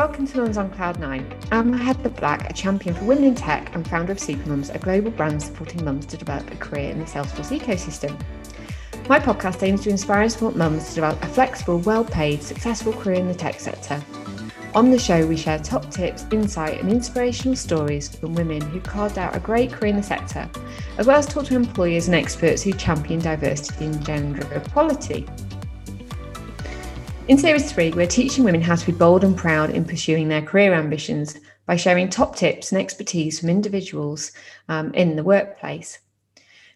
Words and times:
Welcome 0.00 0.26
to 0.28 0.38
Mums 0.38 0.56
on 0.56 0.70
Cloud 0.70 0.98
9. 0.98 1.40
I'm 1.52 1.74
Heather 1.74 2.08
Black, 2.08 2.48
a 2.48 2.54
champion 2.54 2.94
for 2.94 3.04
women 3.04 3.24
in 3.24 3.34
tech 3.34 3.74
and 3.74 3.86
founder 3.86 4.12
of 4.12 4.18
Supermums, 4.18 4.74
a 4.74 4.78
global 4.78 5.10
brand 5.10 5.42
supporting 5.42 5.84
mums 5.84 6.06
to 6.06 6.16
develop 6.16 6.50
a 6.50 6.56
career 6.56 6.88
in 6.90 7.00
the 7.00 7.04
Salesforce 7.04 7.54
ecosystem. 7.54 8.18
My 9.10 9.20
podcast 9.20 9.62
aims 9.62 9.82
to 9.82 9.90
inspire 9.90 10.22
and 10.22 10.32
support 10.32 10.56
mums 10.56 10.88
to 10.88 10.94
develop 10.94 11.22
a 11.22 11.26
flexible, 11.26 11.80
well 11.80 12.02
paid, 12.02 12.42
successful 12.42 12.94
career 12.94 13.16
in 13.16 13.28
the 13.28 13.34
tech 13.34 13.60
sector. 13.60 14.02
On 14.74 14.90
the 14.90 14.98
show, 14.98 15.26
we 15.26 15.36
share 15.36 15.58
top 15.58 15.90
tips, 15.90 16.24
insight, 16.32 16.80
and 16.80 16.90
inspirational 16.90 17.54
stories 17.54 18.08
from 18.16 18.32
women 18.34 18.62
who 18.62 18.80
carved 18.80 19.18
out 19.18 19.36
a 19.36 19.40
great 19.40 19.70
career 19.70 19.90
in 19.90 19.96
the 19.96 20.02
sector, 20.02 20.48
as 20.96 21.06
well 21.06 21.18
as 21.18 21.26
talk 21.26 21.44
to 21.44 21.56
employers 21.56 22.06
and 22.06 22.14
experts 22.14 22.62
who 22.62 22.72
champion 22.72 23.20
diversity 23.20 23.84
and 23.84 24.02
gender 24.02 24.50
equality. 24.54 25.26
In 27.30 27.38
Series 27.38 27.70
3, 27.70 27.92
we're 27.92 28.08
teaching 28.08 28.42
women 28.42 28.60
how 28.60 28.74
to 28.74 28.86
be 28.86 28.90
bold 28.90 29.22
and 29.22 29.36
proud 29.36 29.70
in 29.70 29.84
pursuing 29.84 30.26
their 30.26 30.42
career 30.42 30.74
ambitions 30.74 31.38
by 31.64 31.76
sharing 31.76 32.08
top 32.08 32.34
tips 32.34 32.72
and 32.72 32.80
expertise 32.80 33.38
from 33.38 33.50
individuals 33.50 34.32
um, 34.68 34.92
in 34.94 35.14
the 35.14 35.22
workplace. 35.22 36.00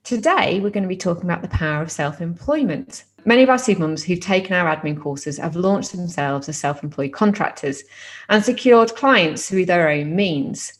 Today, 0.04 0.60
we're 0.60 0.70
going 0.70 0.84
to 0.84 0.88
be 0.88 0.96
talking 0.96 1.24
about 1.24 1.42
the 1.42 1.48
power 1.48 1.82
of 1.82 1.90
self 1.90 2.20
employment. 2.20 3.02
Many 3.24 3.42
of 3.42 3.48
our 3.48 3.56
supermums 3.56 4.04
who've 4.04 4.20
taken 4.20 4.54
our 4.54 4.72
admin 4.72 4.96
courses 4.96 5.38
have 5.38 5.56
launched 5.56 5.90
themselves 5.90 6.48
as 6.48 6.56
self 6.56 6.84
employed 6.84 7.12
contractors 7.12 7.82
and 8.28 8.44
secured 8.44 8.94
clients 8.94 9.48
through 9.48 9.66
their 9.66 9.88
own 9.88 10.14
means. 10.14 10.78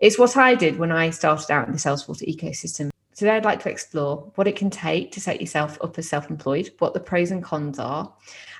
It's 0.00 0.18
what 0.18 0.36
I 0.36 0.56
did 0.56 0.80
when 0.80 0.90
I 0.90 1.10
started 1.10 1.52
out 1.52 1.68
in 1.68 1.72
the 1.72 1.78
Salesforce 1.78 2.26
ecosystem. 2.26 2.90
Today, 3.16 3.30
I'd 3.30 3.46
like 3.46 3.62
to 3.62 3.70
explore 3.70 4.30
what 4.34 4.46
it 4.46 4.56
can 4.56 4.68
take 4.68 5.10
to 5.12 5.22
set 5.22 5.40
yourself 5.40 5.78
up 5.80 5.96
as 5.96 6.06
self 6.06 6.28
employed, 6.28 6.70
what 6.80 6.92
the 6.92 7.00
pros 7.00 7.30
and 7.30 7.42
cons 7.42 7.78
are, 7.78 8.12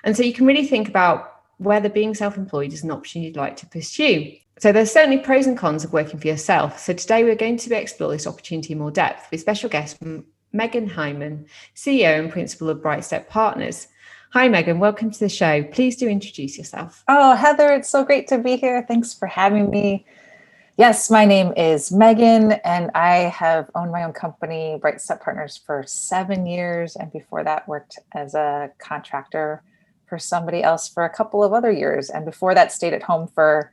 and 0.07 0.17
so 0.17 0.23
you 0.23 0.33
can 0.33 0.47
really 0.47 0.65
think 0.65 0.89
about 0.89 1.43
whether 1.59 1.89
being 1.89 2.15
self-employed 2.15 2.73
is 2.73 2.85
an 2.85 2.93
option 2.93 3.23
you'd 3.23 3.37
like 3.37 3.57
to 3.57 3.67
pursue. 3.67 4.33
So 4.61 4.71
there's 4.71 4.93
certainly 4.93 5.19
pros 5.19 5.47
and 5.47 5.59
cons 5.59 5.85
of 5.85 5.93
working 5.93 6.21
for 6.21 6.29
yourself. 6.29 6.79
So 6.79 6.93
today 6.93 7.25
we're 7.25 7.35
going 7.35 7.57
to 7.57 7.75
explore 7.75 8.13
this 8.13 8.27
opportunity 8.27 8.73
in 8.73 8.79
more 8.79 8.93
depth 8.93 9.31
with 9.33 9.41
special 9.41 9.69
guest 9.69 9.99
Megan 10.53 10.89
Hyman, 10.89 11.47
CEO 11.75 12.21
and 12.21 12.31
principal 12.31 12.71
of 12.71 12.79
Brightstep 12.79 13.29
Partners. 13.29 13.89
Hi, 14.33 14.49
Megan. 14.49 14.79
Welcome 14.79 15.11
to 15.11 15.19
the 15.19 15.29
show. 15.29 15.65
Please 15.65 15.97
do 15.97 16.09
introduce 16.09 16.57
yourself. 16.57 17.03
Oh, 17.09 17.35
Heather, 17.35 17.73
it's 17.73 17.89
so 17.89 18.05
great 18.05 18.29
to 18.29 18.39
be 18.39 18.57
here. 18.57 18.85
Thanks 18.87 19.13
for 19.13 19.27
having 19.27 19.71
me. 19.71 20.07
Yes, 20.77 21.11
my 21.11 21.25
name 21.25 21.53
is 21.57 21.91
Megan, 21.91 22.53
and 22.53 22.91
I 22.95 23.31
have 23.31 23.71
owned 23.75 23.91
my 23.91 24.05
own 24.05 24.13
company, 24.13 24.79
Brightstep 24.81 25.21
Partners, 25.21 25.57
for 25.57 25.83
seven 25.87 26.47
years. 26.47 26.95
And 26.95 27.11
before 27.11 27.43
that, 27.43 27.67
worked 27.67 27.99
as 28.13 28.35
a 28.35 28.71
contractor 28.79 29.63
for 30.09 30.19
somebody 30.19 30.63
else 30.63 30.89
for 30.89 31.05
a 31.05 31.11
couple 31.11 31.43
of 31.43 31.53
other 31.53 31.71
years. 31.71 32.11
And 32.11 32.25
before 32.25 32.55
that, 32.55 32.73
stayed 32.73 32.93
at 32.93 33.03
home 33.03 33.29
for 33.29 33.73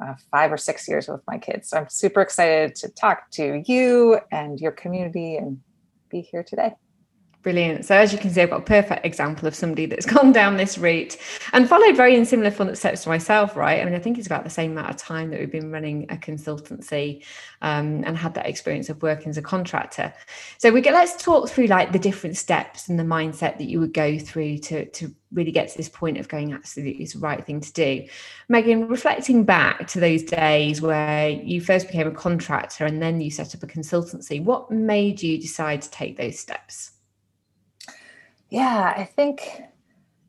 uh, 0.00 0.14
five 0.30 0.52
or 0.52 0.56
six 0.56 0.88
years 0.88 1.08
with 1.08 1.20
my 1.26 1.38
kids. 1.38 1.70
So 1.70 1.78
I'm 1.78 1.88
super 1.88 2.20
excited 2.20 2.74
to 2.76 2.88
talk 2.88 3.30
to 3.32 3.62
you 3.66 4.20
and 4.30 4.60
your 4.60 4.72
community 4.72 5.36
and 5.36 5.60
be 6.10 6.20
here 6.20 6.42
today. 6.42 6.74
Brilliant. 7.42 7.86
So 7.86 7.96
as 7.96 8.12
you 8.12 8.18
can 8.18 8.28
see, 8.30 8.42
I've 8.42 8.50
got 8.50 8.60
a 8.60 8.64
perfect 8.64 9.06
example 9.06 9.48
of 9.48 9.54
somebody 9.54 9.86
that's 9.86 10.04
gone 10.14 10.30
down 10.30 10.58
this 10.58 10.76
route 10.76 11.16
and 11.54 11.66
followed 11.66 11.96
very 11.96 12.14
in 12.14 12.26
similar 12.26 12.50
footsteps 12.50 13.04
to 13.04 13.08
myself, 13.08 13.56
right? 13.56 13.80
I 13.80 13.84
mean, 13.86 13.94
I 13.94 13.98
think 13.98 14.18
it's 14.18 14.26
about 14.26 14.44
the 14.44 14.50
same 14.50 14.72
amount 14.72 14.90
of 14.90 14.98
time 14.98 15.30
that 15.30 15.40
we've 15.40 15.50
been 15.50 15.72
running 15.72 16.04
a 16.10 16.16
consultancy 16.16 17.24
um, 17.62 18.04
and 18.04 18.18
had 18.18 18.34
that 18.34 18.46
experience 18.46 18.90
of 18.90 19.00
working 19.02 19.30
as 19.30 19.38
a 19.38 19.42
contractor. 19.42 20.12
So 20.58 20.70
we 20.70 20.82
get 20.82 20.92
let's 20.92 21.22
talk 21.22 21.48
through 21.48 21.68
like 21.68 21.92
the 21.92 21.98
different 21.98 22.36
steps 22.36 22.90
and 22.90 22.98
the 22.98 23.04
mindset 23.04 23.56
that 23.56 23.68
you 23.70 23.80
would 23.80 23.94
go 23.94 24.18
through 24.18 24.58
to 24.58 24.84
to 24.90 25.14
really 25.32 25.52
get 25.52 25.68
to 25.70 25.76
this 25.78 25.88
point 25.88 26.18
of 26.18 26.28
going 26.28 26.52
absolutely 26.52 27.04
it's 27.04 27.14
the 27.14 27.20
right 27.20 27.46
thing 27.46 27.60
to 27.62 27.72
do. 27.72 28.06
Megan, 28.50 28.86
reflecting 28.86 29.44
back 29.44 29.86
to 29.88 30.00
those 30.00 30.24
days 30.24 30.82
where 30.82 31.30
you 31.30 31.62
first 31.62 31.86
became 31.86 32.06
a 32.06 32.10
contractor 32.10 32.84
and 32.84 33.00
then 33.00 33.18
you 33.18 33.30
set 33.30 33.54
up 33.54 33.62
a 33.62 33.66
consultancy, 33.66 34.44
what 34.44 34.70
made 34.70 35.22
you 35.22 35.38
decide 35.40 35.80
to 35.80 35.90
take 35.90 36.18
those 36.18 36.38
steps? 36.38 36.92
Yeah, 38.50 38.94
I 38.96 39.04
think 39.04 39.62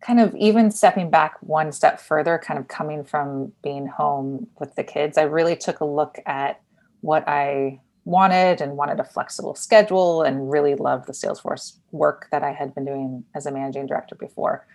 kind 0.02 0.20
of 0.20 0.36
even 0.36 0.72
stepping 0.72 1.10
back 1.10 1.36
one 1.42 1.72
step 1.72 2.00
further, 2.00 2.40
kind 2.44 2.60
of 2.60 2.68
coming 2.68 3.04
from 3.04 3.52
being 3.64 3.88
home 3.88 4.48
with 4.60 4.76
the 4.76 4.84
kids, 4.84 5.18
I 5.18 5.24
really 5.24 5.56
took 5.56 5.80
a 5.80 5.86
look 5.86 6.20
at 6.26 6.62
what 7.02 7.28
I 7.28 7.80
wanted 8.06 8.62
and 8.62 8.78
wanted 8.78 9.00
a 9.00 9.04
flexible 9.04 9.54
schedule 9.54 10.24
and 10.24 10.52
really 10.52 10.76
loved 10.76 11.08
the 11.08 11.14
Salesforce 11.14 11.78
work 11.92 12.28
that 12.32 12.44
I 12.44 12.52
had 12.52 12.74
been 12.74 12.86
doing 12.86 13.24
as 13.36 13.46
a 13.46 13.52
managing 13.52 13.86
director 13.86 14.16
before. 14.16 14.66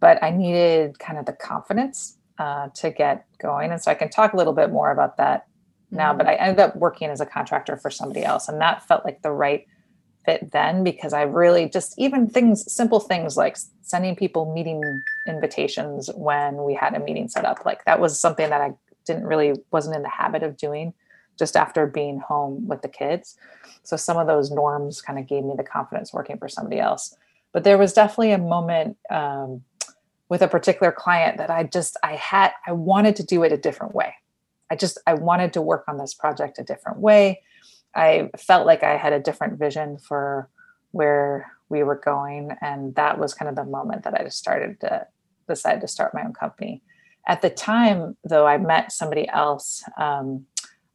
But 0.00 0.22
I 0.22 0.30
needed 0.30 0.98
kind 0.98 1.18
of 1.18 1.26
the 1.26 1.32
confidence 1.32 2.18
uh, 2.38 2.68
to 2.74 2.90
get 2.90 3.26
going. 3.38 3.70
And 3.70 3.80
so 3.80 3.90
I 3.90 3.94
can 3.94 4.08
talk 4.08 4.32
a 4.32 4.36
little 4.36 4.52
bit 4.52 4.70
more 4.70 4.90
about 4.90 5.16
that 5.18 5.46
now, 5.92 6.12
but 6.12 6.26
mm. 6.26 6.30
I 6.30 6.34
ended 6.34 6.60
up 6.60 6.76
working 6.76 7.10
as 7.10 7.20
a 7.20 7.26
contractor 7.26 7.76
for 7.76 7.90
somebody 7.90 8.24
else. 8.24 8.48
And 8.48 8.60
that 8.60 8.86
felt 8.86 9.04
like 9.04 9.22
the 9.22 9.30
right 9.30 9.66
fit 10.24 10.50
then 10.52 10.84
because 10.84 11.12
I 11.12 11.22
really 11.22 11.68
just 11.68 11.94
even 11.98 12.28
things, 12.28 12.72
simple 12.72 13.00
things 13.00 13.36
like 13.36 13.56
sending 13.82 14.16
people 14.16 14.52
meeting 14.52 15.02
invitations 15.26 16.10
when 16.14 16.64
we 16.64 16.74
had 16.74 16.94
a 16.94 17.00
meeting 17.00 17.28
set 17.28 17.44
up, 17.44 17.64
like 17.64 17.84
that 17.84 18.00
was 18.00 18.18
something 18.18 18.48
that 18.50 18.60
I 18.60 18.72
didn't 19.04 19.26
really 19.26 19.54
wasn't 19.70 19.96
in 19.96 20.02
the 20.02 20.08
habit 20.08 20.42
of 20.42 20.56
doing 20.56 20.94
just 21.38 21.56
after 21.56 21.86
being 21.86 22.20
home 22.20 22.66
with 22.66 22.82
the 22.82 22.88
kids. 22.88 23.36
So 23.82 23.96
some 23.96 24.16
of 24.16 24.26
those 24.26 24.50
norms 24.50 25.00
kind 25.00 25.18
of 25.18 25.26
gave 25.26 25.44
me 25.44 25.54
the 25.56 25.64
confidence 25.64 26.12
working 26.12 26.38
for 26.38 26.48
somebody 26.48 26.80
else. 26.80 27.16
But 27.52 27.64
there 27.64 27.78
was 27.78 27.92
definitely 27.92 28.32
a 28.32 28.38
moment 28.38 28.96
um, 29.10 29.62
with 30.28 30.42
a 30.42 30.48
particular 30.48 30.90
client 30.90 31.38
that 31.38 31.50
I 31.50 31.64
just 31.64 31.96
I 32.02 32.14
had 32.16 32.52
I 32.66 32.72
wanted 32.72 33.16
to 33.16 33.22
do 33.22 33.42
it 33.44 33.52
a 33.52 33.56
different 33.56 33.94
way. 33.94 34.14
I 34.70 34.76
just 34.76 34.98
I 35.06 35.14
wanted 35.14 35.52
to 35.52 35.62
work 35.62 35.84
on 35.86 35.98
this 35.98 36.14
project 36.14 36.58
a 36.58 36.64
different 36.64 36.98
way. 36.98 37.42
I 37.94 38.30
felt 38.36 38.66
like 38.66 38.82
I 38.82 38.96
had 38.96 39.12
a 39.12 39.20
different 39.20 39.58
vision 39.58 39.98
for 39.98 40.48
where 40.90 41.50
we 41.68 41.82
were 41.82 41.96
going. 41.96 42.56
And 42.60 42.94
that 42.94 43.18
was 43.18 43.34
kind 43.34 43.48
of 43.48 43.56
the 43.56 43.64
moment 43.64 44.04
that 44.04 44.14
I 44.14 44.24
just 44.24 44.38
started 44.38 44.80
to 44.80 45.06
decide 45.48 45.80
to 45.80 45.88
start 45.88 46.14
my 46.14 46.22
own 46.22 46.32
company. 46.32 46.82
At 47.26 47.42
the 47.42 47.50
time, 47.50 48.16
though, 48.24 48.46
I 48.46 48.58
met 48.58 48.92
somebody 48.92 49.28
else, 49.28 49.82
um, 49.96 50.46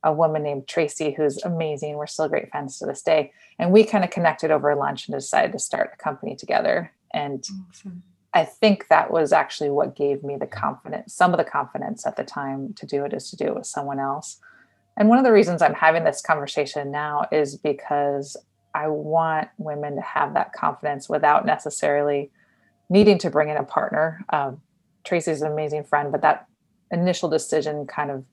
a 0.03 0.13
woman 0.13 0.43
named 0.43 0.67
Tracy, 0.67 1.11
who's 1.11 1.41
amazing. 1.43 1.95
We're 1.95 2.07
still 2.07 2.29
great 2.29 2.51
friends 2.51 2.79
to 2.79 2.85
this 2.85 3.01
day. 3.01 3.33
And 3.57 3.71
we 3.71 3.83
kind 3.83 4.03
of 4.03 4.09
connected 4.09 4.51
over 4.51 4.73
lunch 4.75 5.07
and 5.07 5.17
decided 5.17 5.51
to 5.53 5.59
start 5.59 5.91
a 5.93 6.03
company 6.03 6.35
together. 6.35 6.93
And 7.13 7.43
awesome. 7.69 8.03
I 8.33 8.45
think 8.45 8.87
that 8.89 9.11
was 9.11 9.33
actually 9.33 9.71
what 9.71 9.95
gave 9.95 10.23
me 10.23 10.37
the 10.37 10.47
confidence, 10.47 11.13
some 11.13 11.33
of 11.33 11.39
the 11.39 11.43
confidence 11.43 12.05
at 12.05 12.15
the 12.15 12.23
time 12.23 12.73
to 12.75 12.85
do 12.85 13.03
it 13.03 13.13
is 13.13 13.29
to 13.31 13.35
do 13.35 13.47
it 13.47 13.55
with 13.55 13.65
someone 13.65 13.99
else. 13.99 14.39
And 14.99 15.07
one 15.07 15.17
of 15.17 15.23
the 15.23 15.31
reasons 15.31 15.61
I'm 15.61 15.73
having 15.73 16.03
this 16.03 16.21
conversation 16.21 16.91
now 16.91 17.25
is 17.31 17.55
because 17.55 18.35
I 18.75 18.87
want 18.87 19.47
women 19.57 19.95
to 19.95 20.01
have 20.01 20.33
that 20.33 20.53
confidence 20.53 21.07
without 21.09 21.45
necessarily 21.45 22.29
needing 22.89 23.17
to 23.19 23.29
bring 23.29 23.49
in 23.49 23.57
a 23.57 23.63
partner. 23.63 24.23
Um, 24.29 24.61
Tracy's 25.05 25.41
an 25.41 25.51
amazing 25.51 25.85
friend, 25.85 26.11
but 26.11 26.21
that 26.21 26.47
initial 26.91 27.29
decision 27.29 27.87
kind 27.87 28.11
of 28.11 28.25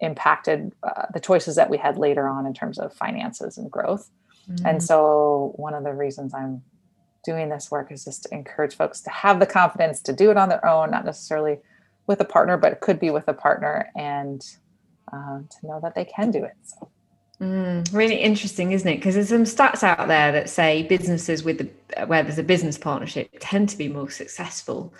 impacted 0.00 0.72
uh, 0.82 1.06
the 1.12 1.20
choices 1.20 1.56
that 1.56 1.68
we 1.68 1.76
had 1.76 1.98
later 1.98 2.28
on 2.28 2.46
in 2.46 2.54
terms 2.54 2.78
of 2.78 2.94
finances 2.94 3.58
and 3.58 3.70
growth. 3.70 4.08
Mm-hmm. 4.48 4.66
And 4.66 4.82
so, 4.82 5.52
one 5.56 5.74
of 5.74 5.84
the 5.84 5.92
reasons 5.92 6.34
I'm 6.34 6.62
doing 7.24 7.48
this 7.48 7.70
work 7.70 7.90
is 7.92 8.04
just 8.04 8.24
to 8.24 8.34
encourage 8.34 8.74
folks 8.74 9.00
to 9.02 9.10
have 9.10 9.40
the 9.40 9.46
confidence 9.46 10.00
to 10.02 10.12
do 10.12 10.30
it 10.30 10.36
on 10.36 10.48
their 10.48 10.64
own, 10.66 10.90
not 10.90 11.04
necessarily 11.04 11.58
with 12.06 12.20
a 12.20 12.24
partner, 12.24 12.56
but 12.56 12.72
it 12.72 12.80
could 12.80 12.98
be 12.98 13.10
with 13.10 13.28
a 13.28 13.34
partner 13.34 13.90
and 13.96 14.44
uh, 15.12 15.40
to 15.48 15.66
know 15.66 15.80
that 15.80 15.94
they 15.94 16.04
can 16.04 16.30
do 16.30 16.44
it. 16.44 16.56
So. 16.62 16.88
Mm, 17.42 17.92
really 17.92 18.18
interesting, 18.18 18.70
isn't 18.70 18.86
it? 18.86 18.96
Because 18.98 19.16
there's 19.16 19.30
some 19.30 19.42
stats 19.42 19.82
out 19.82 20.06
there 20.06 20.30
that 20.30 20.48
say 20.48 20.84
businesses 20.84 21.42
with 21.42 21.58
the, 21.58 22.06
where 22.06 22.22
there's 22.22 22.38
a 22.38 22.44
business 22.44 22.78
partnership 22.78 23.28
tend 23.40 23.68
to 23.70 23.76
be 23.76 23.88
more 23.88 24.08
successful 24.10 24.94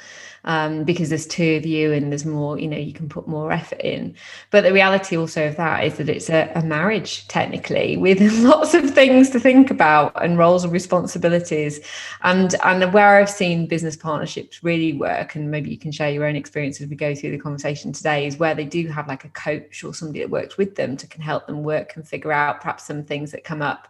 um, 0.44 0.82
because 0.82 1.08
there's 1.08 1.26
two 1.26 1.54
of 1.54 1.66
you 1.66 1.92
and 1.92 2.10
there's 2.10 2.24
more, 2.24 2.58
you 2.58 2.66
know, 2.66 2.76
you 2.76 2.92
can 2.92 3.08
put 3.08 3.28
more 3.28 3.52
effort 3.52 3.80
in. 3.80 4.14
But 4.50 4.64
the 4.64 4.72
reality 4.72 5.16
also 5.16 5.46
of 5.46 5.56
that 5.56 5.84
is 5.84 5.96
that 5.98 6.08
it's 6.08 6.30
a, 6.30 6.50
a 6.54 6.62
marriage 6.62 7.28
technically 7.28 7.96
with 7.96 8.20
lots 8.42 8.74
of 8.74 8.90
things 8.90 9.30
to 9.30 9.40
think 9.40 9.70
about 9.70 10.12
and 10.22 10.36
roles 10.36 10.64
and 10.64 10.72
responsibilities. 10.72 11.80
And 12.22 12.54
and 12.64 12.92
where 12.92 13.20
I've 13.20 13.30
seen 13.30 13.66
business 13.66 13.96
partnerships 13.96 14.64
really 14.64 14.92
work, 14.94 15.34
and 15.36 15.50
maybe 15.50 15.70
you 15.70 15.78
can 15.78 15.92
share 15.92 16.10
your 16.10 16.24
own 16.24 16.36
experience 16.36 16.80
as 16.80 16.88
we 16.88 16.96
go 16.96 17.14
through 17.14 17.30
the 17.30 17.38
conversation 17.38 17.92
today, 17.92 18.26
is 18.26 18.36
where 18.36 18.54
they 18.54 18.64
do 18.64 18.88
have 18.88 19.06
like 19.06 19.24
a 19.24 19.28
coach 19.28 19.84
or 19.84 19.94
somebody 19.94 20.20
that 20.20 20.30
works 20.30 20.56
with 20.56 20.74
them 20.74 20.96
to 20.96 21.06
can 21.06 21.22
help 21.22 21.46
them 21.46 21.62
work 21.62 21.94
and 21.94 22.06
figure 22.06 22.31
out 22.32 22.60
perhaps 22.60 22.86
some 22.86 23.04
things 23.04 23.30
that 23.32 23.44
come 23.44 23.62
up 23.62 23.88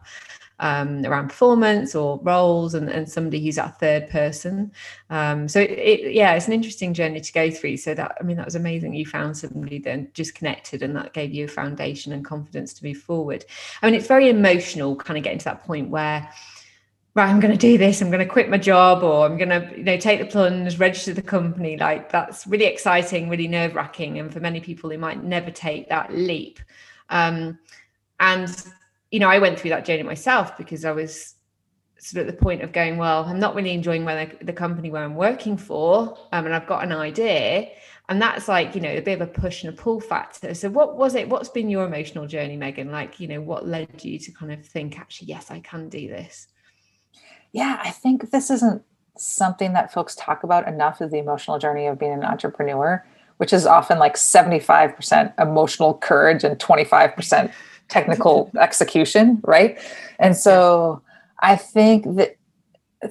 um, 0.62 1.04
around 1.04 1.28
performance 1.28 1.94
or 1.94 2.20
roles 2.22 2.74
and, 2.74 2.88
and 2.88 3.10
somebody 3.10 3.44
who's 3.44 3.56
that 3.56 3.80
third 3.80 4.08
person. 4.08 4.72
Um, 5.10 5.48
so 5.48 5.60
it, 5.60 5.70
it, 5.70 6.12
yeah, 6.12 6.34
it's 6.34 6.46
an 6.46 6.52
interesting 6.52 6.94
journey 6.94 7.20
to 7.20 7.32
go 7.32 7.50
through. 7.50 7.78
So 7.78 7.94
that, 7.94 8.16
I 8.20 8.22
mean, 8.22 8.36
that 8.36 8.44
was 8.44 8.54
amazing. 8.54 8.94
You 8.94 9.04
found 9.04 9.36
somebody 9.36 9.80
then 9.80 10.08
just 10.14 10.36
connected 10.36 10.82
and 10.82 10.94
that 10.96 11.14
gave 11.14 11.34
you 11.34 11.46
a 11.46 11.48
foundation 11.48 12.12
and 12.12 12.24
confidence 12.24 12.72
to 12.74 12.84
move 12.84 12.98
forward. 12.98 13.44
I 13.82 13.86
mean, 13.86 13.94
it's 13.96 14.06
very 14.06 14.30
emotional 14.30 14.94
kind 14.94 15.18
of 15.18 15.24
getting 15.24 15.40
to 15.40 15.44
that 15.46 15.64
point 15.64 15.90
where 15.90 16.28
right, 17.14 17.28
I'm 17.28 17.40
going 17.40 17.52
to 17.52 17.58
do 17.58 17.76
this. 17.76 18.00
I'm 18.00 18.10
going 18.10 18.26
to 18.26 18.32
quit 18.32 18.48
my 18.48 18.56
job, 18.56 19.02
or 19.02 19.26
I'm 19.26 19.36
going 19.36 19.50
to, 19.50 19.70
you 19.76 19.84
know, 19.84 19.98
take 19.98 20.20
the 20.20 20.26
plunge, 20.26 20.78
register 20.78 21.12
the 21.12 21.22
company. 21.22 21.76
Like 21.76 22.10
that's 22.10 22.46
really 22.46 22.64
exciting, 22.64 23.28
really 23.28 23.48
nerve 23.48 23.74
wracking, 23.74 24.18
and 24.18 24.32
for 24.32 24.40
many 24.40 24.60
people, 24.60 24.88
they 24.88 24.96
might 24.96 25.22
never 25.22 25.50
take 25.50 25.88
that 25.88 26.14
leap. 26.14 26.58
Um, 27.10 27.58
and 28.22 28.64
you 29.10 29.18
know, 29.18 29.28
I 29.28 29.38
went 29.38 29.60
through 29.60 29.70
that 29.70 29.84
journey 29.84 30.02
myself 30.02 30.56
because 30.56 30.86
I 30.86 30.92
was 30.92 31.34
sort 31.98 32.22
of 32.22 32.28
at 32.28 32.34
the 32.34 32.42
point 32.42 32.62
of 32.62 32.72
going, 32.72 32.96
well, 32.96 33.24
I'm 33.24 33.38
not 33.38 33.54
really 33.54 33.72
enjoying 33.72 34.04
where 34.04 34.26
the, 34.26 34.44
the 34.44 34.52
company 34.52 34.90
where 34.90 35.04
I'm 35.04 35.14
working 35.14 35.56
for, 35.58 36.16
um, 36.32 36.46
and 36.46 36.54
I've 36.54 36.66
got 36.66 36.82
an 36.82 36.92
idea, 36.92 37.68
and 38.08 38.20
that's 38.20 38.48
like 38.48 38.74
you 38.74 38.80
know 38.80 38.90
a 38.90 39.00
bit 39.00 39.20
of 39.20 39.28
a 39.28 39.30
push 39.30 39.64
and 39.64 39.72
a 39.72 39.76
pull 39.76 40.00
factor. 40.00 40.54
So, 40.54 40.70
what 40.70 40.96
was 40.96 41.14
it? 41.14 41.28
What's 41.28 41.50
been 41.50 41.68
your 41.68 41.84
emotional 41.84 42.26
journey, 42.26 42.56
Megan? 42.56 42.90
Like, 42.90 43.20
you 43.20 43.28
know, 43.28 43.40
what 43.40 43.68
led 43.68 44.02
you 44.02 44.18
to 44.18 44.32
kind 44.32 44.52
of 44.52 44.64
think, 44.64 44.98
actually, 44.98 45.28
yes, 45.28 45.50
I 45.50 45.60
can 45.60 45.88
do 45.88 46.08
this? 46.08 46.46
Yeah, 47.52 47.78
I 47.84 47.90
think 47.90 48.30
this 48.30 48.50
isn't 48.50 48.82
something 49.18 49.74
that 49.74 49.92
folks 49.92 50.14
talk 50.14 50.42
about 50.42 50.66
enough 50.66 51.02
is 51.02 51.10
the 51.10 51.18
emotional 51.18 51.58
journey 51.58 51.86
of 51.86 51.98
being 51.98 52.12
an 52.12 52.24
entrepreneur, 52.24 53.04
which 53.36 53.52
is 53.52 53.66
often 53.66 53.98
like 53.98 54.14
75% 54.14 55.34
emotional 55.38 55.94
courage 55.94 56.44
and 56.44 56.58
25% 56.58 57.52
technical 57.92 58.50
execution, 58.60 59.40
right? 59.44 59.78
And 60.18 60.36
so 60.36 61.02
I 61.40 61.56
think 61.56 62.04
that 62.16 62.36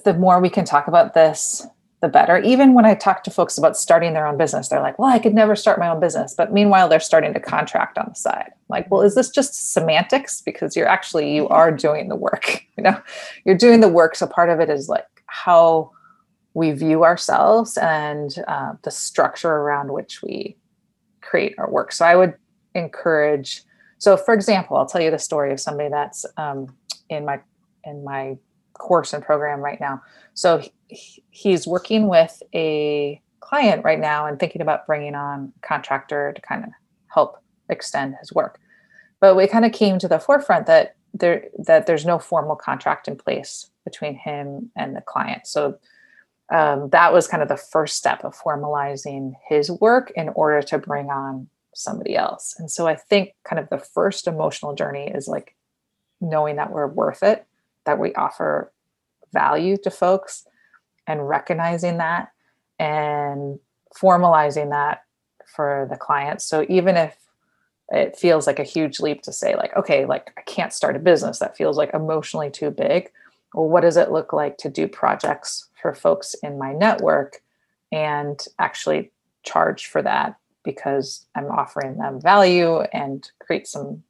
the 0.03 0.13
more 0.13 0.39
we 0.39 0.49
can 0.49 0.65
talk 0.65 0.87
about 0.87 1.13
this, 1.13 1.65
the 2.01 2.07
better. 2.07 2.39
Even 2.39 2.73
when 2.73 2.85
I 2.85 2.95
talk 2.95 3.23
to 3.23 3.31
folks 3.31 3.59
about 3.59 3.77
starting 3.77 4.13
their 4.13 4.25
own 4.25 4.37
business, 4.37 4.69
they're 4.69 4.81
like, 4.81 4.97
well, 4.97 5.09
I 5.09 5.19
could 5.19 5.35
never 5.35 5.55
start 5.55 5.77
my 5.77 5.87
own 5.87 5.99
business. 5.99 6.33
But 6.35 6.51
meanwhile, 6.51 6.89
they're 6.89 6.99
starting 6.99 7.33
to 7.33 7.39
contract 7.39 7.97
on 7.99 8.07
the 8.09 8.15
side. 8.15 8.51
Like, 8.69 8.89
well, 8.89 9.01
is 9.01 9.13
this 9.13 9.29
just 9.29 9.73
semantics? 9.73 10.41
Because 10.41 10.75
you're 10.75 10.87
actually, 10.87 11.35
you 11.35 11.47
are 11.49 11.71
doing 11.71 12.09
the 12.09 12.15
work, 12.15 12.63
you 12.77 12.83
know, 12.83 12.99
you're 13.45 13.57
doing 13.57 13.81
the 13.81 13.87
work. 13.87 14.15
So 14.15 14.25
part 14.25 14.49
of 14.49 14.59
it 14.59 14.69
is 14.69 14.89
like 14.89 15.05
how 15.27 15.91
we 16.53 16.71
view 16.71 17.03
ourselves 17.03 17.77
and 17.77 18.35
uh, 18.47 18.73
the 18.83 18.91
structure 18.91 19.51
around 19.51 19.93
which 19.93 20.21
we 20.21 20.57
create 21.21 21.55
our 21.57 21.69
work. 21.69 21.91
So 21.91 22.05
I 22.05 22.15
would 22.15 22.33
encourage, 22.73 23.63
so 24.01 24.17
for 24.17 24.33
example, 24.33 24.77
I'll 24.77 24.87
tell 24.87 24.99
you 24.99 25.11
the 25.11 25.19
story 25.19 25.53
of 25.53 25.59
somebody 25.59 25.87
that's 25.87 26.25
um, 26.35 26.75
in 27.07 27.23
my, 27.23 27.39
in 27.83 28.03
my 28.03 28.35
course 28.73 29.13
and 29.13 29.23
program 29.23 29.59
right 29.59 29.79
now. 29.79 30.01
So 30.33 30.63
he's 30.87 31.67
working 31.67 32.07
with 32.07 32.41
a 32.55 33.21
client 33.41 33.85
right 33.85 33.99
now 33.99 34.25
and 34.25 34.39
thinking 34.39 34.63
about 34.63 34.87
bringing 34.87 35.13
on 35.13 35.53
a 35.55 35.67
contractor 35.67 36.33
to 36.33 36.41
kind 36.41 36.63
of 36.63 36.71
help 37.13 37.37
extend 37.69 38.15
his 38.19 38.33
work. 38.33 38.59
But 39.19 39.35
we 39.35 39.45
kind 39.45 39.65
of 39.65 39.71
came 39.71 39.99
to 39.99 40.07
the 40.07 40.17
forefront 40.17 40.65
that 40.65 40.95
there 41.13 41.45
that 41.59 41.85
there's 41.85 42.05
no 42.05 42.17
formal 42.17 42.55
contract 42.55 43.07
in 43.07 43.15
place 43.15 43.69
between 43.85 44.15
him 44.15 44.71
and 44.75 44.95
the 44.95 45.01
client. 45.01 45.45
So 45.45 45.77
um, 46.51 46.89
that 46.89 47.13
was 47.13 47.27
kind 47.27 47.43
of 47.43 47.49
the 47.49 47.55
first 47.55 47.97
step 47.97 48.23
of 48.23 48.35
formalizing 48.35 49.33
his 49.47 49.69
work 49.69 50.11
in 50.15 50.29
order 50.29 50.63
to 50.63 50.79
bring 50.79 51.11
on 51.11 51.49
somebody 51.73 52.15
else. 52.15 52.55
And 52.57 52.69
so 52.69 52.87
I 52.87 52.95
think 52.95 53.33
kind 53.43 53.59
of 53.59 53.69
the 53.69 53.77
first 53.77 54.27
emotional 54.27 54.75
journey 54.75 55.11
is 55.13 55.27
like 55.27 55.55
knowing 56.19 56.57
that 56.57 56.71
we're 56.71 56.87
worth 56.87 57.23
it, 57.23 57.45
that 57.85 57.99
we 57.99 58.13
offer 58.13 58.71
value 59.33 59.77
to 59.77 59.89
folks, 59.89 60.45
and 61.07 61.27
recognizing 61.27 61.97
that 61.97 62.31
and 62.79 63.59
formalizing 63.95 64.69
that 64.69 65.03
for 65.45 65.87
the 65.89 65.97
clients. 65.97 66.45
So 66.45 66.65
even 66.69 66.95
if 66.95 67.17
it 67.91 68.17
feels 68.17 68.47
like 68.47 68.59
a 68.59 68.63
huge 68.63 68.99
leap 68.99 69.21
to 69.21 69.33
say 69.33 69.55
like 69.55 69.75
okay 69.75 70.05
like 70.05 70.31
i 70.37 70.41
can't 70.41 70.73
start 70.73 70.95
a 70.95 70.99
business 70.99 71.39
that 71.39 71.57
feels 71.57 71.77
like 71.77 71.93
emotionally 71.93 72.49
too 72.49 72.71
big 72.71 73.11
well 73.53 73.67
what 73.67 73.81
does 73.81 73.97
it 73.97 74.11
look 74.11 74.33
like 74.33 74.57
to 74.57 74.69
do 74.69 74.87
projects 74.87 75.67
for 75.79 75.93
folks 75.93 76.33
in 76.41 76.57
my 76.57 76.73
network 76.73 77.41
and 77.91 78.47
actually 78.59 79.11
charge 79.43 79.85
for 79.87 80.01
that 80.01 80.37
because 80.63 81.25
i'm 81.35 81.47
offering 81.47 81.97
them 81.97 82.19
value 82.21 82.81
and 82.93 83.31
create 83.39 83.67
some 83.67 84.03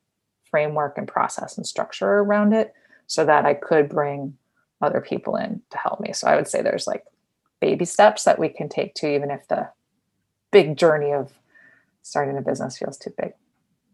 framework 0.50 0.98
and 0.98 1.08
process 1.08 1.58
and 1.58 1.66
structure 1.66 2.20
around 2.20 2.54
it 2.54 2.74
so 3.08 3.26
that 3.26 3.46
i 3.46 3.54
could 3.54 3.90
bring 3.90 4.38
other 4.82 5.02
people 5.02 5.36
in 5.36 5.62
to 5.70 5.78
help 5.78 6.00
me. 6.00 6.14
So 6.14 6.28
I 6.28 6.36
would 6.36 6.48
say 6.48 6.62
there's 6.62 6.88
like 6.88 7.06
baby 7.60 7.86
steps 7.86 8.24
that 8.24 8.40
we 8.40 8.50
can 8.50 8.68
take 8.68 8.96
to 8.96 9.08
even 9.08 9.32
if 9.32 9.48
the 9.48 9.70
big 10.52 10.76
journey 10.78 11.14
of 11.14 11.32
starting 12.02 12.38
a 12.38 12.42
business 12.42 12.78
feels 12.78 12.98
too 12.98 13.14
big. 13.18 13.34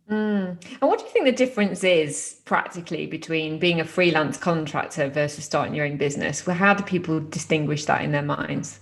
Mm. 0.09 0.63
And 0.81 0.89
what 0.89 1.00
do 1.00 1.06
you 1.06 1.12
think 1.12 1.25
the 1.25 1.33
difference 1.33 1.83
is 1.83 2.39
practically 2.45 3.06
between 3.07 3.59
being 3.59 3.81
a 3.81 3.86
freelance 3.86 4.38
contractor 4.38 5.09
versus 5.09 5.44
starting 5.44 5.75
your 5.75 5.86
own 5.86 5.98
business? 5.98 6.48
Well, 6.48 6.56
how 6.56 6.74
do 6.74 6.83
people 6.83 7.19
distinguish 7.19 7.83
that 7.86 8.01
in 8.04 8.13
their 8.13 8.21
minds? 8.21 8.80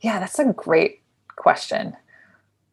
Yeah, 0.00 0.18
that's 0.18 0.38
a 0.38 0.52
great 0.54 1.02
question. 1.36 1.94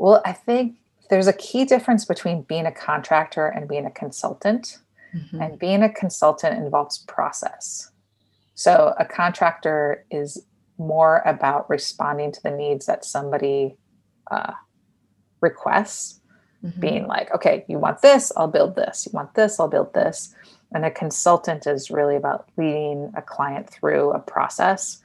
Well, 0.01 0.21
I 0.25 0.33
think 0.33 0.77
there's 1.11 1.27
a 1.27 1.33
key 1.33 1.63
difference 1.63 2.05
between 2.05 2.41
being 2.41 2.65
a 2.65 2.71
contractor 2.71 3.45
and 3.45 3.67
being 3.67 3.85
a 3.85 3.91
consultant. 3.91 4.79
Mm-hmm. 5.13 5.41
And 5.41 5.59
being 5.59 5.83
a 5.83 5.89
consultant 5.89 6.57
involves 6.57 6.99
process. 6.99 7.91
So 8.55 8.93
a 8.97 9.03
contractor 9.03 10.05
is 10.09 10.45
more 10.77 11.21
about 11.25 11.69
responding 11.69 12.31
to 12.31 12.41
the 12.41 12.51
needs 12.51 12.85
that 12.85 13.03
somebody 13.03 13.75
uh, 14.31 14.53
requests, 15.41 16.21
mm-hmm. 16.63 16.79
being 16.79 17.07
like, 17.07 17.29
okay, 17.35 17.65
you 17.67 17.77
want 17.77 18.01
this, 18.01 18.31
I'll 18.37 18.47
build 18.47 18.77
this. 18.77 19.05
You 19.05 19.11
want 19.13 19.33
this, 19.33 19.59
I'll 19.59 19.67
build 19.67 19.93
this. 19.93 20.33
And 20.71 20.85
a 20.85 20.91
consultant 20.91 21.67
is 21.67 21.91
really 21.91 22.15
about 22.15 22.47
leading 22.55 23.11
a 23.17 23.21
client 23.21 23.69
through 23.69 24.11
a 24.11 24.19
process 24.19 25.01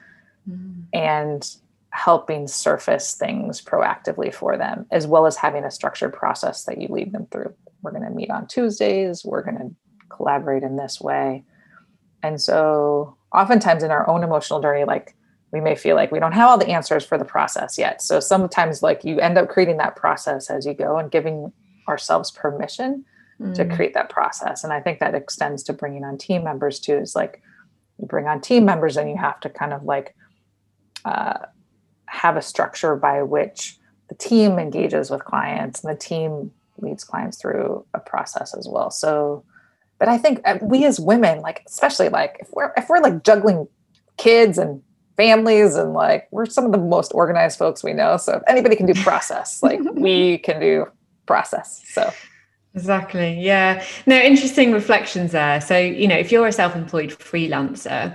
mm-hmm. 0.48 0.82
and 0.92 1.56
helping 1.96 2.46
surface 2.46 3.14
things 3.14 3.62
proactively 3.62 4.32
for 4.32 4.58
them, 4.58 4.86
as 4.90 5.06
well 5.06 5.24
as 5.24 5.36
having 5.36 5.64
a 5.64 5.70
structured 5.70 6.12
process 6.12 6.64
that 6.64 6.78
you 6.78 6.88
lead 6.88 7.10
them 7.10 7.26
through. 7.30 7.54
We're 7.80 7.90
going 7.90 8.04
to 8.04 8.10
meet 8.10 8.30
on 8.30 8.46
Tuesdays, 8.46 9.24
we're 9.24 9.42
going 9.42 9.56
to 9.56 9.74
collaborate 10.08 10.62
in 10.62 10.76
this 10.76 11.00
way. 11.00 11.44
And 12.22 12.40
so 12.40 13.16
oftentimes 13.32 13.82
in 13.82 13.90
our 13.90 14.06
own 14.08 14.22
emotional 14.22 14.60
journey, 14.60 14.84
like 14.84 15.16
we 15.52 15.60
may 15.60 15.74
feel 15.74 15.96
like 15.96 16.12
we 16.12 16.20
don't 16.20 16.32
have 16.32 16.50
all 16.50 16.58
the 16.58 16.68
answers 16.68 17.04
for 17.04 17.16
the 17.16 17.24
process 17.24 17.78
yet. 17.78 18.02
So 18.02 18.20
sometimes 18.20 18.82
like 18.82 19.04
you 19.04 19.18
end 19.20 19.38
up 19.38 19.48
creating 19.48 19.78
that 19.78 19.96
process 19.96 20.50
as 20.50 20.66
you 20.66 20.74
go 20.74 20.98
and 20.98 21.10
giving 21.10 21.50
ourselves 21.88 22.30
permission 22.30 23.06
mm. 23.40 23.54
to 23.54 23.64
create 23.74 23.94
that 23.94 24.10
process. 24.10 24.64
And 24.64 24.72
I 24.72 24.80
think 24.80 25.00
that 25.00 25.14
extends 25.14 25.62
to 25.64 25.72
bringing 25.72 26.04
on 26.04 26.18
team 26.18 26.44
members 26.44 26.78
too, 26.78 26.98
is 26.98 27.16
like 27.16 27.42
you 27.98 28.06
bring 28.06 28.26
on 28.26 28.42
team 28.42 28.66
members 28.66 28.98
and 28.98 29.08
you 29.08 29.16
have 29.16 29.40
to 29.40 29.48
kind 29.48 29.72
of 29.72 29.84
like 29.84 30.14
uh, 31.06 31.38
have 32.06 32.36
a 32.36 32.42
structure 32.42 32.96
by 32.96 33.22
which 33.22 33.78
the 34.08 34.14
team 34.14 34.58
engages 34.58 35.10
with 35.10 35.24
clients 35.24 35.82
and 35.82 35.92
the 35.92 35.98
team 35.98 36.52
leads 36.78 37.04
clients 37.04 37.40
through 37.40 37.84
a 37.94 37.98
process 37.98 38.54
as 38.54 38.68
well. 38.68 38.90
So 38.90 39.44
but 39.98 40.08
i 40.08 40.18
think 40.18 40.40
uh, 40.44 40.58
we 40.62 40.84
as 40.84 41.00
women 41.00 41.40
like 41.40 41.62
especially 41.66 42.08
like 42.08 42.36
if 42.40 42.48
we're 42.52 42.72
if 42.76 42.88
we're 42.88 43.00
like 43.00 43.22
juggling 43.22 43.66
kids 44.16 44.58
and 44.58 44.82
families 45.16 45.74
and 45.76 45.94
like 45.94 46.28
we're 46.30 46.46
some 46.46 46.66
of 46.66 46.72
the 46.72 46.78
most 46.78 47.12
organized 47.14 47.58
folks 47.58 47.82
we 47.82 47.92
know 47.92 48.16
so 48.16 48.34
if 48.34 48.42
anybody 48.46 48.76
can 48.76 48.86
do 48.86 48.94
process 49.02 49.62
like 49.62 49.80
we 49.94 50.38
can 50.38 50.60
do 50.60 50.86
process 51.26 51.82
so. 51.86 52.12
Exactly 52.74 53.40
yeah. 53.40 53.82
No 54.04 54.16
interesting 54.16 54.70
reflections 54.70 55.32
there. 55.32 55.62
So 55.62 55.78
you 55.78 56.06
know 56.06 56.14
if 56.14 56.30
you're 56.30 56.46
a 56.46 56.52
self-employed 56.52 57.08
freelancer 57.08 58.14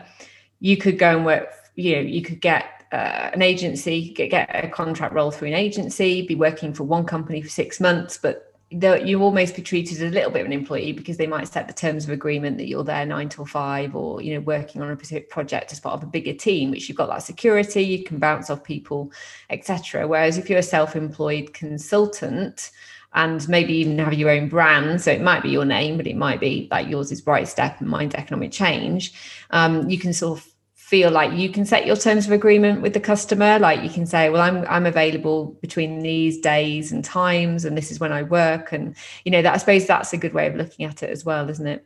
you 0.59 0.77
could 0.77 0.99
go 0.99 1.17
and 1.17 1.25
work 1.25 1.49
you 1.75 1.95
know 1.95 2.01
you 2.01 2.21
could 2.21 2.39
get 2.39 2.80
uh, 2.91 3.29
an 3.33 3.41
agency 3.41 4.09
get, 4.09 4.29
get 4.29 4.49
a 4.65 4.67
contract 4.67 5.13
role 5.13 5.31
through 5.31 5.47
an 5.47 5.53
agency 5.53 6.25
be 6.25 6.35
working 6.35 6.73
for 6.73 6.83
one 6.83 7.05
company 7.05 7.41
for 7.41 7.49
six 7.49 7.79
months 7.79 8.17
but 8.17 8.51
you 8.71 9.21
almost 9.21 9.55
be 9.55 9.61
treated 9.61 9.97
as 9.97 10.11
a 10.11 10.13
little 10.13 10.31
bit 10.31 10.41
of 10.41 10.45
an 10.45 10.53
employee 10.53 10.93
because 10.93 11.17
they 11.17 11.27
might 11.27 11.47
set 11.47 11.67
the 11.67 11.73
terms 11.73 12.05
of 12.05 12.09
agreement 12.09 12.57
that 12.57 12.69
you're 12.69 12.85
there 12.85 13.05
nine 13.05 13.27
till 13.27 13.45
five 13.45 13.95
or 13.95 14.21
you 14.21 14.33
know 14.33 14.39
working 14.39 14.81
on 14.81 14.89
a 14.89 14.95
specific 14.95 15.29
project 15.29 15.73
as 15.73 15.79
part 15.79 15.95
of 15.95 16.03
a 16.03 16.05
bigger 16.05 16.33
team 16.33 16.71
which 16.71 16.87
you've 16.87 16.97
got 16.97 17.09
that 17.09 17.21
security 17.21 17.81
you 17.81 18.03
can 18.03 18.17
bounce 18.17 18.49
off 18.49 18.63
people 18.63 19.11
etc 19.49 20.07
whereas 20.07 20.37
if 20.37 20.49
you're 20.49 20.59
a 20.59 20.63
self-employed 20.63 21.53
consultant 21.53 22.71
and 23.13 23.47
maybe 23.49 23.73
even 23.73 23.99
have 23.99 24.13
your 24.13 24.29
own 24.29 24.47
brand 24.47 25.01
so 25.01 25.11
it 25.11 25.21
might 25.21 25.43
be 25.43 25.49
your 25.49 25.65
name 25.65 25.97
but 25.97 26.07
it 26.07 26.15
might 26.15 26.39
be 26.39 26.69
like 26.71 26.87
yours 26.87 27.11
is 27.11 27.21
Brightstep 27.21 27.81
and 27.81 27.89
mine's 27.89 28.13
Ergonomic 28.13 28.53
Change 28.53 29.13
um, 29.49 29.89
you 29.89 29.99
can 29.99 30.13
sort 30.13 30.39
of 30.39 30.50
feel 30.91 31.09
like 31.09 31.31
you 31.31 31.49
can 31.49 31.65
set 31.65 31.85
your 31.85 31.95
terms 31.95 32.25
of 32.25 32.33
agreement 32.33 32.81
with 32.81 32.91
the 32.93 32.99
customer. 32.99 33.57
Like 33.57 33.81
you 33.81 33.89
can 33.89 34.05
say 34.05 34.29
well 34.29 34.41
i'm 34.41 34.65
i'm 34.67 34.85
available 34.85 35.57
between 35.61 35.99
these 35.99 36.37
days 36.37 36.91
and 36.91 37.01
times 37.01 37.63
and 37.63 37.77
this 37.77 37.91
is 37.91 37.99
when 38.01 38.11
i 38.11 38.23
work. 38.23 38.73
And 38.73 38.93
you 39.23 39.31
know 39.31 39.41
that 39.41 39.53
i 39.53 39.57
suppose 39.57 39.87
that's 39.87 40.11
a 40.11 40.17
good 40.17 40.33
way 40.33 40.47
of 40.47 40.55
looking 40.55 40.85
at 40.85 41.01
it 41.01 41.09
as 41.09 41.23
well 41.23 41.49
isn't 41.49 41.65
it? 41.65 41.85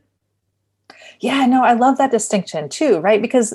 Yeah 1.20 1.46
no 1.46 1.62
i 1.62 1.74
love 1.74 1.98
that 1.98 2.10
distinction 2.10 2.68
too 2.68 2.98
right? 2.98 3.22
Because 3.22 3.54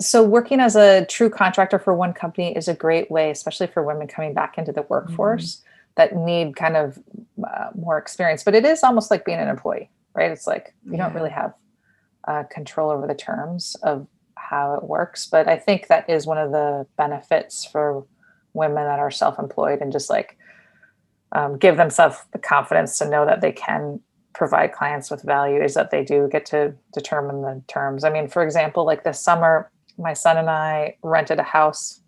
so 0.00 0.24
working 0.24 0.58
as 0.58 0.74
a 0.74 1.06
true 1.06 1.30
contractor 1.30 1.78
for 1.78 1.94
one 1.94 2.12
company 2.12 2.56
is 2.56 2.66
a 2.66 2.74
great 2.74 3.08
way 3.08 3.30
especially 3.30 3.68
for 3.68 3.84
women 3.84 4.08
coming 4.08 4.34
back 4.34 4.58
into 4.58 4.72
the 4.72 4.82
workforce 4.82 5.56
mm-hmm. 5.56 5.92
that 5.94 6.16
need 6.16 6.56
kind 6.56 6.76
of 6.76 6.98
uh, 7.48 7.68
more 7.76 7.98
experience. 7.98 8.42
But 8.42 8.56
it 8.56 8.64
is 8.64 8.82
almost 8.82 9.12
like 9.12 9.24
being 9.24 9.38
an 9.38 9.48
employee 9.48 9.90
right? 10.14 10.32
It's 10.32 10.46
like 10.46 10.74
you 10.84 10.92
yeah. 10.92 11.04
don't 11.04 11.14
really 11.14 11.30
have 11.30 11.54
uh, 12.28 12.42
control 12.44 12.90
over 12.90 13.06
the 13.06 13.14
terms 13.14 13.76
of 13.82 14.06
how 14.52 14.74
it 14.74 14.84
works. 14.84 15.26
But 15.26 15.48
I 15.48 15.56
think 15.56 15.86
that 15.88 16.08
is 16.10 16.26
one 16.26 16.38
of 16.38 16.52
the 16.52 16.86
benefits 16.98 17.64
for 17.64 18.06
women 18.52 18.84
that 18.84 18.98
are 18.98 19.10
self-employed 19.10 19.80
and 19.80 19.90
just 19.90 20.10
like 20.10 20.36
um, 21.32 21.56
give 21.56 21.78
themselves 21.78 22.18
the 22.32 22.38
confidence 22.38 22.98
to 22.98 23.08
know 23.08 23.24
that 23.24 23.40
they 23.40 23.52
can 23.52 24.00
provide 24.34 24.72
clients 24.72 25.10
with 25.10 25.22
value 25.22 25.62
is 25.62 25.72
that 25.74 25.90
they 25.90 26.04
do 26.04 26.28
get 26.30 26.44
to 26.46 26.74
determine 26.92 27.40
the 27.40 27.62
terms. 27.66 28.04
I 28.04 28.10
mean, 28.10 28.28
for 28.28 28.42
example, 28.42 28.84
like 28.84 29.04
this 29.04 29.20
summer, 29.20 29.70
my 29.98 30.12
son 30.12 30.36
and 30.36 30.50
I 30.50 30.96
rented 31.02 31.38
a 31.38 31.44
house 31.44 32.02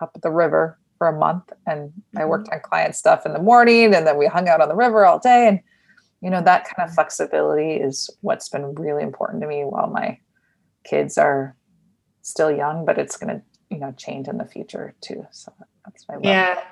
up 0.00 0.12
at 0.14 0.22
the 0.22 0.30
river 0.30 0.78
for 0.96 1.08
a 1.08 1.18
month 1.18 1.52
and 1.66 1.90
mm-hmm. 1.90 2.18
I 2.18 2.24
worked 2.24 2.48
on 2.48 2.60
client 2.60 2.96
stuff 2.96 3.26
in 3.26 3.34
the 3.34 3.42
morning 3.42 3.94
and 3.94 4.06
then 4.06 4.16
we 4.16 4.26
hung 4.26 4.48
out 4.48 4.62
on 4.62 4.68
the 4.68 4.74
river 4.74 5.04
all 5.04 5.18
day. 5.18 5.48
And, 5.48 5.60
you 6.22 6.30
know, 6.30 6.40
that 6.42 6.64
kind 6.64 6.78
of 6.78 6.86
mm-hmm. 6.86 6.94
flexibility 6.94 7.72
is 7.72 8.08
what's 8.22 8.48
been 8.48 8.74
really 8.76 9.02
important 9.02 9.42
to 9.42 9.46
me 9.46 9.62
while 9.64 9.88
my 9.88 10.18
kids 10.84 11.18
are 11.18 11.54
still 12.22 12.50
young, 12.50 12.84
but 12.84 12.98
it's 12.98 13.16
going 13.16 13.36
to, 13.36 13.42
you 13.70 13.78
know, 13.78 13.92
change 13.92 14.28
in 14.28 14.38
the 14.38 14.46
future 14.46 14.94
too. 15.00 15.26
So 15.30 15.52
that's 15.84 16.06
my 16.08 16.16
Yeah. 16.22 16.62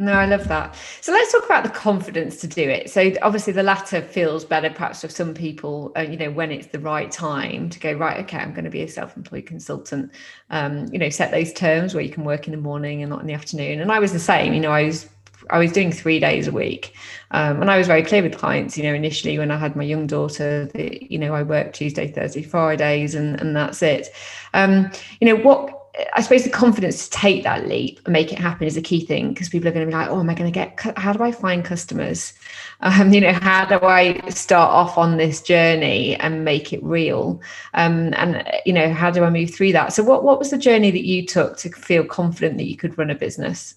No, 0.00 0.12
I 0.12 0.26
love 0.26 0.46
that. 0.46 0.76
So 1.00 1.10
let's 1.10 1.32
talk 1.32 1.44
about 1.44 1.64
the 1.64 1.70
confidence 1.70 2.40
to 2.42 2.46
do 2.46 2.62
it. 2.62 2.88
So 2.88 3.12
obviously, 3.20 3.52
the 3.52 3.64
latter 3.64 4.00
feels 4.00 4.44
better, 4.44 4.70
perhaps, 4.70 5.00
for 5.00 5.08
some 5.08 5.34
people. 5.34 5.90
Uh, 5.96 6.02
you 6.02 6.16
know, 6.16 6.30
when 6.30 6.52
it's 6.52 6.68
the 6.68 6.78
right 6.78 7.10
time 7.10 7.68
to 7.70 7.80
go 7.80 7.92
right. 7.94 8.20
Okay, 8.20 8.38
I'm 8.38 8.52
going 8.52 8.64
to 8.64 8.70
be 8.70 8.82
a 8.82 8.88
self-employed 8.88 9.46
consultant. 9.46 10.12
Um, 10.50 10.86
you 10.92 11.00
know, 11.00 11.08
set 11.08 11.32
those 11.32 11.52
terms 11.52 11.94
where 11.94 12.04
you 12.04 12.10
can 12.10 12.22
work 12.22 12.46
in 12.46 12.52
the 12.52 12.60
morning 12.60 13.02
and 13.02 13.10
not 13.10 13.22
in 13.22 13.26
the 13.26 13.34
afternoon. 13.34 13.80
And 13.80 13.90
I 13.90 13.98
was 13.98 14.12
the 14.12 14.20
same. 14.20 14.54
You 14.54 14.60
know, 14.60 14.70
I 14.70 14.84
was 14.84 15.08
I 15.50 15.58
was 15.58 15.72
doing 15.72 15.92
three 15.92 16.20
days 16.20 16.46
a 16.46 16.52
week, 16.52 16.94
um, 17.30 17.60
and 17.60 17.70
I 17.70 17.78
was 17.78 17.86
very 17.86 18.02
clear 18.02 18.22
with 18.22 18.36
clients. 18.36 18.76
You 18.76 18.84
know, 18.84 18.94
initially 18.94 19.38
when 19.38 19.50
I 19.50 19.56
had 19.56 19.76
my 19.76 19.84
young 19.84 20.06
daughter, 20.06 20.66
that 20.66 21.10
you 21.10 21.18
know 21.18 21.34
I 21.34 21.42
worked 21.42 21.76
Tuesday, 21.76 22.08
Thursday, 22.10 22.42
Fridays, 22.42 23.14
and 23.14 23.40
and 23.40 23.56
that's 23.56 23.82
it. 23.82 24.08
Um, 24.54 24.90
you 25.20 25.28
know 25.28 25.36
what 25.36 25.78
I 26.14 26.20
suppose 26.20 26.44
the 26.44 26.50
confidence 26.50 27.08
to 27.08 27.10
take 27.10 27.42
that 27.42 27.66
leap 27.66 28.00
and 28.04 28.12
make 28.12 28.32
it 28.32 28.38
happen 28.38 28.66
is 28.66 28.76
a 28.76 28.82
key 28.82 29.04
thing 29.04 29.30
because 29.30 29.48
people 29.48 29.68
are 29.68 29.72
going 29.72 29.84
to 29.84 29.90
be 29.90 29.96
like, 29.96 30.08
oh, 30.08 30.20
am 30.20 30.30
I 30.30 30.34
going 30.34 30.50
to 30.50 30.54
get, 30.54 30.78
how 30.96 31.12
do 31.12 31.24
I 31.24 31.32
find 31.32 31.64
customers? 31.64 32.32
Um, 32.80 33.12
you 33.12 33.20
know, 33.20 33.32
how 33.32 33.64
do 33.64 33.84
I 33.84 34.20
start 34.28 34.70
off 34.70 34.96
on 34.96 35.16
this 35.16 35.42
journey 35.42 36.14
and 36.16 36.44
make 36.44 36.72
it 36.72 36.82
real? 36.84 37.40
Um, 37.74 38.14
and, 38.14 38.46
you 38.64 38.72
know, 38.72 38.92
how 38.92 39.10
do 39.10 39.24
I 39.24 39.30
move 39.30 39.52
through 39.52 39.72
that? 39.72 39.92
So 39.92 40.04
what, 40.04 40.22
what 40.22 40.38
was 40.38 40.50
the 40.50 40.58
journey 40.58 40.92
that 40.92 41.04
you 41.04 41.26
took 41.26 41.56
to 41.58 41.70
feel 41.70 42.04
confident 42.04 42.58
that 42.58 42.68
you 42.68 42.76
could 42.76 42.96
run 42.96 43.10
a 43.10 43.16
business? 43.16 43.74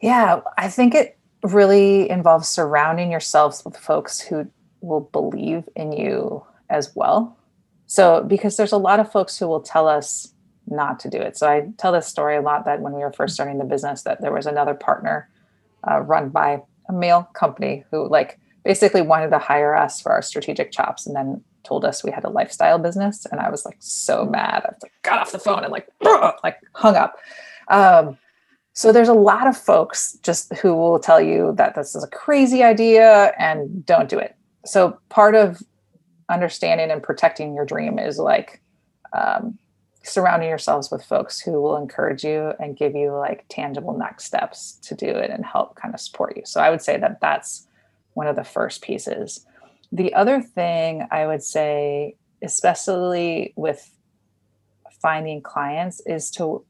Yeah, 0.00 0.40
I 0.58 0.68
think 0.68 0.94
it 0.94 1.18
really 1.42 2.08
involves 2.10 2.48
surrounding 2.48 3.10
yourselves 3.10 3.64
with 3.64 3.76
folks 3.76 4.20
who 4.20 4.46
will 4.80 5.00
believe 5.12 5.68
in 5.74 5.92
you 5.92 6.44
as 6.68 6.94
well 6.94 7.36
so, 7.86 8.24
because 8.24 8.56
there's 8.56 8.72
a 8.72 8.78
lot 8.78 9.00
of 9.00 9.10
folks 9.10 9.38
who 9.38 9.46
will 9.46 9.60
tell 9.60 9.88
us 9.88 10.32
not 10.66 10.98
to 11.00 11.08
do 11.08 11.18
it. 11.18 11.36
So, 11.36 11.48
I 11.48 11.68
tell 11.78 11.92
this 11.92 12.06
story 12.06 12.36
a 12.36 12.42
lot 12.42 12.64
that 12.64 12.80
when 12.80 12.92
we 12.92 13.00
were 13.00 13.12
first 13.12 13.34
starting 13.34 13.58
the 13.58 13.64
business, 13.64 14.02
that 14.02 14.20
there 14.20 14.32
was 14.32 14.46
another 14.46 14.74
partner 14.74 15.28
uh, 15.88 16.00
run 16.00 16.28
by 16.30 16.62
a 16.88 16.92
male 16.92 17.28
company 17.34 17.84
who, 17.90 18.08
like, 18.08 18.40
basically 18.64 19.02
wanted 19.02 19.30
to 19.30 19.38
hire 19.38 19.76
us 19.76 20.00
for 20.00 20.10
our 20.10 20.22
strategic 20.22 20.72
chops 20.72 21.06
and 21.06 21.14
then 21.14 21.42
told 21.62 21.84
us 21.84 22.02
we 22.02 22.10
had 22.10 22.24
a 22.24 22.28
lifestyle 22.28 22.78
business. 22.78 23.24
And 23.26 23.40
I 23.40 23.50
was 23.50 23.64
like 23.64 23.76
so 23.78 24.24
mad. 24.24 24.62
I 24.64 24.74
like, 24.82 24.92
got 25.02 25.20
off 25.20 25.32
the 25.32 25.38
phone 25.38 25.62
and 25.62 25.72
like, 25.72 25.88
like 26.42 26.58
hung 26.72 26.96
up. 26.96 27.16
Um, 27.68 28.18
so 28.76 28.92
there's 28.92 29.08
a 29.08 29.14
lot 29.14 29.46
of 29.46 29.56
folks 29.56 30.18
just 30.22 30.54
who 30.56 30.74
will 30.74 30.98
tell 30.98 31.18
you 31.18 31.54
that 31.56 31.74
this 31.74 31.94
is 31.94 32.04
a 32.04 32.08
crazy 32.08 32.62
idea 32.62 33.32
and 33.38 33.86
don't 33.86 34.10
do 34.10 34.18
it. 34.18 34.36
So 34.66 34.98
part 35.08 35.34
of 35.34 35.62
understanding 36.28 36.90
and 36.90 37.02
protecting 37.02 37.54
your 37.54 37.64
dream 37.64 37.98
is 37.98 38.18
like 38.18 38.60
um, 39.14 39.58
surrounding 40.02 40.50
yourselves 40.50 40.90
with 40.90 41.02
folks 41.02 41.40
who 41.40 41.52
will 41.52 41.78
encourage 41.78 42.22
you 42.22 42.52
and 42.60 42.76
give 42.76 42.94
you 42.94 43.12
like 43.12 43.46
tangible 43.48 43.96
next 43.96 44.24
steps 44.24 44.78
to 44.82 44.94
do 44.94 45.08
it 45.08 45.30
and 45.30 45.46
help 45.46 45.74
kind 45.76 45.94
of 45.94 46.00
support 46.00 46.36
you. 46.36 46.42
So 46.44 46.60
I 46.60 46.68
would 46.68 46.82
say 46.82 46.98
that 46.98 47.18
that's 47.22 47.66
one 48.12 48.26
of 48.26 48.36
the 48.36 48.44
first 48.44 48.82
pieces. 48.82 49.46
The 49.90 50.12
other 50.12 50.42
thing 50.42 51.08
I 51.10 51.26
would 51.26 51.42
say, 51.42 52.16
especially 52.42 53.54
with 53.56 53.90
finding 55.00 55.40
clients, 55.40 56.02
is 56.04 56.30
to 56.32 56.62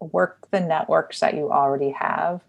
work 0.00 0.48
the 0.50 0.60
networks 0.60 1.20
that 1.20 1.34
you 1.34 1.50
already 1.50 1.90
have 1.90 2.42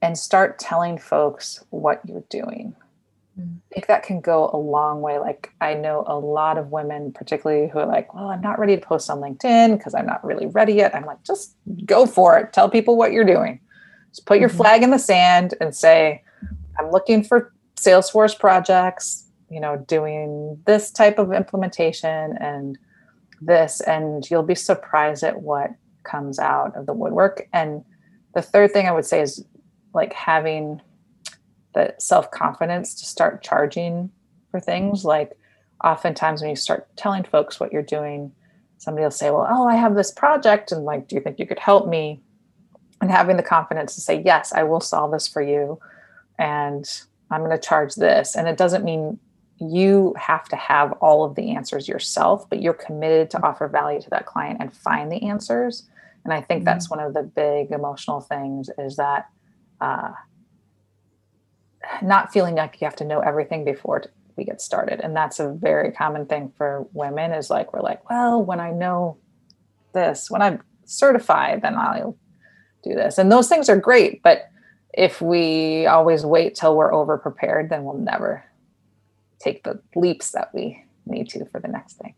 and 0.00 0.16
start 0.16 0.58
telling 0.58 0.98
folks 0.98 1.64
what 1.70 2.00
you're 2.06 2.24
doing. 2.28 2.74
I 3.38 3.74
think 3.74 3.86
that 3.86 4.02
can 4.02 4.20
go 4.20 4.50
a 4.52 4.56
long 4.56 5.00
way. 5.00 5.18
Like 5.18 5.52
I 5.60 5.74
know 5.74 6.04
a 6.06 6.18
lot 6.18 6.58
of 6.58 6.72
women, 6.72 7.12
particularly 7.12 7.68
who 7.68 7.78
are 7.78 7.86
like, 7.86 8.12
well, 8.12 8.28
I'm 8.28 8.40
not 8.40 8.58
ready 8.58 8.74
to 8.76 8.82
post 8.82 9.08
on 9.10 9.20
LinkedIn 9.20 9.78
because 9.78 9.94
I'm 9.94 10.06
not 10.06 10.24
really 10.24 10.46
ready 10.46 10.72
yet. 10.72 10.94
I'm 10.94 11.04
like, 11.04 11.22
just 11.22 11.54
go 11.84 12.04
for 12.04 12.36
it. 12.38 12.52
Tell 12.52 12.68
people 12.68 12.96
what 12.96 13.12
you're 13.12 13.24
doing. 13.24 13.60
Just 14.10 14.26
put 14.26 14.40
your 14.40 14.48
mm-hmm. 14.48 14.58
flag 14.58 14.82
in 14.82 14.90
the 14.90 14.98
sand 14.98 15.54
and 15.60 15.74
say, 15.74 16.24
I'm 16.78 16.90
looking 16.90 17.22
for 17.22 17.52
Salesforce 17.76 18.36
projects, 18.36 19.28
you 19.50 19.60
know, 19.60 19.76
doing 19.86 20.60
this 20.66 20.90
type 20.90 21.18
of 21.18 21.32
implementation 21.32 22.36
and 22.38 22.76
this, 23.40 23.80
and 23.82 24.28
you'll 24.28 24.42
be 24.42 24.56
surprised 24.56 25.22
at 25.22 25.42
what 25.42 25.70
comes 26.08 26.38
out 26.38 26.76
of 26.76 26.86
the 26.86 26.92
woodwork. 26.92 27.48
And 27.52 27.84
the 28.34 28.42
third 28.42 28.72
thing 28.72 28.86
I 28.86 28.92
would 28.92 29.06
say 29.06 29.20
is 29.20 29.44
like 29.94 30.12
having 30.12 30.80
the 31.74 31.94
self 31.98 32.30
confidence 32.30 32.94
to 32.96 33.06
start 33.06 33.42
charging 33.42 34.10
for 34.50 34.60
things. 34.60 35.04
Like, 35.04 35.32
oftentimes 35.84 36.40
when 36.40 36.50
you 36.50 36.56
start 36.56 36.88
telling 36.96 37.24
folks 37.24 37.60
what 37.60 37.72
you're 37.72 37.82
doing, 37.82 38.32
somebody 38.78 39.04
will 39.04 39.10
say, 39.10 39.30
Well, 39.30 39.46
oh, 39.48 39.68
I 39.68 39.76
have 39.76 39.94
this 39.94 40.12
project. 40.12 40.72
And 40.72 40.84
like, 40.84 41.08
do 41.08 41.16
you 41.16 41.22
think 41.22 41.38
you 41.38 41.46
could 41.46 41.58
help 41.58 41.88
me? 41.88 42.22
And 43.00 43.10
having 43.10 43.36
the 43.36 43.42
confidence 43.42 43.94
to 43.94 44.00
say, 44.00 44.22
Yes, 44.24 44.52
I 44.52 44.64
will 44.64 44.80
solve 44.80 45.12
this 45.12 45.28
for 45.28 45.42
you. 45.42 45.78
And 46.38 46.88
I'm 47.30 47.44
going 47.44 47.56
to 47.56 47.58
charge 47.58 47.94
this. 47.94 48.36
And 48.36 48.48
it 48.48 48.56
doesn't 48.56 48.84
mean 48.84 49.18
you 49.60 50.14
have 50.16 50.48
to 50.48 50.56
have 50.56 50.92
all 51.00 51.24
of 51.24 51.34
the 51.34 51.50
answers 51.50 51.88
yourself, 51.88 52.48
but 52.48 52.62
you're 52.62 52.74
committed 52.74 53.30
to 53.30 53.42
offer 53.42 53.66
value 53.68 54.00
to 54.00 54.10
that 54.10 54.26
client 54.26 54.58
and 54.60 54.72
find 54.72 55.10
the 55.10 55.22
answers. 55.24 55.88
And 56.24 56.32
I 56.32 56.40
think 56.40 56.60
mm-hmm. 56.60 56.64
that's 56.66 56.90
one 56.90 57.00
of 57.00 57.14
the 57.14 57.22
big 57.22 57.70
emotional 57.70 58.20
things 58.20 58.70
is 58.78 58.96
that 58.96 59.28
uh, 59.80 60.12
not 62.02 62.32
feeling 62.32 62.54
like 62.54 62.80
you 62.80 62.86
have 62.86 62.96
to 62.96 63.04
know 63.04 63.20
everything 63.20 63.64
before 63.64 64.04
we 64.36 64.44
get 64.44 64.60
started. 64.60 65.00
And 65.00 65.14
that's 65.14 65.40
a 65.40 65.50
very 65.52 65.92
common 65.92 66.26
thing 66.26 66.52
for 66.56 66.86
women 66.92 67.32
is 67.32 67.50
like 67.50 67.72
we're 67.72 67.82
like 67.82 68.08
well 68.08 68.42
when 68.42 68.60
i 68.60 68.70
know 68.70 69.18
this 69.92 70.30
when 70.30 70.40
i'm 70.40 70.62
certified 70.84 71.60
then 71.62 71.74
i'll 71.76 72.16
do 72.84 72.94
this. 72.94 73.18
And 73.18 73.30
those 73.30 73.48
things 73.48 73.68
are 73.68 73.76
great 73.76 74.22
but 74.22 74.48
if 74.94 75.20
we 75.20 75.86
always 75.86 76.24
wait 76.24 76.54
till 76.54 76.76
we're 76.76 76.94
over 76.94 77.18
prepared 77.18 77.68
then 77.68 77.84
we'll 77.84 77.98
never 77.98 78.44
take 79.40 79.64
the 79.64 79.80
leaps 79.94 80.30
that 80.30 80.50
we 80.54 80.84
need 81.06 81.28
to 81.30 81.44
for 81.46 81.60
the 81.60 81.68
next 81.68 81.94
thing 81.94 82.14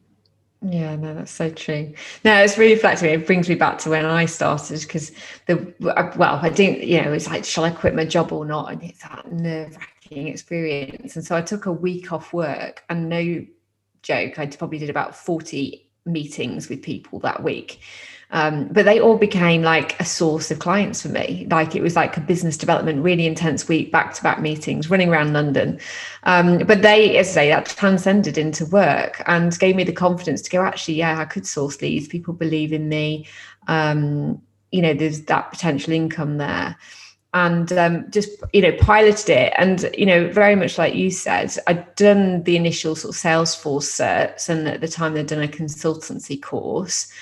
yeah, 0.63 0.95
no, 0.97 1.15
that's 1.15 1.31
so 1.31 1.49
true. 1.51 1.95
No, 2.23 2.37
it's 2.37 2.59
really 2.59 2.75
reflecting. 2.75 3.11
It 3.11 3.27
brings 3.27 3.49
me 3.49 3.55
back 3.55 3.79
to 3.79 3.91
when 3.91 4.05
I 4.05 4.27
started 4.27 4.81
because 4.81 5.11
the 5.47 5.75
well, 5.81 6.39
I 6.43 6.51
didn't, 6.51 6.87
you 6.87 7.01
know, 7.01 7.13
it's 7.13 7.29
like, 7.29 7.47
shall 7.47 7.65
I 7.65 7.71
quit 7.71 7.95
my 7.95 8.05
job 8.05 8.31
or 8.31 8.45
not? 8.45 8.71
And 8.71 8.83
it's 8.83 9.03
that 9.03 9.33
nerve 9.33 9.77
wracking 9.77 10.29
experience. 10.29 11.17
And 11.17 11.25
so 11.25 11.35
I 11.35 11.41
took 11.41 11.65
a 11.65 11.73
week 11.73 12.13
off 12.13 12.35
work, 12.35 12.85
and 12.91 13.09
no 13.09 13.47
joke, 14.03 14.39
I 14.39 14.47
probably 14.47 14.79
did 14.79 14.91
about 14.91 15.17
forty 15.17 15.89
meetings 16.05 16.69
with 16.69 16.83
people 16.83 17.21
that 17.21 17.43
week. 17.43 17.81
Um, 18.33 18.69
but 18.69 18.85
they 18.85 19.01
all 19.01 19.17
became 19.17 19.63
like 19.63 19.99
a 20.01 20.05
source 20.05 20.51
of 20.51 20.61
clients 20.61 21.03
for 21.03 21.09
me. 21.09 21.47
Like 21.51 21.75
it 21.75 21.83
was 21.83 21.97
like 21.97 22.17
a 22.17 22.21
business 22.21 22.57
development, 22.57 23.03
really 23.03 23.27
intense 23.27 23.67
week, 23.67 23.91
back 23.91 24.15
to 24.15 24.23
back 24.23 24.41
meetings, 24.41 24.89
running 24.89 25.11
around 25.11 25.33
London. 25.33 25.81
Um, 26.23 26.59
but 26.59 26.83
they, 26.83 27.17
as 27.19 27.31
I 27.31 27.33
say, 27.33 27.49
that 27.49 27.67
transcended 27.67 28.39
into 28.39 28.67
work 28.67 29.23
and 29.27 29.59
gave 29.59 29.75
me 29.75 29.85
the 29.85 29.93
confidence 29.93 30.43
to 30.43 30.51
go, 30.51 30.63
actually, 30.63 30.95
yeah, 30.95 31.19
I 31.19 31.25
could 31.25 31.47
source 31.47 31.83
leads. 31.83 32.07
People 32.07 32.35
believe 32.35 32.73
in 32.73 32.89
me. 32.89 33.27
Um, 33.67 34.41
you 34.71 34.83
know, 34.83 34.95
there's 34.95 35.23
that 35.23 35.51
potential 35.51 35.93
income 35.93 36.39
there 36.39 36.77
and 37.33 37.73
um, 37.73 38.11
just 38.11 38.31
you 38.53 38.61
know 38.61 38.73
piloted 38.81 39.31
it 39.31 39.53
and 39.57 39.89
you 39.97 40.05
know 40.05 40.29
very 40.33 40.57
much 40.57 40.79
like 40.79 40.95
you 40.95 41.11
said 41.11 41.55
i'd 41.69 41.95
done 41.95 42.43
the 42.43 42.57
initial 42.57 42.97
sort 42.97 43.15
of 43.15 43.21
salesforce 43.21 44.01
certs 44.01 44.49
and 44.49 44.67
at 44.67 44.81
the 44.81 44.89
time 44.89 45.15
they'd 45.15 45.29
done 45.29 45.43
a 45.43 45.49
consultancy 45.49 46.41
course 46.41 47.13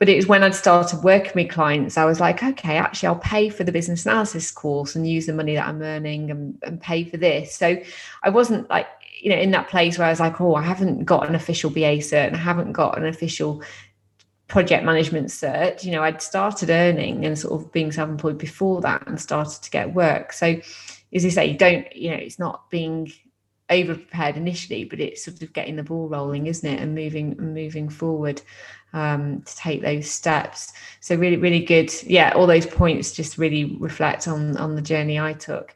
but 0.00 0.08
it 0.08 0.16
was 0.16 0.26
when 0.26 0.42
I'd 0.42 0.54
started 0.54 1.04
working 1.04 1.32
with 1.34 1.50
clients, 1.50 1.98
I 1.98 2.06
was 2.06 2.20
like, 2.20 2.42
okay, 2.42 2.78
actually, 2.78 3.08
I'll 3.08 3.16
pay 3.16 3.50
for 3.50 3.64
the 3.64 3.70
business 3.70 4.06
analysis 4.06 4.50
course 4.50 4.96
and 4.96 5.06
use 5.06 5.26
the 5.26 5.34
money 5.34 5.54
that 5.54 5.68
I'm 5.68 5.82
earning 5.82 6.30
and, 6.30 6.58
and 6.62 6.80
pay 6.80 7.04
for 7.04 7.18
this. 7.18 7.54
So 7.54 7.76
I 8.22 8.30
wasn't 8.30 8.68
like, 8.70 8.86
you 9.20 9.28
know, 9.28 9.36
in 9.36 9.50
that 9.50 9.68
place 9.68 9.98
where 9.98 10.06
I 10.06 10.10
was 10.10 10.18
like, 10.18 10.40
oh, 10.40 10.54
I 10.54 10.62
haven't 10.62 11.04
got 11.04 11.28
an 11.28 11.34
official 11.34 11.68
BA 11.68 11.98
cert 11.98 12.28
and 12.28 12.36
I 12.36 12.38
haven't 12.38 12.72
got 12.72 12.96
an 12.96 13.04
official 13.04 13.62
project 14.48 14.86
management 14.86 15.28
cert. 15.28 15.84
You 15.84 15.92
know, 15.92 16.02
I'd 16.02 16.22
started 16.22 16.70
earning 16.70 17.26
and 17.26 17.38
sort 17.38 17.60
of 17.60 17.70
being 17.70 17.92
self-employed 17.92 18.38
before 18.38 18.80
that 18.80 19.06
and 19.06 19.20
started 19.20 19.62
to 19.62 19.70
get 19.70 19.92
work. 19.92 20.32
So 20.32 20.58
as 21.12 21.24
you 21.24 21.30
say, 21.30 21.52
don't, 21.52 21.94
you 21.94 22.10
know, 22.10 22.16
it's 22.16 22.38
not 22.38 22.70
being 22.70 23.12
over 23.70 23.94
prepared 23.94 24.36
initially, 24.36 24.84
but 24.84 25.00
it's 25.00 25.24
sort 25.24 25.42
of 25.42 25.52
getting 25.52 25.76
the 25.76 25.82
ball 25.82 26.08
rolling, 26.08 26.46
isn't 26.46 26.68
it? 26.68 26.80
And 26.80 26.94
moving 26.94 27.36
moving 27.38 27.88
forward 27.88 28.42
um, 28.92 29.42
to 29.42 29.56
take 29.56 29.82
those 29.82 30.10
steps. 30.10 30.72
So 31.00 31.16
really, 31.16 31.36
really 31.36 31.64
good. 31.64 31.92
Yeah, 32.02 32.32
all 32.34 32.46
those 32.46 32.66
points 32.66 33.12
just 33.12 33.38
really 33.38 33.76
reflect 33.76 34.28
on 34.28 34.56
on 34.56 34.74
the 34.74 34.82
journey 34.82 35.18
I 35.18 35.32
took. 35.34 35.74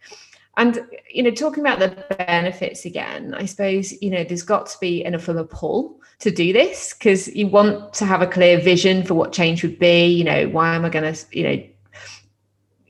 And 0.56 0.86
you 1.12 1.22
know, 1.22 1.30
talking 1.30 1.64
about 1.64 1.78
the 1.78 2.16
benefits 2.16 2.84
again, 2.84 3.34
I 3.34 3.46
suppose 3.46 3.92
you 4.02 4.10
know 4.10 4.24
there's 4.24 4.42
got 4.42 4.66
to 4.66 4.78
be 4.80 5.04
enough 5.04 5.28
of 5.28 5.36
a 5.36 5.44
pull 5.44 6.00
to 6.20 6.30
do 6.30 6.52
this 6.52 6.94
because 6.94 7.28
you 7.34 7.46
want 7.46 7.92
to 7.94 8.04
have 8.04 8.22
a 8.22 8.26
clear 8.26 8.60
vision 8.60 9.02
for 9.04 9.14
what 9.14 9.32
change 9.32 9.62
would 9.62 9.78
be. 9.78 10.06
You 10.06 10.24
know, 10.24 10.48
why 10.48 10.74
am 10.74 10.84
I 10.84 10.88
going 10.88 11.12
to, 11.12 11.26
you 11.36 11.42
know, 11.44 11.62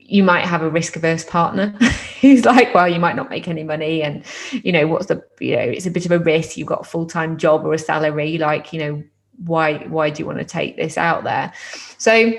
you 0.07 0.23
might 0.23 0.45
have 0.45 0.61
a 0.61 0.69
risk 0.69 0.95
averse 0.95 1.25
partner 1.25 1.67
who's 2.21 2.45
like, 2.45 2.73
well, 2.73 2.87
you 2.87 2.99
might 2.99 3.15
not 3.15 3.29
make 3.29 3.47
any 3.47 3.63
money, 3.63 4.03
and 4.03 4.23
you 4.51 4.71
know, 4.71 4.87
what's 4.87 5.07
the, 5.07 5.23
you 5.39 5.55
know, 5.55 5.63
it's 5.63 5.85
a 5.85 5.91
bit 5.91 6.05
of 6.05 6.11
a 6.11 6.19
risk. 6.19 6.57
You've 6.57 6.67
got 6.67 6.81
a 6.81 6.85
full 6.85 7.05
time 7.05 7.37
job 7.37 7.65
or 7.65 7.73
a 7.73 7.79
salary, 7.79 8.37
like, 8.37 8.71
you 8.71 8.79
know, 8.79 9.03
why 9.43 9.79
why 9.87 10.09
do 10.09 10.21
you 10.21 10.25
want 10.25 10.39
to 10.39 10.45
take 10.45 10.77
this 10.77 10.97
out 10.97 11.23
there? 11.23 11.53
So 11.97 12.33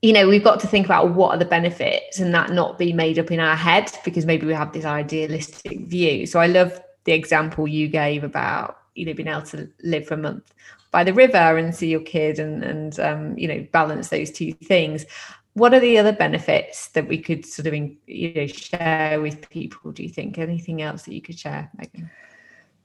you 0.00 0.12
know 0.12 0.28
we've 0.28 0.44
got 0.44 0.60
to 0.60 0.66
think 0.66 0.86
about 0.86 1.14
what 1.14 1.34
are 1.34 1.38
the 1.38 1.44
benefits 1.44 2.18
and 2.18 2.34
that 2.34 2.50
not 2.50 2.78
be 2.78 2.92
made 2.92 3.18
up 3.18 3.30
in 3.30 3.40
our 3.40 3.56
head 3.56 3.90
because 4.04 4.24
maybe 4.24 4.46
we 4.46 4.54
have 4.54 4.72
this 4.72 4.84
idealistic 4.84 5.86
view 5.86 6.26
so 6.26 6.40
i 6.40 6.46
love 6.46 6.80
the 7.04 7.12
example 7.12 7.68
you 7.68 7.88
gave 7.88 8.24
about 8.24 8.78
you 8.94 9.04
know 9.04 9.12
being 9.12 9.28
able 9.28 9.42
to 9.42 9.68
live 9.82 10.06
for 10.06 10.14
a 10.14 10.18
month 10.18 10.52
by 10.90 11.04
the 11.04 11.14
river 11.14 11.56
and 11.56 11.74
see 11.74 11.88
your 11.88 12.00
kid 12.00 12.38
and 12.38 12.62
and 12.62 13.00
um, 13.00 13.36
you 13.38 13.48
know 13.48 13.66
balance 13.72 14.08
those 14.08 14.30
two 14.30 14.52
things 14.52 15.04
what 15.54 15.74
are 15.74 15.80
the 15.80 15.98
other 15.98 16.12
benefits 16.12 16.88
that 16.88 17.06
we 17.06 17.18
could 17.18 17.44
sort 17.44 17.66
of 17.66 17.74
you 17.74 18.34
know 18.34 18.46
share 18.46 19.20
with 19.20 19.48
people 19.50 19.92
do 19.92 20.02
you 20.02 20.08
think 20.08 20.38
anything 20.38 20.80
else 20.82 21.02
that 21.02 21.14
you 21.14 21.22
could 21.22 21.38
share 21.38 21.70
Megan? 21.76 22.10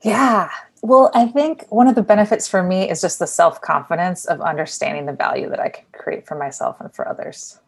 Yeah. 0.03 0.49
Well, 0.83 1.09
I 1.15 1.27
think 1.27 1.65
one 1.69 1.87
of 1.87 1.95
the 1.95 2.03
benefits 2.03 2.47
for 2.47 2.61
me 2.61 2.89
is 2.89 3.01
just 3.01 3.19
the 3.19 3.27
self 3.27 3.61
confidence 3.61 4.25
of 4.25 4.41
understanding 4.41 5.05
the 5.05 5.13
value 5.13 5.49
that 5.49 5.59
I 5.59 5.69
can 5.69 5.85
create 5.91 6.27
for 6.27 6.37
myself 6.37 6.77
and 6.79 6.93
for 6.93 7.07
others. 7.07 7.59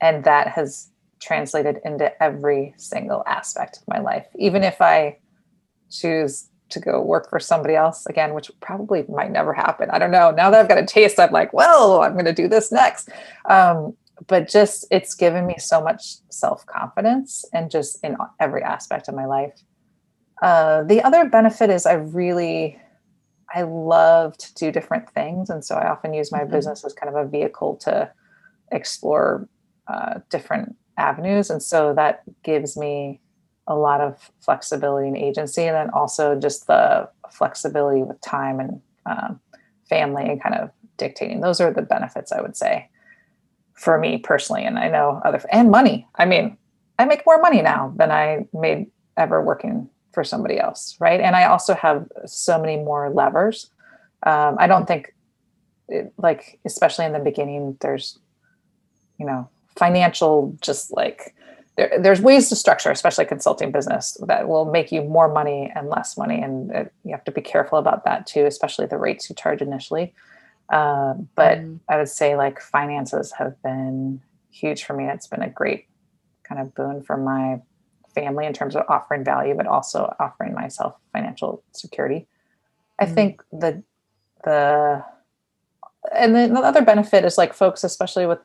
And 0.00 0.24
that 0.24 0.48
has 0.48 0.90
translated 1.20 1.80
into 1.84 2.22
every 2.22 2.74
single 2.76 3.22
aspect 3.26 3.78
of 3.78 3.88
my 3.88 3.98
life. 3.98 4.26
Even 4.36 4.62
if 4.62 4.80
I 4.80 5.18
choose 5.90 6.48
to 6.68 6.80
go 6.80 7.00
work 7.00 7.30
for 7.30 7.40
somebody 7.40 7.74
else 7.74 8.04
again, 8.06 8.34
which 8.34 8.50
probably 8.60 9.04
might 9.08 9.30
never 9.30 9.54
happen. 9.54 9.88
I 9.90 9.98
don't 9.98 10.10
know. 10.10 10.30
Now 10.30 10.50
that 10.50 10.60
I've 10.60 10.68
got 10.68 10.76
a 10.78 10.84
taste, 10.84 11.18
I'm 11.18 11.32
like, 11.32 11.52
well, 11.54 12.02
I'm 12.02 12.12
going 12.12 12.26
to 12.26 12.32
do 12.34 12.46
this 12.46 12.70
next. 12.70 13.08
Um, 13.48 13.96
but 14.26 14.48
just 14.48 14.86
it's 14.90 15.14
given 15.14 15.46
me 15.46 15.54
so 15.58 15.82
much 15.82 16.16
self 16.30 16.66
confidence 16.66 17.44
and 17.52 17.70
just 17.70 18.02
in 18.04 18.16
every 18.40 18.62
aspect 18.62 19.08
of 19.08 19.14
my 19.14 19.26
life 19.26 19.62
uh, 20.42 20.84
the 20.84 21.02
other 21.02 21.28
benefit 21.28 21.70
is 21.70 21.86
I 21.86 21.94
really, 21.94 22.78
I 23.54 23.62
love 23.62 24.36
to 24.38 24.54
do 24.54 24.70
different 24.70 25.10
things. 25.10 25.50
And 25.50 25.64
so 25.64 25.74
I 25.76 25.88
often 25.88 26.14
use 26.14 26.30
my 26.30 26.40
mm-hmm. 26.40 26.52
business 26.52 26.84
as 26.84 26.92
kind 26.92 27.14
of 27.14 27.26
a 27.26 27.28
vehicle 27.28 27.76
to 27.76 28.10
explore 28.70 29.48
uh, 29.88 30.20
different 30.30 30.76
avenues. 30.96 31.50
And 31.50 31.62
so 31.62 31.94
that 31.94 32.22
gives 32.42 32.76
me 32.76 33.20
a 33.66 33.74
lot 33.74 34.00
of 34.00 34.30
flexibility 34.40 35.08
and 35.08 35.16
agency. 35.16 35.64
And 35.64 35.76
then 35.76 35.90
also 35.90 36.38
just 36.38 36.66
the 36.66 37.08
flexibility 37.30 38.02
with 38.02 38.20
time 38.20 38.60
and 38.60 38.80
um, 39.06 39.40
family 39.88 40.24
and 40.24 40.42
kind 40.42 40.54
of 40.54 40.70
dictating. 40.96 41.40
Those 41.40 41.60
are 41.60 41.72
the 41.72 41.82
benefits 41.82 42.32
I 42.32 42.40
would 42.40 42.56
say 42.56 42.88
for 43.78 43.98
me 43.98 44.18
personally. 44.18 44.64
And 44.64 44.78
I 44.78 44.88
know 44.88 45.20
other, 45.24 45.42
and 45.50 45.70
money. 45.70 46.06
I 46.16 46.24
mean, 46.24 46.58
I 46.98 47.04
make 47.04 47.24
more 47.24 47.40
money 47.40 47.62
now 47.62 47.92
than 47.96 48.10
I 48.10 48.46
made 48.52 48.88
ever 49.16 49.42
working 49.42 49.88
for 50.12 50.24
somebody 50.24 50.58
else 50.58 50.96
right 50.98 51.20
and 51.20 51.36
i 51.36 51.44
also 51.44 51.74
have 51.74 52.06
so 52.26 52.58
many 52.58 52.76
more 52.76 53.10
levers 53.10 53.70
um, 54.24 54.56
i 54.58 54.66
don't 54.66 54.86
think 54.86 55.14
it, 55.88 56.12
like 56.16 56.58
especially 56.64 57.04
in 57.04 57.12
the 57.12 57.18
beginning 57.18 57.76
there's 57.80 58.18
you 59.18 59.26
know 59.26 59.48
financial 59.76 60.56
just 60.60 60.92
like 60.92 61.34
there, 61.76 61.98
there's 62.00 62.20
ways 62.20 62.48
to 62.48 62.56
structure 62.56 62.90
especially 62.90 63.24
consulting 63.26 63.70
business 63.70 64.16
that 64.26 64.48
will 64.48 64.64
make 64.64 64.90
you 64.90 65.02
more 65.02 65.32
money 65.32 65.70
and 65.74 65.88
less 65.88 66.16
money 66.16 66.40
and 66.40 66.70
it, 66.72 66.92
you 67.04 67.12
have 67.12 67.24
to 67.24 67.32
be 67.32 67.40
careful 67.40 67.78
about 67.78 68.04
that 68.04 68.26
too 68.26 68.46
especially 68.46 68.86
the 68.86 68.98
rates 68.98 69.28
you 69.28 69.36
charge 69.36 69.60
initially 69.60 70.12
uh, 70.70 71.14
but 71.34 71.58
mm. 71.58 71.78
i 71.88 71.96
would 71.96 72.08
say 72.08 72.36
like 72.36 72.60
finances 72.60 73.32
have 73.32 73.60
been 73.62 74.20
huge 74.50 74.84
for 74.84 74.94
me 74.94 75.04
it's 75.04 75.26
been 75.26 75.42
a 75.42 75.50
great 75.50 75.86
kind 76.44 76.60
of 76.60 76.74
boon 76.74 77.02
for 77.02 77.16
my 77.16 77.60
family 78.14 78.46
in 78.46 78.52
terms 78.52 78.74
of 78.74 78.84
offering 78.88 79.24
value, 79.24 79.54
but 79.54 79.66
also 79.66 80.14
offering 80.18 80.54
myself 80.54 80.94
financial 81.12 81.62
security. 81.72 82.26
I 82.98 83.04
mm-hmm. 83.04 83.14
think 83.14 83.42
the 83.52 83.82
the 84.44 85.04
and 86.14 86.34
then 86.34 86.54
the 86.54 86.60
other 86.60 86.82
benefit 86.82 87.24
is 87.24 87.38
like 87.38 87.52
folks, 87.52 87.84
especially 87.84 88.26
with 88.26 88.38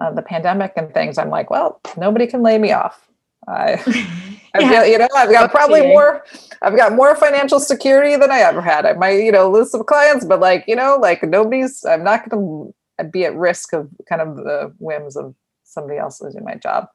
uh, 0.00 0.10
the 0.12 0.22
pandemic 0.22 0.72
and 0.76 0.92
things. 0.92 1.18
I'm 1.18 1.30
like, 1.30 1.50
well, 1.50 1.80
nobody 1.96 2.26
can 2.26 2.42
lay 2.42 2.58
me 2.58 2.72
off. 2.72 3.08
I, 3.48 3.82
I 4.54 4.60
yeah. 4.60 4.70
feel, 4.70 4.86
you 4.86 4.98
know, 4.98 5.08
I've 5.16 5.30
got 5.30 5.50
probably 5.50 5.82
more, 5.82 6.24
I've 6.62 6.76
got 6.76 6.92
more 6.92 7.14
financial 7.14 7.60
security 7.60 8.16
than 8.16 8.30
I 8.30 8.40
ever 8.40 8.60
had. 8.60 8.84
I 8.84 8.94
might, 8.94 9.22
you 9.22 9.32
know, 9.32 9.50
lose 9.50 9.70
some 9.70 9.84
clients, 9.84 10.24
but 10.24 10.40
like, 10.40 10.64
you 10.66 10.76
know, 10.76 10.98
like 11.00 11.22
nobody's, 11.22 11.84
I'm 11.84 12.02
not 12.02 12.28
going 12.28 12.72
to 12.98 13.04
be 13.04 13.24
at 13.24 13.34
risk 13.36 13.72
of 13.72 13.88
kind 14.08 14.20
of 14.20 14.36
the 14.36 14.74
whims 14.78 15.16
of 15.16 15.34
somebody 15.64 15.98
else 15.98 16.20
losing 16.20 16.44
my 16.44 16.54
job. 16.56 16.88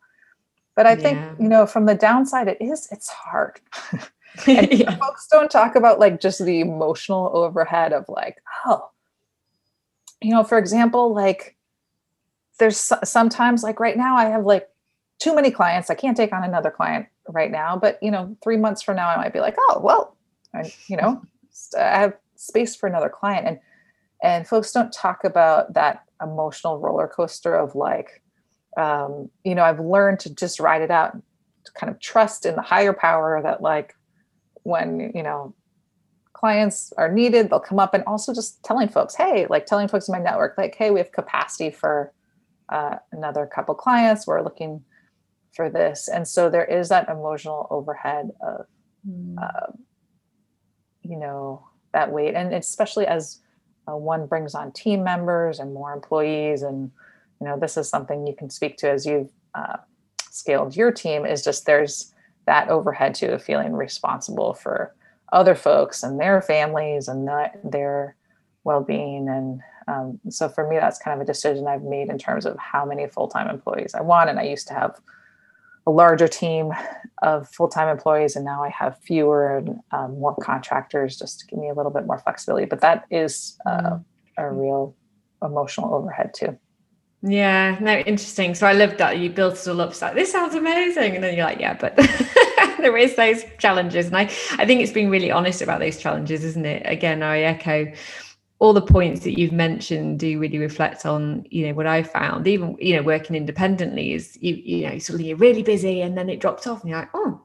But 0.75 0.85
I 0.85 0.95
think, 0.95 1.17
yeah. 1.17 1.35
you 1.39 1.47
know, 1.47 1.65
from 1.65 1.85
the 1.85 1.95
downside, 1.95 2.49
it 2.49 2.57
is, 2.59 2.89
it's 2.91 3.09
hard. 3.09 3.61
and 4.47 4.71
yeah. 4.73 4.97
folks 4.97 5.27
don't 5.31 5.49
talk 5.49 5.75
about 5.75 5.99
like 5.99 6.19
just 6.19 6.43
the 6.43 6.59
emotional 6.59 7.31
overhead 7.33 7.93
of 7.93 8.05
like, 8.09 8.41
oh, 8.65 8.89
you 10.21 10.31
know, 10.31 10.43
for 10.43 10.57
example, 10.57 11.13
like 11.13 11.55
there's 12.59 12.91
sometimes 13.03 13.63
like 13.63 13.79
right 13.79 13.97
now 13.97 14.17
I 14.17 14.25
have 14.25 14.45
like 14.45 14.67
too 15.19 15.33
many 15.33 15.51
clients. 15.51 15.89
I 15.89 15.95
can't 15.95 16.17
take 16.17 16.33
on 16.33 16.43
another 16.43 16.71
client 16.71 17.07
right 17.29 17.51
now, 17.51 17.77
but 17.77 17.97
you 18.01 18.11
know, 18.11 18.35
three 18.43 18.57
months 18.57 18.81
from 18.81 18.95
now, 18.95 19.09
I 19.09 19.17
might 19.17 19.33
be 19.33 19.39
like, 19.39 19.55
oh, 19.57 19.79
well, 19.83 20.15
I, 20.53 20.71
you 20.88 20.97
know, 20.97 21.21
I 21.77 21.99
have 21.99 22.13
space 22.35 22.75
for 22.75 22.88
another 22.88 23.09
client. 23.09 23.47
And, 23.47 23.59
and 24.23 24.47
folks 24.47 24.71
don't 24.71 24.91
talk 24.91 25.23
about 25.23 25.73
that 25.73 26.03
emotional 26.21 26.79
roller 26.79 27.07
coaster 27.07 27.55
of 27.55 27.75
like, 27.75 28.21
um, 28.77 29.29
you 29.43 29.55
know, 29.55 29.63
I've 29.63 29.79
learned 29.79 30.19
to 30.21 30.33
just 30.33 30.59
ride 30.59 30.81
it 30.81 30.91
out, 30.91 31.17
to 31.65 31.71
kind 31.73 31.91
of 31.91 31.99
trust 31.99 32.45
in 32.45 32.55
the 32.55 32.61
higher 32.61 32.93
power 32.93 33.41
that, 33.41 33.61
like, 33.61 33.95
when, 34.63 35.11
you 35.15 35.23
know, 35.23 35.53
clients 36.33 36.91
are 36.97 37.11
needed, 37.11 37.49
they'll 37.49 37.59
come 37.59 37.79
up 37.79 37.93
and 37.93 38.03
also 38.05 38.33
just 38.33 38.63
telling 38.63 38.89
folks, 38.89 39.15
hey, 39.15 39.47
like 39.49 39.65
telling 39.65 39.88
folks 39.88 40.07
in 40.07 40.11
my 40.11 40.19
network, 40.19 40.57
like, 40.57 40.75
hey, 40.75 40.91
we 40.91 40.99
have 40.99 41.11
capacity 41.11 41.71
for 41.71 42.11
uh, 42.69 42.97
another 43.11 43.45
couple 43.45 43.73
clients. 43.75 44.27
We're 44.27 44.43
looking 44.43 44.83
for 45.55 45.69
this. 45.69 46.07
And 46.07 46.27
so 46.27 46.49
there 46.49 46.65
is 46.65 46.89
that 46.89 47.09
emotional 47.09 47.67
overhead 47.69 48.31
of, 48.41 48.65
mm. 49.07 49.35
uh, 49.41 49.71
you 51.01 51.17
know, 51.17 51.67
that 51.93 52.11
weight. 52.11 52.35
And 52.35 52.53
especially 52.53 53.07
as 53.07 53.39
uh, 53.87 53.95
one 53.95 54.25
brings 54.25 54.55
on 54.55 54.71
team 54.71 55.03
members 55.03 55.59
and 55.59 55.73
more 55.73 55.93
employees 55.93 56.61
and 56.61 56.91
you 57.39 57.47
know 57.47 57.59
this 57.59 57.77
is 57.77 57.89
something 57.89 58.25
you 58.25 58.35
can 58.35 58.49
speak 58.49 58.77
to 58.77 58.89
as 58.89 59.05
you've 59.05 59.31
uh, 59.53 59.77
scaled 60.29 60.75
your 60.75 60.91
team 60.91 61.25
is 61.25 61.43
just 61.43 61.65
there's 61.65 62.13
that 62.45 62.69
overhead 62.69 63.13
to 63.15 63.37
feeling 63.39 63.73
responsible 63.73 64.53
for 64.53 64.93
other 65.33 65.55
folks 65.55 66.03
and 66.03 66.19
their 66.19 66.41
families 66.41 67.07
and 67.07 67.27
their 67.63 68.15
well-being 68.63 69.27
and 69.29 69.61
um, 69.87 70.19
so 70.29 70.49
for 70.49 70.67
me 70.67 70.77
that's 70.77 70.99
kind 70.99 71.19
of 71.19 71.21
a 71.21 71.31
decision 71.31 71.67
i've 71.67 71.83
made 71.83 72.09
in 72.09 72.17
terms 72.17 72.45
of 72.45 72.57
how 72.57 72.85
many 72.85 73.07
full-time 73.07 73.49
employees 73.49 73.93
i 73.93 74.01
want 74.01 74.29
and 74.29 74.39
i 74.39 74.43
used 74.43 74.67
to 74.67 74.73
have 74.73 74.99
a 75.87 75.91
larger 75.91 76.27
team 76.27 76.71
of 77.21 77.47
full-time 77.49 77.87
employees 77.87 78.35
and 78.35 78.43
now 78.45 78.63
i 78.63 78.69
have 78.69 78.97
fewer 79.03 79.57
and 79.57 79.79
um, 79.91 80.19
more 80.19 80.35
contractors 80.35 81.17
just 81.17 81.39
to 81.39 81.47
give 81.47 81.59
me 81.59 81.69
a 81.69 81.73
little 81.73 81.91
bit 81.91 82.05
more 82.05 82.19
flexibility 82.19 82.65
but 82.65 82.81
that 82.81 83.05
is 83.09 83.57
uh, 83.65 83.91
mm. 83.91 84.03
a 84.37 84.51
real 84.51 84.95
emotional 85.41 85.93
overhead 85.93 86.33
too 86.33 86.57
yeah, 87.27 87.77
no, 87.81 87.97
interesting. 87.99 88.53
So 88.53 88.67
I 88.67 88.73
love 88.73 88.97
that 88.97 89.17
you 89.17 89.31
built 89.31 89.55
it 89.55 89.67
all 89.67 89.81
up. 89.81 89.89
It's 89.89 90.01
like 90.01 90.13
this 90.13 90.31
sounds 90.31 90.53
amazing, 90.53 91.15
and 91.15 91.23
then 91.23 91.35
you're 91.35 91.45
like, 91.45 91.59
yeah, 91.59 91.73
but 91.73 91.95
there 92.77 92.95
is 92.95 93.15
those 93.15 93.43
challenges, 93.57 94.07
and 94.07 94.15
I, 94.15 94.23
I 94.59 94.65
think 94.65 94.81
it's 94.81 94.91
being 94.91 95.09
really 95.09 95.31
honest 95.31 95.63
about 95.63 95.79
those 95.79 95.97
challenges, 95.97 96.43
isn't 96.43 96.65
it? 96.65 96.83
Again, 96.85 97.23
I 97.23 97.39
echo 97.39 97.91
all 98.59 98.73
the 98.73 98.81
points 98.81 99.21
that 99.21 99.37
you've 99.37 99.51
mentioned. 99.51 100.19
Do 100.19 100.39
really 100.39 100.57
reflect 100.57 101.05
on, 101.05 101.45
you 101.49 101.67
know, 101.67 101.73
what 101.73 101.87
I 101.87 102.03
found. 102.03 102.47
Even 102.47 102.75
you 102.79 102.95
know, 102.95 103.03
working 103.03 103.35
independently 103.35 104.13
is 104.13 104.37
you, 104.41 104.55
you 104.55 104.89
know, 104.89 104.97
suddenly 104.97 105.29
you're 105.29 105.37
really 105.37 105.63
busy, 105.63 106.01
and 106.01 106.17
then 106.17 106.29
it 106.29 106.39
drops 106.39 106.67
off, 106.67 106.81
and 106.81 106.89
you're 106.89 106.99
like, 106.99 107.09
oh, 107.13 107.41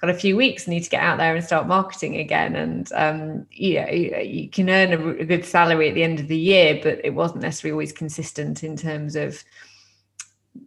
got 0.00 0.10
a 0.10 0.14
few 0.14 0.36
weeks 0.36 0.68
need 0.68 0.84
to 0.84 0.90
get 0.90 1.02
out 1.02 1.18
there 1.18 1.34
and 1.34 1.44
start 1.44 1.66
marketing 1.66 2.18
again 2.18 2.54
and 2.54 2.92
um, 2.92 3.44
you 3.50 3.80
know 3.80 3.88
you 3.88 4.48
can 4.48 4.70
earn 4.70 4.92
a, 4.92 5.08
a, 5.20 5.24
good 5.24 5.44
salary 5.44 5.88
at 5.88 5.94
the 5.96 6.04
end 6.04 6.20
of 6.20 6.28
the 6.28 6.38
year 6.38 6.78
but 6.80 7.04
it 7.04 7.12
wasn't 7.12 7.40
necessarily 7.40 7.72
always 7.72 7.92
consistent 7.92 8.62
in 8.62 8.76
terms 8.76 9.16
of 9.16 9.42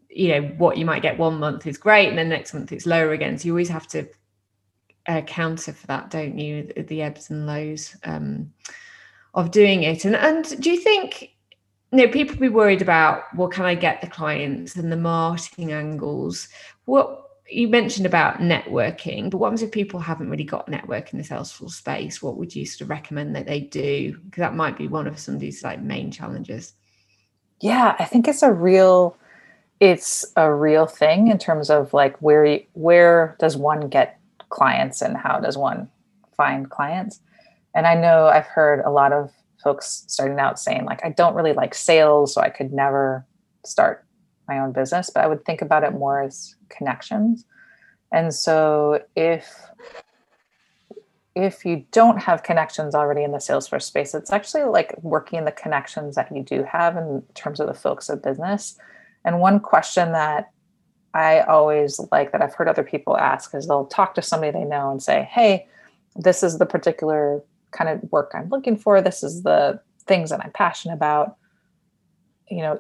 you 0.10 0.28
know 0.28 0.42
what 0.58 0.76
you 0.76 0.84
might 0.84 1.02
get 1.02 1.18
one 1.18 1.40
month 1.40 1.66
is 1.66 1.78
great 1.78 2.10
and 2.10 2.18
then 2.18 2.28
next 2.28 2.54
month 2.54 2.74
it's 2.74 2.86
lower 2.86 3.14
again 3.14 3.38
so 3.38 3.46
you 3.46 3.54
always 3.54 3.70
have 3.70 3.88
to 3.88 4.06
uh, 5.08 5.22
counter 5.22 5.74
for 5.74 5.88
that, 5.88 6.10
don't 6.10 6.38
you? 6.38 6.72
The, 6.76 7.02
ebbs 7.02 7.30
and 7.30 7.48
lows 7.48 7.96
um, 8.04 8.52
of 9.34 9.52
doing 9.52 9.84
it. 9.84 10.06
And 10.06 10.16
and 10.16 10.62
do 10.62 10.70
you 10.70 10.80
think 10.80 11.32
you 11.92 12.00
know 12.00 12.08
people 12.08 12.36
be 12.38 12.50
worried 12.50 12.82
about 12.82 13.24
well, 13.36 13.48
can 13.48 13.66
I 13.66 13.76
get 13.76 14.02
the 14.02 14.08
clients 14.08 14.76
and 14.76 14.92
the 14.92 14.98
marketing 14.98 15.72
angles? 15.72 16.48
What 16.86 17.22
you 17.50 17.68
mentioned 17.68 18.06
about 18.06 18.38
networking, 18.38 19.30
but 19.30 19.40
what 19.40 19.62
if 19.62 19.72
people 19.72 20.00
haven't 20.00 20.30
really 20.30 20.44
got 20.44 20.70
network 20.70 21.12
in 21.12 21.20
the 21.20 21.26
Salesforce 21.26 21.72
space? 21.72 22.22
What 22.22 22.38
would 22.38 22.56
you 22.56 22.66
sort 22.66 22.82
of 22.82 22.90
recommend 22.90 23.36
that 23.36 23.46
they 23.46 23.60
do? 23.60 24.18
Because 24.26 24.42
that 24.42 24.56
might 24.56 24.78
be 24.78 24.88
one 24.88 25.06
of 25.08 25.20
somebody's 25.20 25.64
like 25.64 25.82
main 25.82 26.12
challenges. 26.12 26.74
Yeah, 27.60 27.96
I 28.00 28.06
think 28.06 28.28
it's 28.28 28.42
a 28.42 28.52
real 28.52 29.18
it's 29.80 30.26
a 30.36 30.54
real 30.54 30.86
thing 30.86 31.28
in 31.28 31.38
terms 31.38 31.70
of 31.70 31.94
like 31.94 32.18
where 32.22 32.60
where 32.74 33.36
does 33.40 33.58
one 33.58 33.90
get 33.90 34.20
clients 34.50 35.02
and 35.02 35.18
how 35.18 35.40
does 35.40 35.58
one 35.58 35.90
find 36.38 36.70
clients? 36.70 37.20
And 37.74 37.88
I 37.88 37.96
know 37.96 38.28
I've 38.28 38.48
heard 38.48 38.82
a 38.86 38.92
lot 38.92 39.14
of 39.14 39.32
folks 39.64 40.06
starting 40.08 40.40
out 40.40 40.60
saying 40.60 40.86
like 40.86 41.04
I 41.06 41.10
don't 41.10 41.36
really 41.36 41.54
like 41.54 41.74
sales, 41.74 42.34
so 42.34 42.42
I 42.42 42.50
could 42.50 42.74
never 42.74 43.26
start 43.66 44.06
my 44.48 44.60
own 44.60 44.72
business, 44.72 45.10
but 45.10 45.24
I 45.24 45.28
would 45.28 45.46
think 45.46 45.62
about 45.62 45.84
it 45.84 45.94
more 45.94 46.22
as 46.22 46.56
connections. 46.70 47.46
And 48.12 48.34
so 48.34 49.02
if 49.16 49.56
if 51.34 51.64
you 51.66 51.86
don't 51.92 52.22
have 52.22 52.44
connections 52.44 52.94
already 52.94 53.24
in 53.24 53.32
the 53.32 53.38
Salesforce 53.38 53.84
space, 53.84 54.14
it's 54.14 54.34
actually 54.34 54.64
like 54.64 54.94
working 55.02 55.46
the 55.46 55.52
connections 55.52 56.16
that 56.16 56.30
you 56.36 56.44
do 56.44 56.64
have 56.64 56.98
in 56.98 57.24
terms 57.36 57.62
of 57.62 57.68
the 57.68 57.74
folks 57.74 58.10
of 58.10 58.22
business. 58.22 58.78
And 59.24 59.40
one 59.40 59.62
question 59.62 60.12
that 60.12 60.52
I 61.14 61.40
always 61.42 62.02
like 62.12 62.34
that 62.34 62.42
I've 62.42 62.54
heard 62.54 62.68
other 62.68 62.84
people 62.84 63.18
ask 63.18 63.56
is 63.56 63.68
they'll 63.68 63.86
talk 63.86 64.14
to 64.16 64.22
somebody 64.22 64.52
they 64.52 64.66
know 64.66 64.92
and 64.92 65.02
say, 65.02 65.30
Hey, 65.32 65.68
this 66.16 66.44
is 66.44 66.58
the 66.58 66.66
particular 66.66 67.42
kind 67.72 67.90
of 67.90 68.02
work 68.12 68.32
I'm 68.34 68.50
looking 68.50 68.78
for. 68.78 69.02
This 69.02 69.24
is 69.24 69.44
the 69.44 69.80
things 70.08 70.30
that 70.30 70.44
I'm 70.44 70.52
passionate 70.52 70.94
about 70.94 71.38
you 72.52 72.62
know 72.62 72.78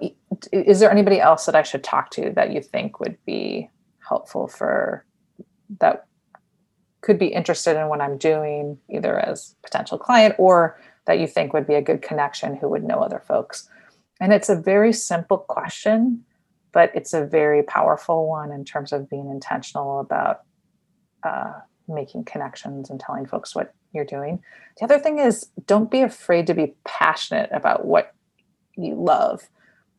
is 0.51 0.81
there 0.81 0.91
anybody 0.91 1.19
else 1.19 1.45
that 1.45 1.55
i 1.55 1.63
should 1.63 1.83
talk 1.83 2.11
to 2.11 2.31
that 2.35 2.51
you 2.51 2.61
think 2.61 2.99
would 2.99 3.17
be 3.25 3.69
helpful 4.07 4.47
for 4.47 5.05
that 5.79 6.05
could 6.99 7.17
be 7.17 7.27
interested 7.27 7.79
in 7.79 7.87
what 7.87 8.01
i'm 8.01 8.17
doing 8.17 8.77
either 8.89 9.17
as 9.17 9.55
potential 9.63 9.97
client 9.97 10.35
or 10.37 10.79
that 11.05 11.19
you 11.19 11.25
think 11.25 11.53
would 11.53 11.65
be 11.65 11.73
a 11.73 11.81
good 11.81 12.01
connection 12.01 12.55
who 12.55 12.67
would 12.67 12.83
know 12.83 12.99
other 12.99 13.23
folks 13.25 13.69
and 14.19 14.33
it's 14.33 14.49
a 14.49 14.55
very 14.55 14.91
simple 14.91 15.37
question 15.37 16.23
but 16.73 16.91
it's 16.93 17.13
a 17.13 17.25
very 17.25 17.63
powerful 17.63 18.27
one 18.27 18.51
in 18.51 18.63
terms 18.63 18.91
of 18.91 19.09
being 19.09 19.29
intentional 19.29 19.99
about 19.99 20.41
uh, 21.23 21.51
making 21.87 22.23
connections 22.23 22.89
and 22.89 22.99
telling 22.99 23.25
folks 23.25 23.55
what 23.55 23.73
you're 23.93 24.05
doing 24.05 24.41
the 24.77 24.85
other 24.85 24.99
thing 24.99 25.19
is 25.19 25.49
don't 25.65 25.91
be 25.91 26.01
afraid 26.01 26.47
to 26.47 26.53
be 26.53 26.73
passionate 26.83 27.49
about 27.51 27.85
what 27.85 28.13
you 28.75 28.95
love 28.95 29.49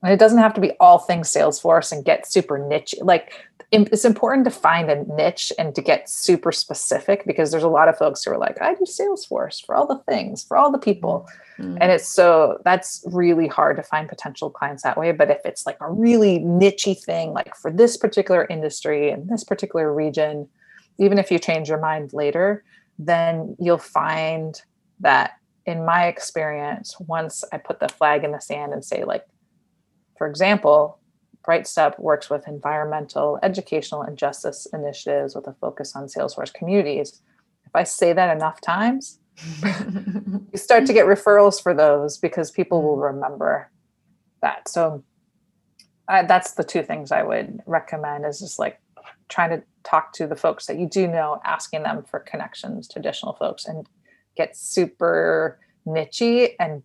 and 0.03 0.13
it 0.13 0.19
doesn't 0.19 0.39
have 0.39 0.55
to 0.55 0.61
be 0.61 0.73
all 0.81 0.99
things 0.99 1.31
Salesforce 1.31 1.93
and 1.93 2.05
get 2.05 2.27
super 2.27 2.59
niche. 2.59 2.95
Like 3.01 3.33
it's 3.71 4.05
important 4.05 4.45
to 4.45 4.51
find 4.51 4.91
a 4.91 5.03
niche 5.15 5.51
and 5.59 5.75
to 5.75 5.81
get 5.81 6.11
super 6.11 6.53
specific 6.53 7.25
because 7.25 7.51
there's 7.51 7.63
a 7.63 7.69
lot 7.69 7.89
of 7.89 7.97
folks 7.97 8.23
who 8.23 8.33
are 8.33 8.37
like, 8.37 8.61
I 8.61 8.75
do 8.75 8.85
Salesforce 8.85 9.65
for 9.65 9.75
all 9.75 9.87
the 9.87 10.03
things, 10.13 10.45
for 10.45 10.59
all 10.59 10.71
the 10.71 10.79
people. 10.79 11.27
Mm-hmm. 11.59 11.79
And 11.81 11.91
it's 11.91 12.07
so 12.07 12.61
that's 12.65 13.03
really 13.11 13.47
hard 13.47 13.77
to 13.77 13.83
find 13.83 14.11
potential 14.11 14.51
clients 14.51 14.83
that 14.83 14.99
way. 14.99 15.13
But 15.13 15.31
if 15.31 15.41
it's 15.47 15.65
like 15.65 15.79
a 15.81 15.91
really 15.91 16.41
nichey 16.41 17.01
thing, 17.03 17.33
like 17.33 17.57
for 17.57 17.71
this 17.71 17.97
particular 17.97 18.47
industry 18.51 19.09
and 19.09 19.29
this 19.31 19.45
particular 19.45 19.95
region, 19.95 20.49
even 20.99 21.19
if 21.19 21.31
you 21.31 21.39
change 21.39 21.69
your 21.69 21.81
mind 21.81 22.13
later, 22.13 22.65
then 23.07 23.57
you'll 23.59 23.79
find 23.79 24.61
that 25.01 25.33
in 25.67 25.85
my 25.85 26.07
experience, 26.07 26.97
once 27.01 27.45
I 27.53 27.59
put 27.59 27.81
the 27.81 27.89
flag 27.89 28.25
in 28.25 28.33
the 28.33 28.41
sand 28.41 28.73
and 28.73 28.85
say, 28.85 29.05
like, 29.05 29.25
for 30.17 30.27
example, 30.27 30.99
BrightStep 31.47 31.99
works 31.99 32.31
with 32.31 32.47
environmental, 32.47 33.39
educational, 33.43 34.03
and 34.03 34.17
justice 34.17 34.67
initiatives 34.73 35.35
with 35.35 35.47
a 35.47 35.55
focus 35.55 35.95
on 35.97 36.07
Salesforce 36.07 36.53
communities. 36.53 37.21
If 37.65 37.75
I 37.75 37.85
say 37.85 38.13
that 38.13 38.37
enough 38.37 38.61
times, 38.61 39.19
you 39.65 40.59
start 40.59 40.87
to 40.87 40.93
get 40.93 41.07
referrals 41.07 41.63
for 41.63 41.75
those 41.75 42.19
because 42.19 42.51
people 42.51 42.83
will 42.83 42.97
mm-hmm. 42.97 43.17
remember 43.17 43.71
that. 44.41 44.69
So 44.69 45.03
I, 46.09 46.23
that's 46.25 46.53
the 46.53 46.65
two 46.65 46.83
things 46.83 47.13
I 47.13 47.23
would 47.23 47.61
recommend 47.67 48.27
is 48.27 48.41
just 48.41 48.59
like 48.59 48.79
trying 49.33 49.51
to 49.51 49.63
talk 49.83 50.13
to 50.13 50.27
the 50.27 50.37
folks 50.37 50.67
that 50.67 50.79
you 50.79 50.87
do 50.89 51.09
know, 51.09 51.41
asking 51.45 51.83
them 51.83 52.05
for 52.05 52.21
connections 52.21 52.87
to 52.89 52.99
additional 52.99 53.33
folks 53.33 53.67
and 53.67 53.89
get 54.37 54.57
super 54.57 55.59
nichey 55.87 56.55
and 56.61 56.83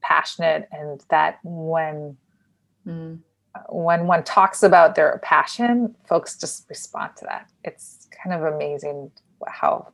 passionate 0.00 0.68
and 0.72 1.04
that 1.10 1.38
when 1.42 2.16
Mm. 2.88 3.18
When 3.70 4.06
one 4.06 4.22
talks 4.24 4.62
about 4.62 4.94
their 4.94 5.20
passion, 5.22 5.94
folks 6.08 6.36
just 6.38 6.68
respond 6.68 7.16
to 7.16 7.24
that. 7.24 7.50
It's 7.64 8.08
kind 8.22 8.34
of 8.34 8.54
amazing 8.54 9.10
how 9.46 9.88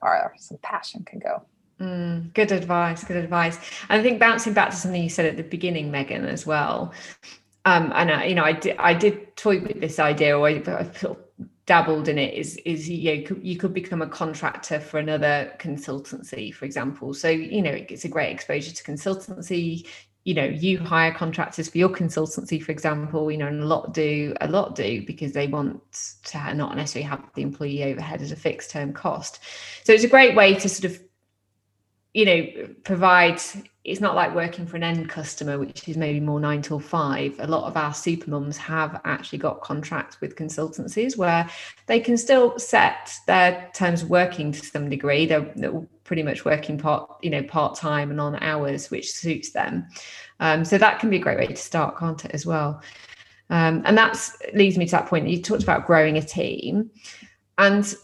far 0.00 0.32
some 0.38 0.58
passion 0.62 1.04
can 1.04 1.18
go. 1.18 1.42
Mm, 1.80 2.32
good 2.34 2.52
advice. 2.52 3.02
Good 3.04 3.16
advice. 3.16 3.56
And 3.88 4.00
I 4.00 4.02
think 4.02 4.20
bouncing 4.20 4.52
back 4.52 4.70
to 4.70 4.76
something 4.76 5.02
you 5.02 5.08
said 5.08 5.26
at 5.26 5.36
the 5.36 5.42
beginning, 5.42 5.90
Megan, 5.90 6.26
as 6.26 6.46
well. 6.46 6.92
Um, 7.64 7.92
and 7.94 8.10
I, 8.10 8.24
you 8.26 8.34
know, 8.34 8.44
I 8.44 8.52
did, 8.52 8.76
I 8.78 8.94
did 8.94 9.34
toy 9.36 9.60
with 9.60 9.80
this 9.80 9.98
idea, 9.98 10.38
or 10.38 10.48
I, 10.48 10.62
I 10.66 10.84
dabbled 11.70 12.08
in 12.08 12.18
it. 12.18 12.34
Is 12.34 12.56
is 12.64 12.90
you, 12.90 13.14
know, 13.14 13.36
you 13.40 13.56
could, 13.56 13.72
become 13.72 14.02
a 14.02 14.08
contractor 14.08 14.80
for 14.80 14.98
another 14.98 15.52
consultancy, 15.60 16.52
for 16.52 16.64
example. 16.64 17.14
So 17.14 17.28
you 17.28 17.62
know, 17.62 17.70
it's 17.70 18.04
a 18.04 18.08
great 18.08 18.32
exposure 18.32 18.72
to 18.72 18.82
consultancy 18.82 19.86
you 20.24 20.34
know 20.34 20.44
you 20.44 20.78
hire 20.78 21.14
contractors 21.14 21.70
for 21.70 21.78
your 21.78 21.88
consultancy 21.88 22.62
for 22.62 22.72
example 22.72 23.30
you 23.30 23.38
know 23.38 23.46
and 23.46 23.62
a 23.62 23.66
lot 23.66 23.94
do 23.94 24.34
a 24.42 24.48
lot 24.48 24.74
do 24.74 25.02
because 25.06 25.32
they 25.32 25.46
want 25.46 25.80
to 26.24 26.54
not 26.54 26.76
necessarily 26.76 27.08
have 27.08 27.24
the 27.34 27.40
employee 27.40 27.84
overhead 27.84 28.20
as 28.20 28.30
a 28.30 28.36
fixed 28.36 28.70
term 28.70 28.92
cost 28.92 29.40
so 29.82 29.94
it's 29.94 30.04
a 30.04 30.08
great 30.08 30.36
way 30.36 30.54
to 30.54 30.68
sort 30.68 30.92
of 30.92 31.00
you 32.12 32.26
know 32.26 32.46
provide 32.84 33.40
it's 33.82 34.00
not 34.00 34.14
like 34.14 34.34
working 34.34 34.66
for 34.66 34.76
an 34.76 34.82
end 34.82 35.08
customer 35.08 35.58
which 35.58 35.88
is 35.88 35.96
maybe 35.96 36.20
more 36.20 36.38
nine 36.38 36.60
till 36.60 36.78
five. 36.78 37.34
A 37.38 37.46
lot 37.46 37.64
of 37.64 37.76
our 37.76 37.94
super 37.94 38.30
mums 38.30 38.58
have 38.58 39.00
actually 39.04 39.38
got 39.38 39.62
contracts 39.62 40.20
with 40.20 40.36
consultancies 40.36 41.16
where 41.16 41.48
they 41.86 41.98
can 41.98 42.16
still 42.18 42.58
set 42.58 43.12
their 43.26 43.70
terms 43.72 44.02
of 44.02 44.10
working 44.10 44.52
to 44.52 44.64
some 44.64 44.90
degree. 44.90 45.24
They're, 45.24 45.50
they're 45.56 45.80
pretty 46.04 46.22
much 46.22 46.44
working 46.44 46.76
part 46.76 47.08
you 47.22 47.30
know 47.30 47.42
part 47.44 47.74
time 47.76 48.10
and 48.10 48.20
on 48.20 48.42
hours 48.42 48.90
which 48.90 49.12
suits 49.12 49.52
them. 49.52 49.86
Um, 50.40 50.64
so 50.64 50.76
that 50.76 50.98
can 50.98 51.08
be 51.08 51.16
a 51.16 51.20
great 51.20 51.38
way 51.38 51.46
to 51.46 51.56
start 51.56 51.98
can't 51.98 52.22
it 52.24 52.32
as 52.32 52.44
well? 52.44 52.82
Um, 53.48 53.82
and 53.84 53.96
that 53.96 54.16
leads 54.54 54.78
me 54.78 54.86
to 54.86 54.92
that 54.92 55.06
point 55.06 55.28
you 55.28 55.42
talked 55.42 55.62
about 55.62 55.86
growing 55.86 56.18
a 56.18 56.22
team. 56.22 56.90
And 57.58 57.94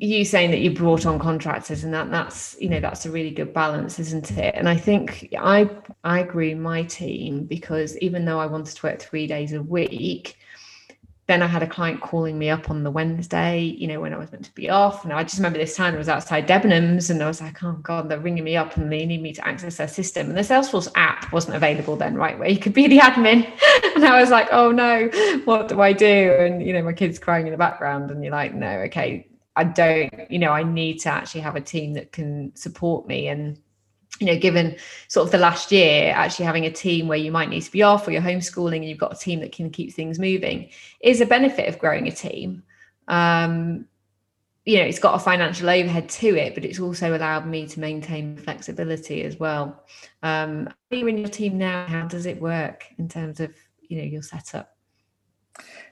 you 0.00 0.24
saying 0.24 0.52
that 0.52 0.60
you 0.60 0.70
brought 0.70 1.06
on 1.06 1.18
contractors 1.18 1.82
and 1.82 1.92
that 1.92 2.10
that's 2.10 2.56
you 2.60 2.68
know 2.68 2.78
that's 2.78 3.04
a 3.04 3.10
really 3.10 3.30
good 3.30 3.52
balance 3.52 3.98
isn't 3.98 4.30
it 4.32 4.54
and 4.54 4.68
i 4.68 4.76
think 4.76 5.28
i 5.38 5.68
i 6.04 6.22
grew 6.22 6.54
my 6.54 6.84
team 6.84 7.44
because 7.44 7.98
even 7.98 8.24
though 8.24 8.38
i 8.38 8.46
wanted 8.46 8.74
to 8.74 8.86
work 8.86 9.00
three 9.00 9.26
days 9.26 9.52
a 9.52 9.62
week 9.62 10.38
then 11.28 11.42
I 11.42 11.46
had 11.46 11.62
a 11.62 11.66
client 11.66 12.00
calling 12.00 12.38
me 12.38 12.48
up 12.48 12.70
on 12.70 12.82
the 12.82 12.90
Wednesday, 12.90 13.60
you 13.60 13.86
know, 13.86 14.00
when 14.00 14.14
I 14.14 14.16
was 14.16 14.32
meant 14.32 14.46
to 14.46 14.54
be 14.54 14.70
off. 14.70 15.04
And 15.04 15.12
I 15.12 15.22
just 15.24 15.36
remember 15.36 15.58
this 15.58 15.76
time 15.76 15.94
I 15.94 15.98
was 15.98 16.08
outside 16.08 16.48
Debenhams 16.48 17.10
and 17.10 17.22
I 17.22 17.26
was 17.26 17.42
like, 17.42 17.62
oh 17.62 17.72
God, 17.82 18.08
they're 18.08 18.18
ringing 18.18 18.44
me 18.44 18.56
up 18.56 18.78
and 18.78 18.90
they 18.90 19.04
need 19.04 19.20
me 19.20 19.34
to 19.34 19.46
access 19.46 19.76
their 19.76 19.88
system. 19.88 20.28
And 20.28 20.38
the 20.38 20.40
Salesforce 20.40 20.90
app 20.94 21.30
wasn't 21.30 21.56
available 21.56 21.96
then, 21.96 22.14
right? 22.14 22.38
Where 22.38 22.48
you 22.48 22.58
could 22.58 22.72
be 22.72 22.86
the 22.86 23.00
admin. 23.00 23.44
and 23.94 24.06
I 24.06 24.18
was 24.18 24.30
like, 24.30 24.48
oh 24.52 24.72
no, 24.72 25.10
what 25.44 25.68
do 25.68 25.82
I 25.82 25.92
do? 25.92 26.06
And, 26.40 26.66
you 26.66 26.72
know, 26.72 26.82
my 26.82 26.94
kid's 26.94 27.18
crying 27.18 27.46
in 27.46 27.52
the 27.52 27.58
background. 27.58 28.10
And 28.10 28.24
you're 28.24 28.32
like, 28.32 28.54
no, 28.54 28.78
okay, 28.86 29.27
I 29.58 29.64
don't, 29.64 30.30
you 30.30 30.38
know, 30.38 30.52
I 30.52 30.62
need 30.62 31.00
to 31.00 31.08
actually 31.08 31.40
have 31.40 31.56
a 31.56 31.60
team 31.60 31.94
that 31.94 32.12
can 32.12 32.54
support 32.54 33.08
me. 33.08 33.26
And 33.26 33.58
you 34.20 34.28
know, 34.28 34.38
given 34.38 34.76
sort 35.08 35.26
of 35.26 35.32
the 35.32 35.38
last 35.38 35.72
year, 35.72 36.12
actually 36.14 36.44
having 36.44 36.64
a 36.64 36.70
team 36.70 37.08
where 37.08 37.18
you 37.18 37.32
might 37.32 37.48
need 37.48 37.62
to 37.62 37.72
be 37.72 37.82
off 37.82 38.06
or 38.06 38.12
you're 38.12 38.22
homeschooling 38.22 38.76
and 38.76 38.84
you've 38.84 38.98
got 38.98 39.12
a 39.12 39.18
team 39.18 39.40
that 39.40 39.50
can 39.50 39.70
keep 39.70 39.92
things 39.92 40.20
moving 40.20 40.70
is 41.00 41.20
a 41.20 41.26
benefit 41.26 41.68
of 41.68 41.78
growing 41.80 42.06
a 42.06 42.12
team. 42.12 42.62
Um, 43.08 43.86
you 44.64 44.78
know, 44.78 44.84
it's 44.84 45.00
got 45.00 45.16
a 45.16 45.18
financial 45.18 45.68
overhead 45.68 46.08
to 46.08 46.36
it, 46.36 46.54
but 46.54 46.64
it's 46.64 46.78
also 46.78 47.16
allowed 47.16 47.46
me 47.46 47.66
to 47.66 47.80
maintain 47.80 48.36
flexibility 48.36 49.24
as 49.24 49.38
well. 49.40 49.84
Um, 50.22 50.68
are 50.92 50.96
you 50.96 51.06
in 51.08 51.18
your 51.18 51.28
team 51.28 51.58
now? 51.58 51.86
How 51.86 52.06
does 52.06 52.26
it 52.26 52.40
work 52.40 52.84
in 52.98 53.08
terms 53.08 53.40
of, 53.40 53.52
you 53.80 53.98
know, 53.98 54.04
your 54.04 54.22
setup? 54.22 54.76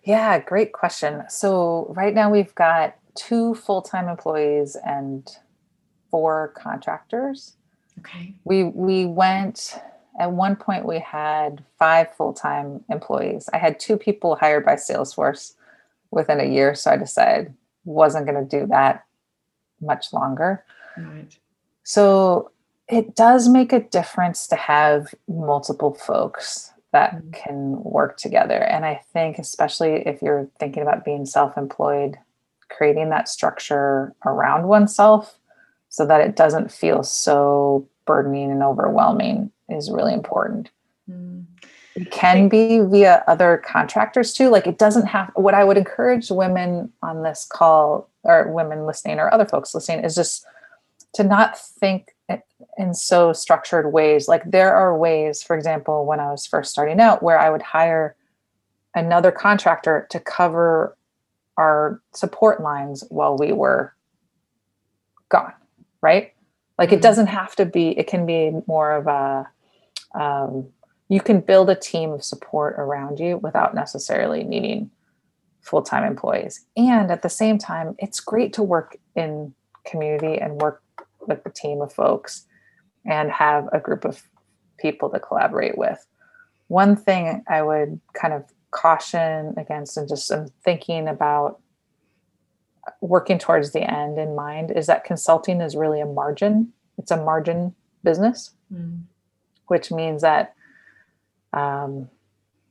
Yeah, 0.05 0.39
great 0.39 0.73
question. 0.73 1.25
So 1.29 1.93
right 1.97 2.15
now 2.15 2.31
we've 2.31 2.55
got 2.55 2.97
two 3.17 3.55
full-time 3.55 4.09
employees 4.09 4.77
and 4.85 5.29
four 6.11 6.53
contractors. 6.57 7.57
Okay. 7.99 8.35
We 8.45 8.65
we 8.65 9.07
went 9.07 9.79
at 10.19 10.33
one 10.33 10.57
point 10.57 10.87
we 10.87 10.99
had 10.99 11.65
five 11.79 12.15
full-time 12.15 12.85
employees. 12.91 13.49
I 13.53 13.59
had 13.59 13.79
two 13.79 13.97
people 13.97 14.37
hired 14.37 14.65
by 14.65 14.75
Salesforce 14.75 15.55
within 16.11 16.41
a 16.41 16.45
year, 16.45 16.75
so 16.75 16.91
I 16.91 16.97
decided 16.97 17.55
wasn't 17.85 18.27
going 18.27 18.47
to 18.47 18.61
do 18.61 18.67
that 18.67 19.05
much 19.81 20.13
longer. 20.13 20.65
Right. 20.97 21.37
So 21.85 22.51
it 22.89 23.15
does 23.15 23.49
make 23.49 23.73
a 23.73 23.81
difference 23.81 24.47
to 24.49 24.57
have 24.57 25.15
multiple 25.29 25.95
folks 25.95 26.73
that 26.93 27.15
mm-hmm. 27.15 27.31
can 27.31 27.83
work 27.83 28.17
together. 28.17 28.63
And 28.63 28.85
I 28.85 29.03
think, 29.13 29.39
especially 29.39 30.07
if 30.07 30.23
you're 30.23 30.49
thinking 30.59 30.83
about 30.83 31.05
being 31.05 31.27
self 31.27 31.57
employed, 31.57 32.19
creating 32.77 33.11
that 33.11 33.29
structure 33.29 34.15
around 34.25 34.69
oneself 34.69 35.39
so 35.89 36.07
that 36.07 36.21
it 36.21 36.37
doesn't 36.37 36.71
feel 36.71 37.03
so 37.03 37.89
burdening 38.05 38.51
and 38.51 38.63
overwhelming 38.63 39.51
is 39.69 39.91
really 39.91 40.13
important. 40.13 40.71
Mm. 41.11 41.47
It 41.95 42.11
can 42.11 42.49
be 42.49 42.81
via 42.81 43.25
other 43.27 43.63
contractors 43.65 44.35
too. 44.35 44.51
Like 44.51 44.67
it 44.67 44.77
doesn't 44.77 45.07
have 45.07 45.31
what 45.35 45.55
I 45.55 45.65
would 45.65 45.79
encourage 45.79 46.31
women 46.31 46.93
on 47.03 47.23
this 47.23 47.47
call 47.51 48.11
or 48.23 48.53
women 48.53 48.85
listening 48.85 49.19
or 49.19 49.33
other 49.33 49.47
folks 49.47 49.75
listening 49.75 50.05
is 50.05 50.15
just 50.15 50.45
to 51.15 51.25
not 51.25 51.59
think 51.59 52.15
in 52.77 52.93
so 52.93 53.33
structured 53.33 53.93
ways. 53.93 54.29
Like 54.29 54.43
there 54.45 54.75
are 54.75 54.97
ways, 54.97 55.43
for 55.43 55.57
example, 55.57 56.05
when 56.05 56.21
I 56.21 56.31
was 56.31 56.47
first 56.47 56.71
starting 56.71 57.01
out, 57.01 57.23
where 57.23 57.39
I 57.39 57.49
would 57.49 57.63
hire 57.63 58.15
another 58.95 59.31
contractor 59.31 60.07
to 60.11 60.21
cover 60.21 60.97
our 61.57 62.01
support 62.13 62.61
lines 62.61 63.05
while 63.09 63.37
we 63.37 63.53
were 63.53 63.95
gone, 65.29 65.53
right? 66.01 66.33
Like 66.79 66.93
it 66.93 66.97
mm-hmm. 66.97 67.03
doesn't 67.03 67.27
have 67.29 67.57
to 67.57 67.65
be, 67.65 67.99
it 67.99 68.07
can 68.07 68.27
be 68.27 68.53
more 68.67 68.93
of 68.93 69.07
a, 69.07 69.49
um, 70.19 70.69
you 71.09 71.21
can 71.21 71.41
build 71.41 71.71
a 71.71 71.75
team 71.75 72.11
of 72.11 72.25
support 72.25 72.75
around 72.79 73.21
you 73.21 73.39
without 73.39 73.75
necessarily 73.75 74.43
needing 74.43 74.91
full-time 75.61 76.05
employees. 76.05 76.67
And 76.77 77.11
at 77.11 77.23
the 77.23 77.29
same 77.29 77.59
time, 77.59 77.97
it's 77.99 78.21
great 78.21 78.53
to 78.55 78.63
work 78.63 78.97
in 79.15 79.55
community 79.85 80.39
and 80.41 80.61
work 80.61 80.83
with 81.27 81.45
a 81.47 81.51
team 81.51 81.81
of 81.81 81.93
folks 81.93 82.47
and 83.05 83.31
have 83.31 83.69
a 83.73 83.81
group 83.81 84.05
of 84.05 84.23
people 84.79 85.09
to 85.11 85.21
collaborate 85.21 85.79
with. 85.79 86.05
One 86.69 86.97
thing 86.97 87.45
I 87.49 87.63
would 87.63 88.01
kind 88.13 88.35
of 88.35 88.45
caution 88.77 89.55
against 89.57 89.97
and 89.97 90.09
just 90.09 90.31
I'm 90.31 90.49
thinking 90.63 91.09
about 91.09 91.61
working 93.01 93.39
towards 93.39 93.73
the 93.73 93.83
end 93.83 94.19
in 94.19 94.37
mind 94.37 94.71
is 94.71 94.87
that 94.87 95.05
consulting 95.05 95.61
is 95.61 95.75
really 95.75 96.01
a 96.01 96.07
margin. 96.07 96.73
It's 96.99 97.11
a 97.11 97.17
margin 97.17 97.75
business, 98.05 98.53
mm. 98.73 99.03
which 99.67 99.91
means 99.91 100.23
that 100.23 100.55
um, 101.53 102.09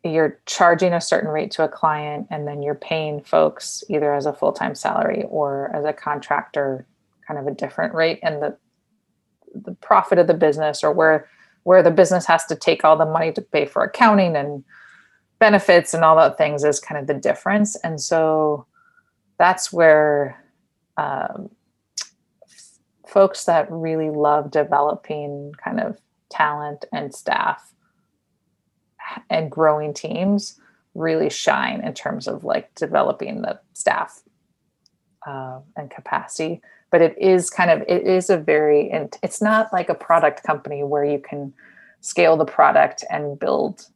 you're 0.04 0.40
charging 0.46 0.94
a 0.94 1.02
certain 1.02 1.30
rate 1.30 1.52
to 1.52 1.64
a 1.64 1.68
client 1.68 2.28
and 2.30 2.48
then 2.48 2.62
you're 2.62 2.76
paying 2.76 3.22
folks 3.22 3.84
either 3.90 4.14
as 4.14 4.26
a 4.26 4.34
full-time 4.34 4.76
salary 4.76 5.26
or 5.30 5.76
as 5.76 5.84
a 5.86 5.94
contractor 5.94 6.86
kind 7.28 7.40
of 7.40 7.48
a 7.48 7.52
different 7.52 7.94
rate 7.96 8.20
and 8.22 8.42
the 8.42 8.56
the 9.64 9.74
profit 9.76 10.20
of 10.20 10.28
the 10.28 10.34
business 10.34 10.84
or 10.84 10.92
where 10.92 11.28
where 11.64 11.82
the 11.82 11.90
business 11.90 12.26
has 12.26 12.46
to 12.46 12.56
take 12.56 12.84
all 12.84 12.98
the 12.98 13.06
money 13.06 13.32
to 13.32 13.42
pay 13.42 13.66
for 13.66 13.84
accounting 13.84 14.36
and 14.36 14.64
benefits 15.40 15.94
and 15.94 16.04
all 16.04 16.16
that 16.16 16.38
things 16.38 16.64
is 16.64 16.80
kind 16.80 17.00
of 17.00 17.08
the 17.08 17.14
difference. 17.14 17.76
And 17.78 18.00
so 18.00 18.66
that's 19.38 19.72
where 19.72 20.44
um, 20.98 21.50
folks 23.08 23.46
that 23.46 23.70
really 23.72 24.10
love 24.10 24.52
developing 24.52 25.54
kind 25.64 25.80
of 25.80 25.98
talent 26.30 26.86
and 26.92 27.14
staff 27.14 27.74
and 29.30 29.52
growing 29.52 29.94
teams 29.94 30.60
really 30.96 31.30
shine 31.30 31.82
in 31.82 31.94
terms 31.94 32.28
of 32.28 32.44
like 32.44 32.74
developing 32.76 33.42
the 33.42 33.60
staff 33.74 34.24
uh, 35.28 35.60
and 35.76 35.92
capacity. 35.92 36.62
But 36.92 37.02
it 37.02 37.18
is 37.18 37.50
kind 37.50 37.70
of 37.70 37.82
it 37.88 38.04
is 38.04 38.30
a 38.30 38.38
very 38.38 38.90
it's 39.22 39.42
not 39.42 39.74
like 39.74 39.90
a 39.90 39.96
product 39.96 40.44
company 40.44 40.84
where 40.84 41.04
you 41.04 41.20
can 41.20 41.54
scale 42.00 42.38
the 42.38 42.46
product 42.46 43.04
and 43.10 43.38
build 43.38 43.88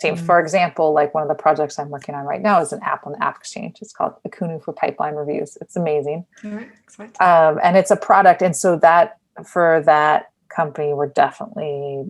team. 0.00 0.14
Mm-hmm. 0.14 0.26
for 0.26 0.40
example 0.40 0.92
like 0.92 1.14
one 1.14 1.22
of 1.22 1.28
the 1.28 1.34
projects 1.34 1.78
i'm 1.78 1.90
working 1.90 2.14
on 2.14 2.24
right 2.24 2.40
now 2.40 2.60
is 2.60 2.72
an 2.72 2.80
app 2.82 3.06
on 3.06 3.12
the 3.12 3.22
app 3.22 3.36
exchange. 3.36 3.78
It's 3.80 3.92
called 3.92 4.14
akunu 4.26 4.62
for 4.62 4.72
pipeline 4.72 5.14
reviews. 5.14 5.56
It's 5.60 5.76
amazing. 5.76 6.26
Um, 7.20 7.58
and 7.62 7.76
it's 7.76 7.90
a 7.90 7.96
product 7.96 8.42
and 8.42 8.56
so 8.56 8.76
that 8.78 9.18
for 9.44 9.82
that 9.86 10.30
company 10.48 10.92
we're 10.92 11.08
definitely 11.08 12.04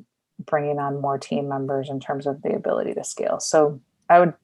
bringing 0.46 0.78
on 0.78 1.00
more 1.00 1.18
team 1.18 1.48
members 1.48 1.90
in 1.90 2.00
terms 2.00 2.26
of 2.26 2.42
the 2.42 2.54
ability 2.54 2.94
to 2.94 3.04
scale. 3.04 3.40
So 3.40 3.80
i 4.08 4.18
would 4.18 4.34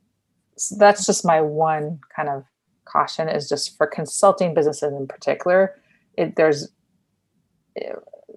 so 0.58 0.76
that's 0.78 1.04
just 1.04 1.24
my 1.24 1.40
one 1.40 2.00
kind 2.14 2.28
of 2.28 2.44
caution 2.86 3.28
is 3.28 3.48
just 3.48 3.76
for 3.76 3.86
consulting 3.86 4.54
businesses 4.54 4.92
in 4.92 5.06
particular 5.06 5.74
it, 6.16 6.36
there's 6.36 6.68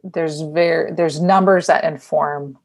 there's 0.03 0.41
very 0.41 0.91
there's 0.93 1.21
numbers 1.21 1.67
that 1.67 1.83
inform 1.83 2.57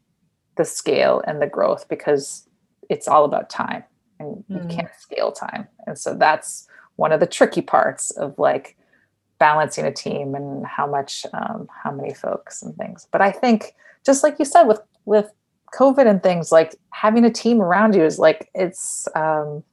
the 0.56 0.64
scale 0.64 1.22
and 1.26 1.40
the 1.40 1.46
growth 1.46 1.88
because 1.88 2.48
it's 2.88 3.08
all 3.08 3.24
about 3.24 3.50
time 3.50 3.84
and 4.18 4.44
mm. 4.50 4.62
you 4.62 4.76
can't 4.76 4.90
scale 4.98 5.32
time 5.32 5.66
and 5.86 5.98
so 5.98 6.14
that's 6.14 6.66
one 6.96 7.12
of 7.12 7.20
the 7.20 7.26
tricky 7.26 7.62
parts 7.62 8.10
of 8.12 8.38
like 8.38 8.76
balancing 9.38 9.84
a 9.84 9.92
team 9.92 10.34
and 10.34 10.64
how 10.64 10.86
much 10.86 11.26
um, 11.32 11.68
how 11.82 11.90
many 11.90 12.14
folks 12.14 12.62
and 12.62 12.76
things 12.76 13.08
but 13.10 13.20
i 13.20 13.30
think 13.30 13.74
just 14.04 14.22
like 14.22 14.38
you 14.38 14.44
said 14.44 14.64
with 14.64 14.80
with 15.04 15.32
covid 15.74 16.06
and 16.06 16.22
things 16.22 16.52
like 16.52 16.76
having 16.90 17.24
a 17.24 17.30
team 17.30 17.60
around 17.60 17.94
you 17.94 18.04
is 18.04 18.18
like 18.18 18.48
it's 18.54 19.08
um 19.16 19.64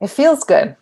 it 0.00 0.08
feels 0.08 0.44
good 0.44 0.76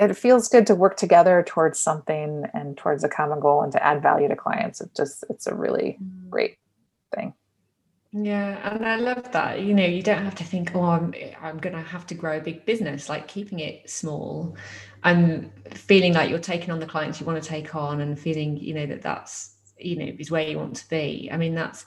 it 0.00 0.16
feels 0.16 0.48
good 0.48 0.66
to 0.66 0.74
work 0.74 0.96
together 0.96 1.44
towards 1.46 1.78
something 1.78 2.44
and 2.54 2.76
towards 2.76 3.04
a 3.04 3.08
common 3.08 3.38
goal 3.38 3.62
and 3.62 3.70
to 3.72 3.84
add 3.84 4.00
value 4.02 4.28
to 4.28 4.36
clients. 4.36 4.80
It 4.80 4.90
just 4.96 5.24
it's 5.28 5.46
a 5.46 5.54
really 5.54 5.98
mm. 6.02 6.30
great 6.30 6.56
thing. 7.14 7.34
Yeah, 8.12 8.72
and 8.74 8.84
I 8.84 8.96
love 8.96 9.30
that. 9.32 9.60
You 9.60 9.72
know, 9.72 9.84
you 9.86 10.02
don't 10.02 10.24
have 10.24 10.34
to 10.36 10.44
think, 10.44 10.74
oh, 10.74 10.82
I'm 10.82 11.14
I'm 11.40 11.58
gonna 11.58 11.82
have 11.82 12.06
to 12.08 12.14
grow 12.14 12.38
a 12.38 12.40
big 12.40 12.66
business. 12.66 13.08
Like 13.08 13.28
keeping 13.28 13.60
it 13.60 13.88
small, 13.88 14.56
and 15.04 15.52
feeling 15.74 16.14
like 16.14 16.28
you're 16.28 16.40
taking 16.40 16.70
on 16.72 16.80
the 16.80 16.86
clients 16.86 17.20
you 17.20 17.26
want 17.26 17.40
to 17.40 17.48
take 17.48 17.74
on, 17.76 18.00
and 18.00 18.18
feeling, 18.18 18.56
you 18.56 18.74
know, 18.74 18.86
that 18.86 19.02
that's 19.02 19.54
you 19.78 19.96
know 19.96 20.12
is 20.18 20.28
where 20.30 20.42
you 20.42 20.58
want 20.58 20.74
to 20.76 20.88
be. 20.88 21.28
I 21.32 21.36
mean, 21.36 21.54
that's 21.54 21.86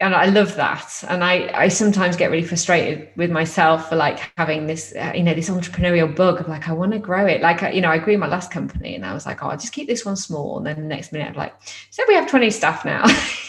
and 0.00 0.14
I 0.14 0.26
love 0.26 0.56
that. 0.56 1.04
And 1.08 1.22
I, 1.24 1.50
I 1.54 1.68
sometimes 1.68 2.16
get 2.16 2.30
really 2.30 2.44
frustrated 2.44 3.08
with 3.16 3.30
myself 3.30 3.88
for 3.88 3.96
like 3.96 4.18
having 4.36 4.66
this, 4.66 4.92
uh, 4.94 5.12
you 5.14 5.22
know, 5.22 5.34
this 5.34 5.48
entrepreneurial 5.48 6.14
bug 6.14 6.40
of 6.40 6.48
like, 6.48 6.68
I 6.68 6.72
want 6.72 6.92
to 6.92 6.98
grow 6.98 7.26
it. 7.26 7.40
Like, 7.40 7.62
you 7.74 7.80
know, 7.80 7.90
I 7.90 7.98
grew 7.98 8.18
my 8.18 8.26
last 8.26 8.50
company 8.50 8.96
and 8.96 9.06
I 9.06 9.14
was 9.14 9.24
like, 9.24 9.42
oh, 9.42 9.48
I'll 9.48 9.56
just 9.56 9.72
keep 9.72 9.86
this 9.86 10.04
one 10.04 10.16
small. 10.16 10.58
And 10.58 10.66
then 10.66 10.76
the 10.76 10.82
next 10.82 11.12
minute 11.12 11.28
I'm 11.28 11.34
like, 11.36 11.54
so 11.90 12.02
we 12.08 12.14
have 12.14 12.28
20 12.28 12.50
staff 12.50 12.84
now. 12.84 13.04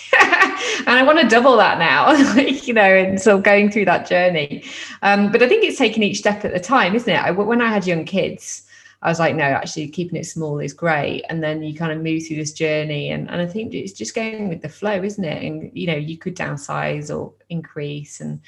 and 0.79 0.89
I 0.89 1.03
want 1.03 1.19
to 1.19 1.27
double 1.27 1.57
that 1.57 1.79
now, 1.79 2.11
you 2.39 2.73
know, 2.73 2.81
and 2.81 3.21
so 3.21 3.39
going 3.39 3.71
through 3.71 3.85
that 3.85 4.07
journey. 4.07 4.63
Um, 5.01 5.31
but 5.31 5.41
I 5.41 5.47
think 5.47 5.63
it's 5.63 5.77
taking 5.77 6.03
each 6.03 6.17
step 6.17 6.45
at 6.45 6.53
a 6.53 6.59
time, 6.59 6.95
isn't 6.95 7.11
it? 7.11 7.17
I, 7.17 7.31
when 7.31 7.61
I 7.61 7.69
had 7.69 7.87
young 7.87 8.05
kids, 8.05 8.63
I 9.01 9.09
was 9.09 9.19
like, 9.19 9.35
no, 9.35 9.43
actually 9.43 9.87
keeping 9.89 10.19
it 10.19 10.25
small 10.25 10.59
is 10.59 10.73
great. 10.73 11.23
And 11.29 11.43
then 11.43 11.61
you 11.61 11.75
kind 11.75 11.91
of 11.91 12.01
move 12.01 12.25
through 12.25 12.37
this 12.37 12.53
journey. 12.53 13.11
And, 13.11 13.29
and 13.29 13.41
I 13.41 13.45
think 13.45 13.73
it's 13.73 13.93
just 13.93 14.15
going 14.15 14.49
with 14.49 14.61
the 14.61 14.69
flow, 14.69 15.03
isn't 15.03 15.23
it? 15.23 15.43
And, 15.43 15.69
you 15.73 15.87
know, 15.87 15.95
you 15.95 16.17
could 16.17 16.35
downsize 16.35 17.15
or 17.15 17.33
increase 17.49 18.19
and, 18.19 18.41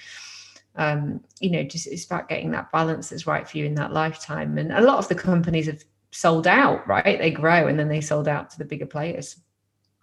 um, 0.76 1.22
you 1.40 1.52
know, 1.52 1.64
just 1.64 1.88
it's 1.88 2.06
about 2.06 2.30
getting 2.30 2.52
that 2.52 2.72
balance 2.72 3.10
that's 3.10 3.28
right 3.28 3.48
for 3.48 3.58
you 3.58 3.66
in 3.66 3.76
that 3.76 3.94
lifetime. 3.94 4.58
And 4.58 4.72
a 4.72 4.82
lot 4.82 4.98
of 4.98 5.08
the 5.08 5.16
companies 5.16 5.68
have 5.68 5.84
sold 6.12 6.48
out, 6.48 6.88
right? 6.88 7.20
They 7.20 7.32
grow 7.32 7.68
and 7.68 7.78
then 7.78 7.90
they 7.90 8.02
sold 8.02 8.28
out 8.28 8.50
to 8.52 8.58
the 8.58 8.66
bigger 8.66 8.86
players. 8.86 9.38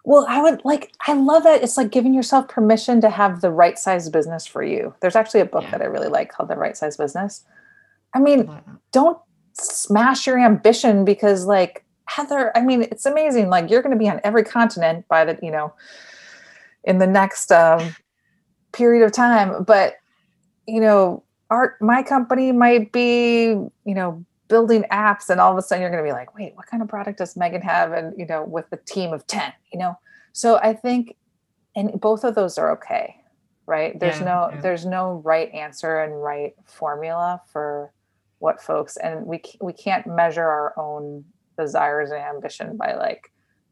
Well, 0.07 0.25
I 0.29 0.39
would 0.39 0.61
like, 0.63 0.93
I 1.07 1.13
love 1.13 1.43
that. 1.43 1.63
It's 1.63 1.77
like 1.77 1.89
giving 1.89 2.13
yourself 2.13 2.47
permission 2.47 3.01
to 3.01 3.09
have 3.09 3.41
the 3.41 3.49
right 3.49 3.77
size 3.77 4.07
business 4.07 4.45
for 4.45 4.61
you. 4.61 4.93
There's 5.01 5.15
actually 5.15 5.41
a 5.41 5.45
book 5.45 5.63
yeah. 5.63 5.71
that 5.71 5.81
I 5.81 5.85
really 5.85 6.09
like 6.09 6.31
called 6.31 6.47
The 6.47 6.55
Right 6.55 6.77
Size 6.77 6.95
Business. 6.95 7.43
I 8.13 8.19
mean, 8.19 8.47
I 8.47 8.61
don't 8.91 9.17
smash 9.53 10.27
your 10.27 10.37
ambition 10.37 11.05
because 11.05 11.45
like 11.45 11.83
Heather, 12.05 12.55
I 12.55 12.61
mean, 12.61 12.83
it's 12.83 13.07
amazing. 13.07 13.49
Like 13.49 13.71
you're 13.71 13.81
going 13.81 13.97
to 13.97 13.99
be 13.99 14.07
on 14.07 14.21
every 14.23 14.43
continent 14.43 15.07
by 15.07 15.25
the, 15.25 15.39
you 15.41 15.49
know, 15.49 15.73
in 16.83 16.99
the 16.99 17.07
next 17.07 17.51
um, 17.51 17.95
period 18.73 19.03
of 19.03 19.11
time. 19.11 19.63
But, 19.63 19.95
you 20.67 20.81
know, 20.81 21.23
art, 21.49 21.81
my 21.81 22.03
company 22.03 22.51
might 22.51 22.91
be, 22.91 23.47
you 23.47 23.71
know, 23.85 24.23
building 24.47 24.83
apps 24.91 25.29
and 25.29 25.39
all 25.39 25.51
of 25.51 25.57
a 25.57 25.61
sudden 25.61 25.81
you're 25.81 25.91
going 25.91 26.03
to 26.03 26.07
be 26.07 26.13
like, 26.13 26.35
wait, 26.35 26.55
what 26.55 26.67
kind 26.67 26.83
of 26.83 26.89
product 26.89 27.17
does 27.17 27.35
Megan 27.35 27.61
have? 27.61 27.91
And, 27.91 28.17
you 28.17 28.25
know, 28.25 28.43
with 28.43 28.65
a 28.71 28.77
team 28.77 29.13
of 29.13 29.25
10, 29.27 29.51
you 29.73 29.79
know? 29.79 29.97
So 30.33 30.57
I 30.57 30.73
think, 30.73 31.15
and 31.75 31.99
both 31.99 32.23
of 32.23 32.35
those 32.35 32.57
are 32.57 32.71
okay, 32.73 33.15
right? 33.65 33.99
There's 33.99 34.19
yeah, 34.19 34.25
no, 34.25 34.49
yeah. 34.51 34.61
there's 34.61 34.85
no 34.85 35.21
right 35.23 35.51
answer 35.53 35.99
and 35.99 36.21
right 36.21 36.53
formula 36.65 37.41
for 37.51 37.91
what 38.39 38.61
folks 38.61 38.97
and 38.97 39.25
we 39.25 39.41
we 39.61 39.73
can't 39.73 40.05
measure 40.05 40.43
our 40.43 40.77
own 40.77 41.23
desires 41.57 42.11
and 42.11 42.19
ambition 42.19 42.75
by 42.77 42.93
like 42.93 43.31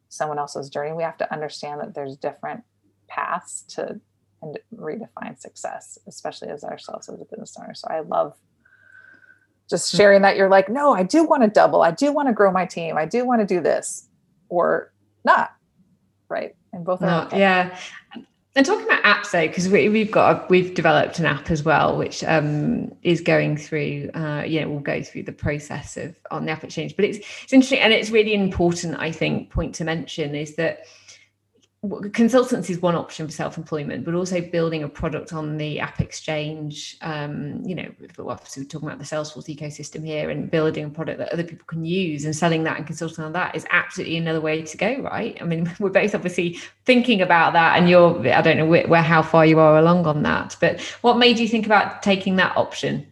someone 0.09 0.39
else's 0.39 0.69
journey. 0.69 0.93
We 0.93 1.03
have 1.03 1.17
to 1.17 1.31
understand 1.33 1.81
that 1.81 1.93
there's 1.93 2.15
different 2.15 2.63
paths 3.07 3.63
to 3.69 3.99
and 4.41 4.59
redefine 4.75 5.39
success, 5.39 5.97
especially 6.07 6.49
as 6.49 6.63
ourselves 6.63 7.07
as 7.09 7.19
a 7.19 7.25
business 7.25 7.55
owner. 7.59 7.73
So 7.73 7.87
I 7.89 8.01
love 8.01 8.35
just 9.69 9.91
hmm. 9.91 9.97
sharing 9.97 10.21
that 10.21 10.37
you're 10.37 10.49
like, 10.49 10.69
no, 10.69 10.93
I 10.93 11.03
do 11.03 11.23
want 11.23 11.43
to 11.43 11.49
double. 11.49 11.81
I 11.81 11.91
do 11.91 12.11
want 12.11 12.27
to 12.27 12.33
grow 12.33 12.51
my 12.51 12.65
team. 12.65 12.97
I 12.97 13.05
do 13.05 13.25
want 13.25 13.41
to 13.41 13.47
do 13.47 13.61
this 13.61 14.07
or 14.49 14.93
not. 15.23 15.53
Right. 16.29 16.55
And 16.71 16.83
both 16.83 17.01
are 17.01 17.25
okay. 17.27 17.39
Yeah. 17.39 17.77
And 18.55 18.65
talking 18.65 18.85
about 18.85 19.01
apps 19.01 19.31
though, 19.31 19.47
because 19.47 19.67
we, 19.67 19.99
have 19.99 20.11
got 20.11 20.35
a, 20.35 20.45
we've 20.47 20.75
developed 20.75 21.17
an 21.17 21.25
app 21.25 21.49
as 21.49 21.63
well, 21.63 21.97
which 21.97 22.23
um, 22.23 22.91
is 23.01 23.19
going 23.19 23.57
through. 23.57 24.11
Uh, 24.13 24.43
you 24.45 24.61
know, 24.61 24.69
we'll 24.69 24.79
go 24.79 25.01
through 25.01 25.23
the 25.23 25.31
process 25.31 25.97
of 25.97 26.15
on 26.29 26.45
the 26.45 26.51
app 26.51 26.63
exchange. 26.63 26.95
But 26.95 27.05
it's 27.05 27.17
it's 27.17 27.53
interesting, 27.53 27.79
and 27.79 27.91
it's 27.91 28.11
really 28.11 28.35
important. 28.35 28.99
I 28.99 29.11
think 29.11 29.49
point 29.49 29.73
to 29.75 29.83
mention 29.83 30.35
is 30.35 30.55
that 30.55 30.85
consultancy 31.83 32.69
is 32.69 32.81
one 32.81 32.95
option 32.95 33.25
for 33.27 33.33
self-employment 33.33 34.05
but 34.05 34.13
also 34.13 34.39
building 34.39 34.83
a 34.83 34.87
product 34.87 35.33
on 35.33 35.57
the 35.57 35.81
app 35.81 35.99
exchange 35.99 36.97
um, 37.01 37.61
you 37.65 37.75
know 37.75 37.89
obviously 38.19 38.63
we're 38.63 38.69
talking 38.69 38.87
about 38.87 38.99
the 38.99 39.05
salesforce 39.05 39.53
ecosystem 39.53 40.05
here 40.05 40.29
and 40.29 40.49
building 40.49 40.85
a 40.85 40.89
product 40.89 41.17
that 41.17 41.31
other 41.33 41.43
people 41.43 41.65
can 41.67 41.83
use 41.83 42.23
and 42.23 42.33
selling 42.33 42.63
that 42.63 42.77
and 42.77 42.87
consulting 42.87 43.23
on 43.23 43.33
that 43.33 43.53
is 43.53 43.65
absolutely 43.69 44.15
another 44.15 44.39
way 44.39 44.61
to 44.61 44.77
go 44.77 45.01
right? 45.01 45.37
I 45.41 45.43
mean 45.43 45.69
we're 45.79 45.89
both 45.89 46.15
obviously 46.15 46.57
thinking 46.85 47.21
about 47.21 47.51
that 47.53 47.77
and 47.77 47.89
you're 47.89 48.17
i 48.29 48.41
don't 48.41 48.57
know 48.57 48.65
where, 48.65 48.87
where 48.87 49.03
how 49.03 49.21
far 49.21 49.45
you 49.45 49.59
are 49.59 49.77
along 49.77 50.07
on 50.07 50.23
that 50.23 50.55
but 50.61 50.79
what 51.01 51.17
made 51.17 51.37
you 51.37 51.49
think 51.49 51.65
about 51.65 52.01
taking 52.01 52.37
that 52.37 52.55
option? 52.55 53.05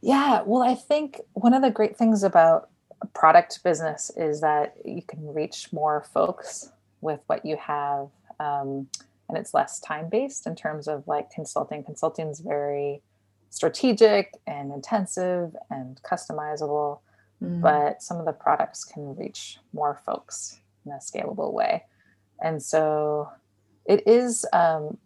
Yeah 0.00 0.42
well 0.46 0.62
i 0.62 0.74
think 0.74 1.20
one 1.34 1.52
of 1.52 1.60
the 1.60 1.70
great 1.70 1.98
things 1.98 2.22
about 2.22 2.70
product 3.12 3.62
business 3.64 4.10
is 4.16 4.40
that 4.40 4.76
you 4.84 5.02
can 5.02 5.34
reach 5.34 5.70
more 5.72 6.06
folks 6.14 6.70
with 7.02 7.20
what 7.26 7.44
you 7.44 7.56
have 7.56 8.08
um, 8.40 8.88
and 9.28 9.38
it's 9.38 9.54
less 9.54 9.80
time 9.80 10.08
based 10.08 10.46
in 10.46 10.54
terms 10.54 10.88
of 10.88 11.06
like 11.06 11.30
consulting 11.30 11.82
consulting 11.84 12.28
is 12.28 12.40
very 12.40 13.02
strategic 13.50 14.32
and 14.46 14.72
intensive 14.72 15.54
and 15.70 16.00
customizable 16.02 17.00
mm. 17.42 17.60
but 17.60 18.02
some 18.02 18.18
of 18.18 18.24
the 18.24 18.32
products 18.32 18.84
can 18.84 19.14
reach 19.16 19.58
more 19.72 20.00
folks 20.06 20.60
in 20.86 20.92
a 20.92 20.96
scalable 20.96 21.52
way 21.52 21.84
and 22.42 22.62
so 22.62 23.28
it 23.84 24.06
is 24.06 24.46
um, 24.52 24.96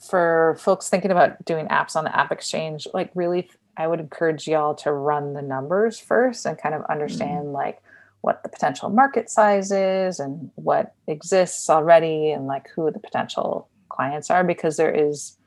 for 0.00 0.56
folks 0.60 0.88
thinking 0.88 1.10
about 1.10 1.44
doing 1.44 1.66
apps 1.68 1.96
on 1.96 2.04
the 2.04 2.16
app 2.16 2.32
exchange 2.32 2.86
like 2.94 3.10
really 3.14 3.48
i 3.76 3.86
would 3.86 4.00
encourage 4.00 4.46
y'all 4.46 4.74
to 4.74 4.92
run 4.92 5.32
the 5.32 5.42
numbers 5.42 5.98
first 5.98 6.46
and 6.46 6.58
kind 6.58 6.74
of 6.74 6.82
mm. 6.82 6.90
understand 6.90 7.46
mm. 7.46 7.52
like 7.52 7.80
what 8.22 8.42
the 8.42 8.48
potential 8.48 8.90
market 8.90 9.30
size 9.30 9.72
is 9.72 10.20
and 10.20 10.50
what 10.56 10.94
exists 11.06 11.70
already 11.70 12.32
and 12.32 12.46
like 12.46 12.68
who 12.70 12.90
the 12.90 12.98
potential 12.98 13.68
clients 13.88 14.30
are 14.30 14.44
because 14.44 14.76
there 14.76 14.92
is 14.94 15.38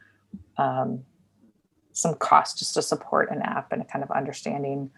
um, 0.57 1.03
some 1.91 2.15
cost 2.15 2.57
just 2.59 2.73
to 2.73 2.81
support 2.81 3.31
an 3.31 3.41
app 3.41 3.71
and 3.71 3.87
kind 3.87 4.03
of 4.03 4.11
understanding 4.11 4.89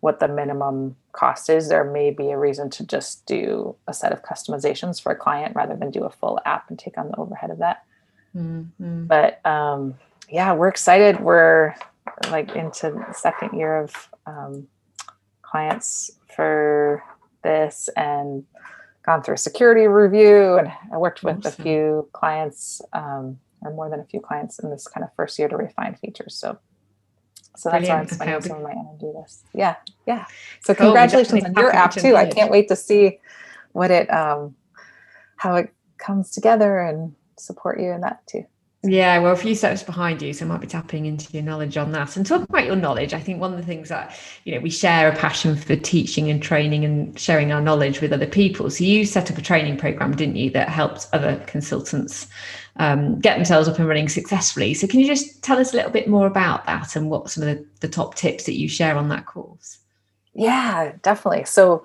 what 0.00 0.20
the 0.20 0.28
minimum 0.28 0.96
cost 1.12 1.48
is. 1.48 1.68
There 1.68 1.90
may 1.90 2.10
be 2.10 2.30
a 2.30 2.38
reason 2.38 2.68
to 2.70 2.86
just 2.86 3.24
do 3.24 3.76
a 3.86 3.94
set 3.94 4.12
of 4.12 4.22
customizations 4.22 5.00
for 5.00 5.12
a 5.12 5.16
client 5.16 5.54
rather 5.54 5.76
than 5.76 5.90
do 5.90 6.04
a 6.04 6.10
full 6.10 6.38
app 6.44 6.68
and 6.68 6.78
take 6.78 6.98
on 6.98 7.08
the 7.08 7.16
overhead 7.16 7.50
of 7.50 7.58
that. 7.58 7.84
Mm-hmm. 8.34 9.04
but 9.04 9.44
um, 9.44 9.94
yeah 10.30 10.54
we're 10.54 10.68
excited. 10.68 11.20
We're 11.20 11.74
like 12.30 12.56
into 12.56 12.90
the 12.90 13.12
second 13.12 13.58
year 13.58 13.78
of 13.78 14.08
um, 14.26 14.66
clients 15.42 16.10
for 16.34 17.02
this 17.42 17.88
and 17.96 18.44
gone 19.04 19.22
through 19.22 19.34
a 19.34 19.38
security 19.38 19.86
review 19.86 20.58
and 20.58 20.70
I 20.92 20.96
worked 20.96 21.22
with 21.22 21.38
awesome. 21.38 21.60
a 21.60 21.64
few 21.64 22.08
clients 22.12 22.80
um, 22.92 23.38
or 23.60 23.72
more 23.72 23.90
than 23.90 24.00
a 24.00 24.04
few 24.04 24.20
clients 24.20 24.58
in 24.58 24.70
this 24.70 24.86
kind 24.86 25.04
of 25.04 25.10
first 25.14 25.38
year 25.38 25.48
to 25.48 25.56
refine 25.56 25.96
features. 25.96 26.34
So 26.36 26.58
so 27.54 27.68
that's 27.70 27.86
Brilliant. 27.86 27.88
why 27.88 28.00
I'm 28.00 28.08
spending 28.08 28.42
some 28.42 28.56
of 28.58 28.62
my 28.62 28.70
energy 28.70 29.12
this. 29.20 29.42
Yeah. 29.52 29.76
Yeah. 30.06 30.26
So 30.62 30.74
cool. 30.74 30.86
congratulations 30.86 31.44
on 31.44 31.54
your 31.54 31.74
app 31.74 31.92
too. 31.92 32.16
I 32.16 32.26
can't 32.26 32.50
wait 32.50 32.68
to 32.68 32.76
see 32.76 33.18
what 33.72 33.90
it 33.90 34.12
um 34.12 34.54
how 35.36 35.56
it 35.56 35.72
comes 35.98 36.30
together 36.30 36.80
and 36.80 37.14
support 37.38 37.80
you 37.80 37.92
in 37.92 38.00
that 38.02 38.26
too. 38.26 38.46
Yeah, 38.84 39.20
well, 39.20 39.32
a 39.32 39.36
few 39.36 39.54
steps 39.54 39.84
behind 39.84 40.20
you, 40.22 40.32
so 40.32 40.44
I 40.44 40.48
might 40.48 40.60
be 40.60 40.66
tapping 40.66 41.06
into 41.06 41.32
your 41.32 41.44
knowledge 41.44 41.76
on 41.76 41.92
that. 41.92 42.16
And 42.16 42.26
talking 42.26 42.48
about 42.48 42.66
your 42.66 42.74
knowledge, 42.74 43.14
I 43.14 43.20
think 43.20 43.40
one 43.40 43.52
of 43.52 43.56
the 43.56 43.64
things 43.64 43.88
that 43.90 44.18
you 44.44 44.52
know 44.52 44.60
we 44.60 44.70
share 44.70 45.08
a 45.08 45.14
passion 45.14 45.54
for 45.54 45.76
teaching 45.76 46.28
and 46.28 46.42
training 46.42 46.84
and 46.84 47.16
sharing 47.16 47.52
our 47.52 47.60
knowledge 47.60 48.00
with 48.00 48.12
other 48.12 48.26
people. 48.26 48.70
So 48.70 48.82
you 48.82 49.04
set 49.04 49.30
up 49.30 49.38
a 49.38 49.42
training 49.42 49.76
program, 49.76 50.16
didn't 50.16 50.34
you, 50.34 50.50
that 50.50 50.68
helped 50.68 51.06
other 51.12 51.36
consultants 51.46 52.26
um, 52.76 53.20
get 53.20 53.36
themselves 53.36 53.68
up 53.68 53.78
and 53.78 53.86
running 53.86 54.08
successfully. 54.08 54.74
So 54.74 54.88
can 54.88 54.98
you 54.98 55.06
just 55.06 55.44
tell 55.44 55.60
us 55.60 55.72
a 55.72 55.76
little 55.76 55.92
bit 55.92 56.08
more 56.08 56.26
about 56.26 56.66
that 56.66 56.96
and 56.96 57.08
what 57.08 57.30
some 57.30 57.46
of 57.46 57.56
the, 57.56 57.64
the 57.78 57.88
top 57.88 58.16
tips 58.16 58.44
that 58.44 58.58
you 58.58 58.68
share 58.68 58.96
on 58.96 59.08
that 59.10 59.26
course? 59.26 59.78
Yeah, 60.34 60.94
definitely. 61.02 61.44
So 61.44 61.84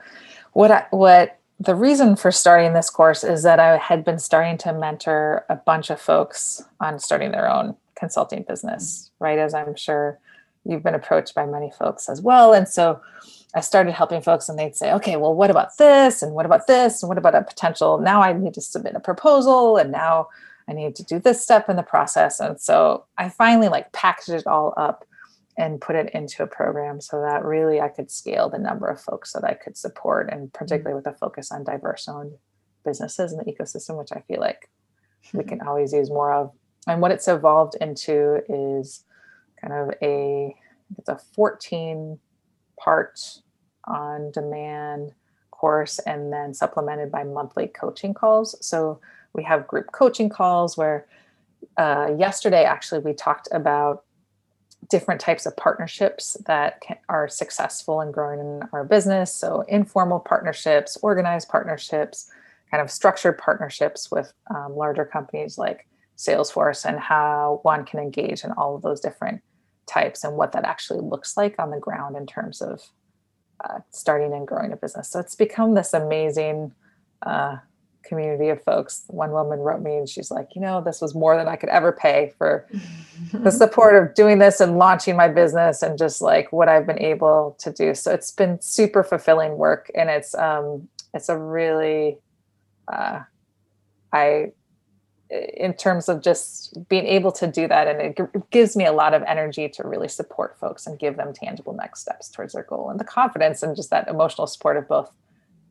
what 0.53 0.71
I, 0.71 0.87
what 0.89 1.36
the 1.59 1.75
reason 1.75 2.15
for 2.15 2.31
starting 2.31 2.73
this 2.73 2.89
course 2.89 3.23
is 3.23 3.43
that 3.43 3.59
I 3.59 3.77
had 3.77 4.05
been 4.05 4.19
starting 4.19 4.57
to 4.59 4.73
mentor 4.73 5.45
a 5.49 5.55
bunch 5.55 5.89
of 5.89 5.99
folks 5.99 6.63
on 6.79 6.99
starting 6.99 7.31
their 7.31 7.49
own 7.49 7.75
consulting 7.95 8.43
business, 8.43 9.09
right? 9.19 9.39
As 9.39 9.53
I'm 9.53 9.75
sure 9.75 10.19
you've 10.65 10.83
been 10.83 10.93
approached 10.93 11.33
by 11.33 11.45
many 11.45 11.71
folks 11.71 12.09
as 12.09 12.21
well. 12.21 12.53
And 12.53 12.67
so 12.67 13.01
I 13.55 13.61
started 13.61 13.93
helping 13.93 14.21
folks 14.21 14.49
and 14.49 14.59
they'd 14.59 14.75
say, 14.75 14.91
okay, 14.93 15.15
well, 15.15 15.33
what 15.33 15.49
about 15.49 15.77
this? 15.77 16.21
And 16.21 16.33
what 16.33 16.45
about 16.45 16.67
this? 16.67 17.01
And 17.01 17.07
what 17.07 17.17
about 17.17 17.33
a 17.33 17.41
potential? 17.41 17.97
Now 17.97 18.21
I 18.21 18.33
need 18.33 18.53
to 18.53 18.61
submit 18.61 18.95
a 18.95 18.99
proposal 18.99 19.77
and 19.77 19.91
now 19.91 20.27
I 20.67 20.73
need 20.73 20.95
to 20.97 21.03
do 21.03 21.17
this 21.17 21.41
step 21.41 21.69
in 21.69 21.75
the 21.75 21.83
process. 21.83 22.39
And 22.39 22.59
so 22.59 23.05
I 23.17 23.29
finally 23.29 23.69
like 23.69 23.91
packaged 23.93 24.29
it 24.29 24.45
all 24.45 24.73
up 24.77 25.05
and 25.57 25.81
put 25.81 25.95
it 25.95 26.11
into 26.13 26.43
a 26.43 26.47
program 26.47 27.01
so 27.01 27.21
that 27.21 27.43
really 27.43 27.81
I 27.81 27.89
could 27.89 28.11
scale 28.11 28.49
the 28.49 28.59
number 28.59 28.87
of 28.87 29.01
folks 29.01 29.33
that 29.33 29.43
I 29.43 29.53
could 29.53 29.75
support, 29.75 30.29
and 30.31 30.41
mm-hmm. 30.41 30.57
particularly 30.57 30.95
with 30.95 31.07
a 31.07 31.17
focus 31.17 31.51
on 31.51 31.63
diverse 31.63 32.07
owned 32.07 32.33
businesses 32.85 33.31
in 33.33 33.39
the 33.39 33.45
ecosystem, 33.45 33.97
which 33.97 34.11
I 34.11 34.21
feel 34.21 34.39
like 34.39 34.69
we 35.33 35.43
can 35.43 35.61
always 35.61 35.93
use 35.93 36.09
more 36.09 36.31
of. 36.31 36.51
And 36.87 37.01
what 37.01 37.11
it's 37.11 37.27
evolved 37.27 37.75
into 37.81 38.41
is 38.47 39.03
kind 39.59 39.73
of 39.73 39.93
a 40.01 40.55
it's 40.97 41.09
a 41.09 41.17
14 41.35 42.17
part 42.79 43.19
on 43.85 44.31
demand 44.31 45.13
course 45.51 45.99
and 45.99 46.31
then 46.31 46.53
supplemented 46.53 47.11
by 47.11 47.23
monthly 47.23 47.67
coaching 47.67 48.13
calls. 48.13 48.55
So 48.65 49.01
we 49.33 49.43
have 49.43 49.67
group 49.67 49.91
coaching 49.91 50.29
calls 50.29 50.77
where 50.77 51.07
uh, 51.77 52.11
yesterday 52.17 52.63
actually 52.63 53.01
we 53.01 53.13
talked 53.13 53.49
about 53.51 54.03
different 54.89 55.19
types 55.19 55.45
of 55.45 55.55
partnerships 55.57 56.37
that 56.45 56.81
can, 56.81 56.97
are 57.09 57.27
successful 57.27 58.01
in 58.01 58.11
growing 58.11 58.39
in 58.39 58.61
our 58.71 58.83
business. 58.83 59.33
So, 59.33 59.61
informal 59.67 60.19
partnerships, 60.19 60.97
organized 61.01 61.49
partnerships, 61.49 62.29
kind 62.71 62.81
of 62.81 62.91
structured 62.91 63.37
partnerships 63.37 64.11
with 64.11 64.33
um, 64.53 64.75
larger 64.75 65.05
companies 65.05 65.57
like 65.57 65.87
Salesforce, 66.17 66.85
and 66.85 66.99
how 66.99 67.59
one 67.63 67.85
can 67.85 67.99
engage 67.99 68.43
in 68.43 68.51
all 68.51 68.75
of 68.75 68.81
those 68.81 68.99
different 68.99 69.41
types 69.87 70.23
and 70.23 70.35
what 70.35 70.51
that 70.51 70.65
actually 70.65 70.99
looks 70.99 71.37
like 71.37 71.55
on 71.59 71.71
the 71.71 71.79
ground 71.79 72.15
in 72.15 72.25
terms 72.25 72.61
of 72.61 72.81
uh, 73.63 73.79
starting 73.91 74.33
and 74.33 74.47
growing 74.47 74.71
a 74.71 74.77
business. 74.77 75.09
So, 75.09 75.19
it's 75.19 75.35
become 75.35 75.73
this 75.73 75.93
amazing. 75.93 76.73
Uh, 77.21 77.57
community 78.07 78.49
of 78.49 78.63
folks. 78.63 79.03
One 79.07 79.31
woman 79.31 79.59
wrote 79.59 79.81
me 79.81 79.97
and 79.97 80.09
she's 80.09 80.31
like, 80.31 80.49
you 80.55 80.61
know, 80.61 80.81
this 80.81 81.01
was 81.01 81.13
more 81.13 81.37
than 81.37 81.47
I 81.47 81.55
could 81.55 81.69
ever 81.69 81.91
pay 81.91 82.33
for 82.37 82.67
the 83.33 83.51
support 83.63 83.95
of 83.95 84.15
doing 84.15 84.39
this 84.39 84.59
and 84.59 84.77
launching 84.77 85.15
my 85.15 85.27
business 85.27 85.81
and 85.81 85.97
just 85.97 86.21
like 86.21 86.51
what 86.51 86.69
I've 86.69 86.87
been 86.87 87.01
able 87.01 87.55
to 87.59 87.71
do. 87.71 87.93
So 87.93 88.13
it's 88.13 88.31
been 88.31 88.59
super 88.61 89.03
fulfilling 89.03 89.57
work 89.57 89.91
and 89.95 90.09
it's 90.09 90.33
um 90.35 90.87
it's 91.13 91.29
a 91.29 91.37
really 91.37 92.17
uh 92.91 93.21
I 94.13 94.51
in 95.29 95.73
terms 95.73 96.07
of 96.07 96.21
just 96.21 96.87
being 96.87 97.05
able 97.05 97.31
to 97.33 97.47
do 97.47 97.67
that 97.67 97.87
and 97.87 98.01
it, 98.01 98.17
g- 98.17 98.41
gives 98.49 98.77
me 98.77 98.85
a 98.85 98.93
lot 98.93 99.13
of 99.13 99.21
energy 99.23 99.67
to 99.67 99.85
really 99.85 100.07
support 100.07 100.57
folks 100.57 100.87
and 100.87 100.97
give 100.97 101.17
them 101.17 101.33
tangible 101.33 101.73
next 101.73 101.99
steps 101.99 102.29
towards 102.29 102.53
their 102.53 102.63
goal 102.63 102.89
and 102.89 102.97
the 102.97 103.03
confidence 103.03 103.61
and 103.61 103.75
just 103.75 103.89
that 103.89 104.07
emotional 104.07 104.47
support 104.47 104.77
of 104.77 104.87
both 104.87 105.11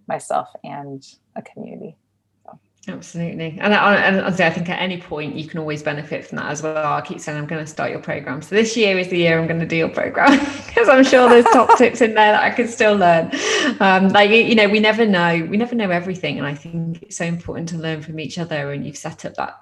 myself 0.06 0.48
and 0.62 1.06
a 1.36 1.42
community 1.42 1.96
Absolutely. 2.88 3.58
And, 3.60 3.74
I, 3.74 3.96
and 3.96 4.20
I 4.20 4.50
think 4.50 4.68
at 4.68 4.80
any 4.80 5.00
point 5.00 5.34
you 5.34 5.48
can 5.48 5.58
always 5.58 5.82
benefit 5.82 6.24
from 6.24 6.36
that 6.36 6.50
as 6.52 6.62
well. 6.62 6.92
I 6.92 7.00
keep 7.00 7.18
saying 7.18 7.36
I'm 7.36 7.46
going 7.46 7.64
to 7.64 7.70
start 7.70 7.90
your 7.90 8.00
program. 8.00 8.40
So 8.42 8.54
this 8.54 8.76
year 8.76 8.96
is 8.96 9.08
the 9.08 9.18
year 9.18 9.40
I'm 9.40 9.48
going 9.48 9.58
to 9.58 9.66
do 9.66 9.74
your 9.74 9.88
program 9.88 10.38
because 10.66 10.88
I'm 10.88 11.02
sure 11.02 11.28
there's 11.28 11.44
top 11.46 11.76
tips 11.78 12.00
in 12.00 12.14
there 12.14 12.32
that 12.32 12.44
I 12.44 12.50
can 12.50 12.68
still 12.68 12.94
learn. 12.94 13.32
Um, 13.80 14.10
like, 14.10 14.30
you 14.30 14.54
know, 14.54 14.68
we 14.68 14.78
never 14.78 15.04
know, 15.04 15.46
we 15.50 15.56
never 15.56 15.74
know 15.74 15.90
everything. 15.90 16.38
And 16.38 16.46
I 16.46 16.54
think 16.54 17.02
it's 17.02 17.16
so 17.16 17.24
important 17.24 17.68
to 17.70 17.76
learn 17.76 18.02
from 18.02 18.20
each 18.20 18.38
other. 18.38 18.70
And 18.70 18.86
you've 18.86 18.96
set 18.96 19.24
up 19.24 19.34
that 19.34 19.58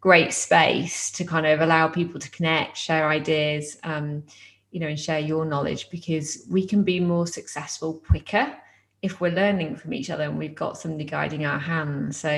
great 0.00 0.32
space 0.32 1.10
to 1.12 1.24
kind 1.24 1.44
of 1.46 1.60
allow 1.60 1.88
people 1.88 2.18
to 2.20 2.30
connect, 2.30 2.78
share 2.78 3.10
ideas, 3.10 3.76
um, 3.84 4.22
you 4.70 4.80
know, 4.80 4.86
and 4.86 4.98
share 4.98 5.18
your 5.18 5.44
knowledge 5.44 5.90
because 5.90 6.46
we 6.48 6.66
can 6.66 6.84
be 6.84 7.00
more 7.00 7.26
successful 7.26 8.02
quicker 8.08 8.56
if 9.02 9.20
we're 9.20 9.32
learning 9.32 9.76
from 9.76 9.92
each 9.92 10.10
other 10.10 10.24
and 10.24 10.38
we've 10.38 10.54
got 10.54 10.78
somebody 10.78 11.04
guiding 11.04 11.44
our 11.44 11.58
hands. 11.58 12.16
So 12.16 12.28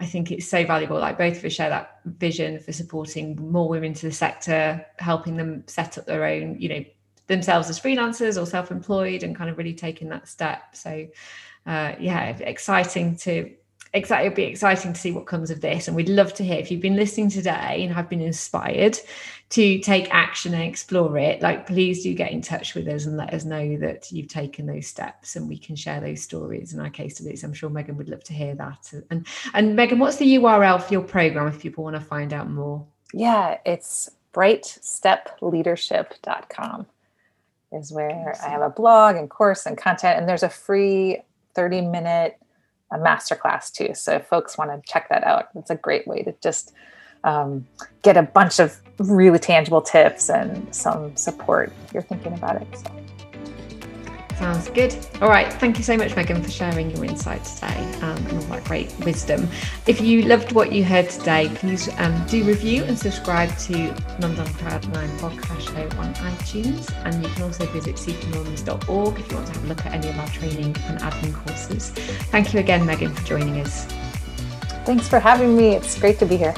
I 0.00 0.06
think 0.06 0.30
it's 0.30 0.48
so 0.48 0.64
valuable. 0.64 0.98
Like 0.98 1.18
both 1.18 1.38
of 1.38 1.44
us 1.44 1.52
share 1.52 1.70
that 1.70 2.00
vision 2.04 2.60
for 2.60 2.72
supporting 2.72 3.36
more 3.50 3.68
women 3.68 3.94
to 3.94 4.06
the 4.06 4.12
sector, 4.12 4.86
helping 4.98 5.36
them 5.36 5.64
set 5.66 5.98
up 5.98 6.06
their 6.06 6.24
own, 6.24 6.60
you 6.60 6.68
know, 6.68 6.84
themselves 7.26 7.68
as 7.68 7.78
freelancers 7.78 8.40
or 8.40 8.46
self-employed 8.46 9.22
and 9.22 9.36
kind 9.36 9.50
of 9.50 9.58
really 9.58 9.74
taking 9.74 10.08
that 10.08 10.28
step. 10.28 10.74
So 10.74 11.06
uh, 11.66 11.94
yeah, 11.98 12.28
exciting 12.38 13.16
to 13.16 13.52
excited 13.92 14.26
it'll 14.26 14.36
be 14.36 14.44
exciting 14.44 14.92
to 14.92 15.00
see 15.00 15.12
what 15.12 15.26
comes 15.26 15.50
of 15.50 15.60
this. 15.60 15.88
And 15.88 15.96
we'd 15.96 16.08
love 16.08 16.34
to 16.34 16.44
hear 16.44 16.58
if 16.58 16.70
you've 16.70 16.80
been 16.80 16.96
listening 16.96 17.30
today 17.30 17.82
and 17.82 17.92
have 17.92 18.08
been 18.08 18.20
inspired 18.20 18.98
to 19.50 19.78
take 19.80 20.14
action 20.14 20.54
and 20.54 20.62
explore 20.62 21.16
it 21.16 21.40
like 21.40 21.66
please 21.66 22.02
do 22.02 22.12
get 22.12 22.32
in 22.32 22.42
touch 22.42 22.74
with 22.74 22.86
us 22.86 23.06
and 23.06 23.16
let 23.16 23.32
us 23.32 23.44
know 23.44 23.78
that 23.78 24.12
you've 24.12 24.28
taken 24.28 24.66
those 24.66 24.86
steps 24.86 25.36
and 25.36 25.48
we 25.48 25.56
can 25.56 25.74
share 25.74 26.00
those 26.00 26.22
stories 26.22 26.74
in 26.74 26.80
our 26.80 26.90
case 26.90 27.16
studies. 27.16 27.44
I'm 27.44 27.54
sure 27.54 27.70
megan 27.70 27.96
would 27.96 28.10
love 28.10 28.22
to 28.24 28.34
hear 28.34 28.54
that. 28.56 28.92
And 29.10 29.26
and 29.54 29.74
megan 29.74 29.98
what's 29.98 30.16
the 30.16 30.36
url 30.36 30.82
for 30.82 30.92
your 30.92 31.02
program 31.02 31.48
if 31.48 31.60
people 31.60 31.84
want 31.84 31.96
to 31.96 32.00
find 32.00 32.32
out 32.32 32.50
more? 32.50 32.84
Yeah 33.14 33.58
it's 33.64 34.10
brightstepleadership.com 34.34 36.86
is 37.72 37.92
where 37.92 38.34
i 38.44 38.48
have 38.48 38.62
a 38.62 38.70
blog 38.70 39.16
and 39.16 39.28
course 39.28 39.66
and 39.66 39.76
content 39.76 40.18
and 40.18 40.28
there's 40.28 40.42
a 40.42 40.48
free 40.48 41.20
30 41.54 41.82
minute 41.82 42.38
a 42.92 42.98
masterclass 42.98 43.72
too. 43.72 43.94
So 43.94 44.14
if 44.14 44.26
folks 44.26 44.56
want 44.56 44.70
to 44.70 44.90
check 44.90 45.08
that 45.08 45.24
out, 45.24 45.48
it's 45.54 45.70
a 45.70 45.76
great 45.76 46.06
way 46.06 46.22
to 46.22 46.34
just 46.42 46.72
um, 47.24 47.66
get 48.02 48.16
a 48.16 48.22
bunch 48.22 48.58
of 48.60 48.80
really 48.98 49.38
tangible 49.38 49.82
tips 49.82 50.30
and 50.30 50.74
some 50.74 51.14
support 51.16 51.72
if 51.84 51.92
you're 51.92 52.02
thinking 52.02 52.32
about 52.32 52.62
it. 52.62 52.68
So. 52.76 52.90
Sounds 54.38 54.70
good. 54.70 54.96
All 55.20 55.28
right. 55.28 55.52
Thank 55.54 55.78
you 55.78 55.84
so 55.84 55.96
much, 55.96 56.14
Megan, 56.14 56.40
for 56.40 56.50
sharing 56.50 56.92
your 56.92 57.04
insight 57.04 57.42
today 57.44 57.76
um, 58.02 58.16
and 58.28 58.34
all 58.34 58.44
that 58.44 58.62
great 58.62 58.96
wisdom. 59.00 59.48
If 59.88 60.00
you 60.00 60.22
loved 60.22 60.52
what 60.52 60.70
you 60.70 60.84
heard 60.84 61.10
today, 61.10 61.50
please 61.56 61.88
um, 61.98 62.24
do 62.28 62.44
review 62.44 62.84
and 62.84 62.96
subscribe 62.96 63.50
to 63.58 63.92
Mums 64.20 64.38
on 64.38 64.46
Cloud 64.54 64.94
9 64.94 65.08
podcast 65.18 65.60
show 65.62 65.98
on 65.98 66.14
iTunes. 66.14 66.88
And 67.04 67.20
you 67.20 67.28
can 67.30 67.42
also 67.42 67.66
visit 67.66 67.96
supermums.org 67.96 69.18
if 69.18 69.28
you 69.28 69.36
want 69.36 69.48
to 69.48 69.52
have 69.54 69.64
a 69.64 69.66
look 69.66 69.84
at 69.84 69.92
any 69.92 70.08
of 70.08 70.16
our 70.20 70.28
training 70.28 70.76
and 70.86 71.00
admin 71.00 71.34
courses. 71.34 71.90
Thank 72.30 72.54
you 72.54 72.60
again, 72.60 72.86
Megan, 72.86 73.12
for 73.12 73.24
joining 73.26 73.60
us. 73.60 73.86
Thanks 74.86 75.08
for 75.08 75.18
having 75.18 75.56
me. 75.56 75.70
It's 75.70 75.98
great 75.98 76.20
to 76.20 76.26
be 76.26 76.36
here. 76.36 76.54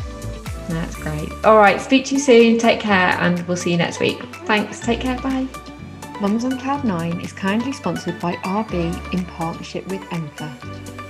That's 0.69 0.97
great. 0.97 1.33
All 1.45 1.57
right. 1.57 1.81
Speak 1.81 2.05
to 2.07 2.15
you 2.15 2.21
soon. 2.21 2.59
Take 2.59 2.79
care, 2.79 3.17
and 3.21 3.41
we'll 3.49 3.57
see 3.57 3.71
you 3.73 3.79
next 3.79 4.01
week. 4.01 4.23
Thanks. 4.45 4.81
Take 4.81 5.01
care. 5.01 5.19
Bye. 5.19 5.49
Mums 6.21 6.45
on 6.45 6.59
Cloud 6.59 6.85
9 6.85 7.21
is 7.23 7.33
kindly 7.33 7.73
sponsored 7.73 8.21
by 8.21 8.35
RB 8.35 9.15
in 9.15 9.25
partnership 9.25 9.87
with 9.89 10.03
Enfa. 10.11 11.10